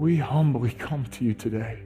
We 0.02 0.16
humbly 0.16 0.72
come 0.72 1.04
to 1.04 1.24
you 1.24 1.32
today. 1.32 1.78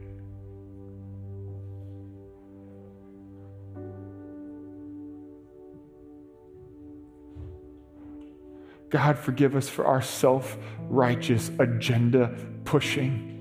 God, 8.89 9.19
forgive 9.19 9.55
us 9.55 9.69
for 9.69 9.85
our 9.85 10.01
self 10.01 10.57
righteous 10.89 11.51
agenda 11.59 12.35
pushing. 12.65 13.35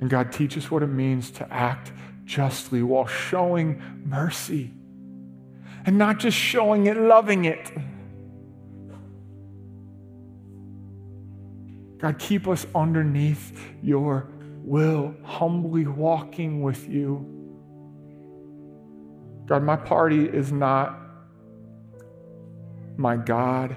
And 0.00 0.08
God, 0.08 0.32
teach 0.32 0.56
us 0.56 0.70
what 0.70 0.82
it 0.82 0.86
means 0.86 1.30
to 1.32 1.52
act 1.52 1.92
justly 2.24 2.82
while 2.82 3.06
showing 3.06 3.82
mercy 4.06 4.70
and 5.84 5.98
not 5.98 6.18
just 6.18 6.36
showing 6.36 6.86
it, 6.86 6.96
loving 6.96 7.44
it. 7.44 7.70
God, 11.98 12.18
keep 12.18 12.48
us 12.48 12.66
underneath 12.74 13.58
your 13.82 14.28
will, 14.64 15.14
humbly 15.22 15.86
walking 15.86 16.62
with 16.62 16.88
you. 16.88 17.26
God, 19.46 19.62
my 19.62 19.76
party 19.76 20.24
is 20.24 20.50
not 20.50 20.98
my 22.96 23.16
God. 23.16 23.76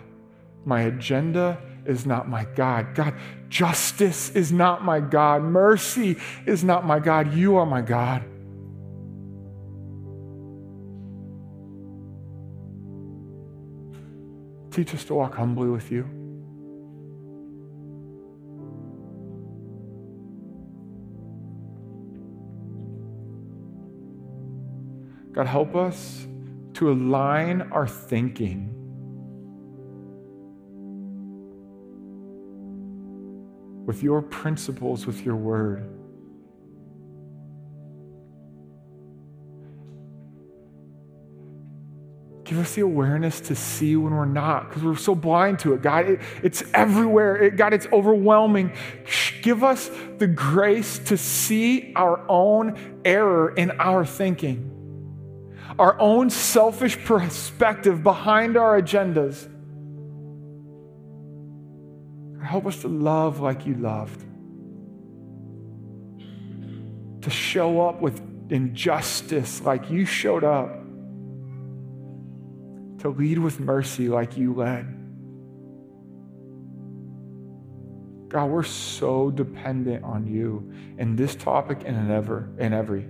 My 0.66 0.82
agenda 0.82 1.62
is 1.86 2.06
not 2.06 2.28
my 2.28 2.46
God. 2.56 2.96
God, 2.96 3.14
justice 3.50 4.30
is 4.32 4.52
not 4.52 4.84
my 4.84 5.00
God. 5.00 5.44
Mercy 5.44 6.18
is 6.46 6.64
not 6.64 6.86
my 6.86 7.00
God. 7.00 7.34
You 7.34 7.58
are 7.58 7.66
my 7.66 7.82
God. 7.82 8.24
Teach 14.76 14.94
us 14.94 15.06
to 15.06 15.14
walk 15.16 15.36
humbly 15.36 15.70
with 15.70 15.90
you. 15.90 16.04
God, 25.32 25.48
help 25.48 25.78
us 25.78 26.28
to 26.74 26.92
align 26.92 27.62
our 27.72 27.88
thinking 27.88 28.74
with 33.86 34.04
your 34.04 34.22
principles, 34.22 35.08
with 35.08 35.26
your 35.26 35.38
word. 35.38 35.90
Give 42.46 42.60
us 42.60 42.76
the 42.76 42.82
awareness 42.82 43.42
to 43.42 43.56
see 43.56 43.96
when 43.96 44.14
we're 44.14 44.26
not, 44.26 44.70
because 44.70 44.84
we're 44.84 44.96
so 44.98 45.16
blind 45.16 45.58
to 45.60 45.74
it. 45.74 45.82
God, 45.82 46.08
it, 46.08 46.22
it's 46.44 46.64
everywhere. 46.76 47.38
It, 47.38 47.58
God, 47.58 47.74
it's 47.74 47.88
overwhelming. 47.92 48.72
Give 49.42 49.64
us 49.64 49.90
the 50.20 50.28
grace 50.28 51.00
to 51.00 51.18
see 51.18 51.92
our 51.96 52.24
own 52.30 53.00
error 53.04 53.50
in 53.50 53.72
our 53.72 54.06
thinking, 54.06 55.58
our 55.80 56.00
own 56.00 56.30
selfish 56.30 57.04
perspective 57.04 58.04
behind 58.04 58.58
our 58.58 58.80
agendas. 58.80 59.50
Help 62.44 62.68
us 62.68 62.80
to 62.82 62.88
love 62.88 63.40
like 63.40 63.66
you 63.66 63.74
loved, 63.74 64.24
to 67.24 67.30
show 67.32 67.82
up 67.82 68.02
with 68.02 68.22
injustice 68.52 69.62
like 69.62 69.90
you 69.90 70.06
showed 70.06 70.44
up 70.44 70.85
to 73.06 73.12
lead 73.12 73.38
with 73.38 73.60
mercy 73.60 74.10
like 74.10 74.36
you 74.36 74.52
led. 74.52 74.88
God, 78.30 78.46
we're 78.46 78.64
so 78.64 79.30
dependent 79.30 80.04
on 80.04 80.26
you 80.26 80.74
in 80.98 81.16
this 81.16 81.36
topic 81.36 81.84
and 81.86 81.96
in 81.96 82.10
ever 82.10 82.50
in 82.58 82.74
every. 82.74 83.04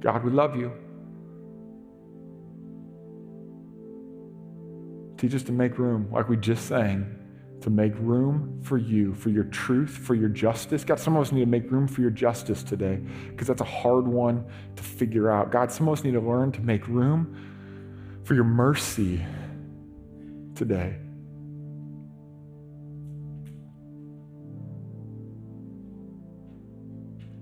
God, 0.00 0.24
we 0.24 0.32
love 0.32 0.56
you. 0.56 0.72
Teach 5.18 5.34
us 5.36 5.44
to 5.44 5.52
make 5.52 5.78
room, 5.78 6.08
like 6.10 6.28
we 6.28 6.36
just 6.36 6.66
sang, 6.66 7.06
to 7.60 7.70
make 7.70 7.92
room 7.96 8.60
for 8.62 8.78
you, 8.78 9.14
for 9.14 9.30
your 9.30 9.44
truth, 9.44 9.90
for 9.90 10.14
your 10.14 10.28
justice. 10.28 10.84
God, 10.84 11.00
some 11.00 11.16
of 11.16 11.22
us 11.22 11.32
need 11.32 11.40
to 11.40 11.46
make 11.46 11.70
room 11.70 11.88
for 11.88 12.00
your 12.00 12.10
justice 12.10 12.62
today 12.62 13.00
because 13.30 13.48
that's 13.48 13.60
a 13.60 13.64
hard 13.64 14.06
one 14.06 14.44
to 14.76 14.82
figure 14.82 15.30
out. 15.30 15.50
God, 15.50 15.72
some 15.72 15.88
of 15.88 15.98
us 15.98 16.04
need 16.04 16.12
to 16.12 16.20
learn 16.20 16.52
to 16.52 16.60
make 16.60 16.86
room 16.86 18.22
for 18.24 18.34
your 18.34 18.44
mercy 18.44 19.24
today. 20.54 20.96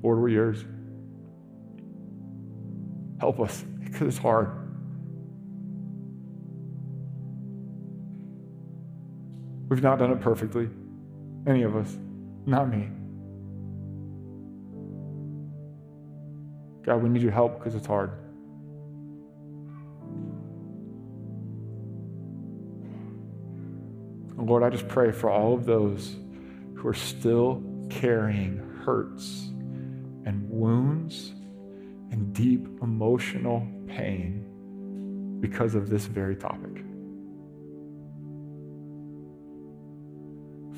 Lord, 0.03 0.21
we're 0.21 0.29
yours. 0.29 0.65
Help 3.21 3.41
us 3.41 3.65
because 3.83 4.09
it's 4.09 4.19
hard. 4.19 4.64
We've 9.69 9.83
not 9.83 9.99
done 9.99 10.13
it 10.13 10.21
perfectly, 10.21 10.69
any 11.47 11.63
of 11.63 11.75
us, 11.77 11.97
not 12.47 12.69
me. 12.69 12.89
God, 16.85 17.03
we 17.03 17.09
need 17.09 17.23
your 17.23 17.33
help 17.33 17.59
because 17.59 17.75
it's 17.75 17.87
hard. 17.87 18.11
Lord, 24.37 24.63
I 24.63 24.69
just 24.69 24.89
pray 24.89 25.11
for 25.11 25.31
all 25.31 25.55
of 25.55 25.65
those 25.65 26.17
who 26.75 26.87
are 26.87 26.95
still 26.95 27.63
carrying 27.89 28.59
hurts 28.85 29.49
and 30.27 30.47
wounds 30.51 31.33
and 32.11 32.35
deep 32.35 32.67
emotional 32.83 33.67
pain 33.87 35.39
because 35.41 35.75
of 35.75 35.89
this 35.89 36.05
very 36.05 36.37
topic. 36.37 36.84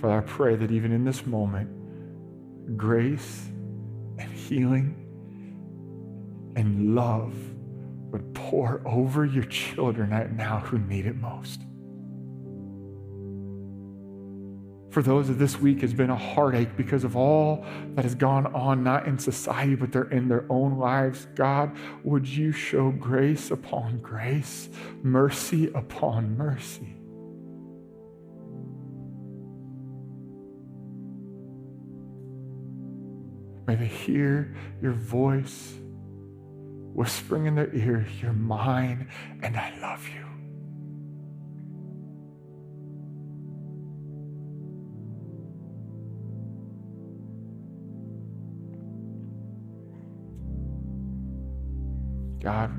Father, 0.01 0.19
I 0.19 0.21
pray 0.21 0.57
that 0.57 0.71
even 0.71 0.93
in 0.93 1.05
this 1.05 1.25
moment, 1.27 1.71
grace 2.77 3.47
and 4.19 4.31
healing 4.33 4.95
and 6.57 6.95
love 6.95 7.35
would 8.11 8.35
pour 8.35 8.83
over 8.87 9.25
your 9.25 9.45
children 9.45 10.11
right 10.11 10.31
now 10.33 10.59
who 10.61 10.79
need 10.79 11.07
it 11.07 11.17
most. 11.17 11.61
For 14.91 15.03
those 15.03 15.29
of 15.29 15.39
this 15.39 15.61
week 15.61 15.83
has 15.83 15.93
been 15.93 16.09
a 16.09 16.17
heartache 16.17 16.75
because 16.77 17.05
of 17.05 17.17
all 17.17 17.67
that 17.95 18.03
has 18.03 18.15
gone 18.15 18.47
on, 18.55 18.83
not 18.83 19.07
in 19.07 19.19
society, 19.19 19.75
but 19.75 19.93
they're 19.93 20.11
in 20.11 20.29
their 20.29 20.47
own 20.49 20.79
lives. 20.79 21.27
God, 21.35 21.77
would 22.03 22.27
you 22.27 22.51
show 22.51 22.91
grace 22.93 23.51
upon 23.51 23.99
grace, 23.99 24.71
mercy 25.03 25.71
upon 25.75 26.37
mercy? 26.39 26.97
May 33.67 33.75
they 33.75 33.87
hear 33.87 34.55
your 34.81 34.93
voice 34.93 35.75
whispering 36.95 37.47
in 37.47 37.57
their 37.57 37.75
ear, 37.75 38.07
You're 38.23 38.33
mine 38.33 39.09
and 39.43 39.57
I 39.57 39.77
love 39.81 40.09
you. 40.09 40.23
God, 52.41 52.71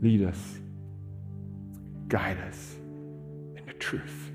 lead 0.00 0.22
us, 0.22 0.60
guide 2.06 2.38
us 2.38 2.76
truth. 3.92 4.32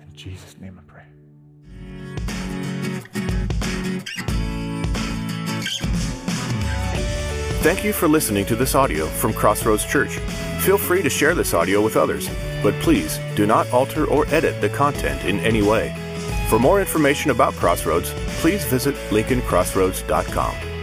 In 0.00 0.12
Jesus' 0.14 0.56
name 0.60 0.78
I 0.78 0.82
pray. 0.86 1.02
Thank 7.62 7.82
you 7.82 7.92
for 7.92 8.06
listening 8.06 8.46
to 8.46 8.54
this 8.54 8.76
audio 8.76 9.06
from 9.06 9.32
Crossroads 9.32 9.84
Church. 9.84 10.18
Feel 10.60 10.78
free 10.78 11.02
to 11.02 11.10
share 11.10 11.34
this 11.34 11.54
audio 11.54 11.82
with 11.82 11.96
others, 11.96 12.28
but 12.62 12.72
please 12.74 13.18
do 13.34 13.46
not 13.46 13.68
alter 13.72 14.06
or 14.06 14.26
edit 14.28 14.60
the 14.60 14.68
content 14.68 15.24
in 15.24 15.40
any 15.40 15.62
way. 15.62 15.92
For 16.48 16.60
more 16.60 16.80
information 16.80 17.32
about 17.32 17.54
Crossroads, 17.54 18.12
please 18.40 18.64
visit 18.66 18.94
lincolncrossroads.com. 19.10 20.75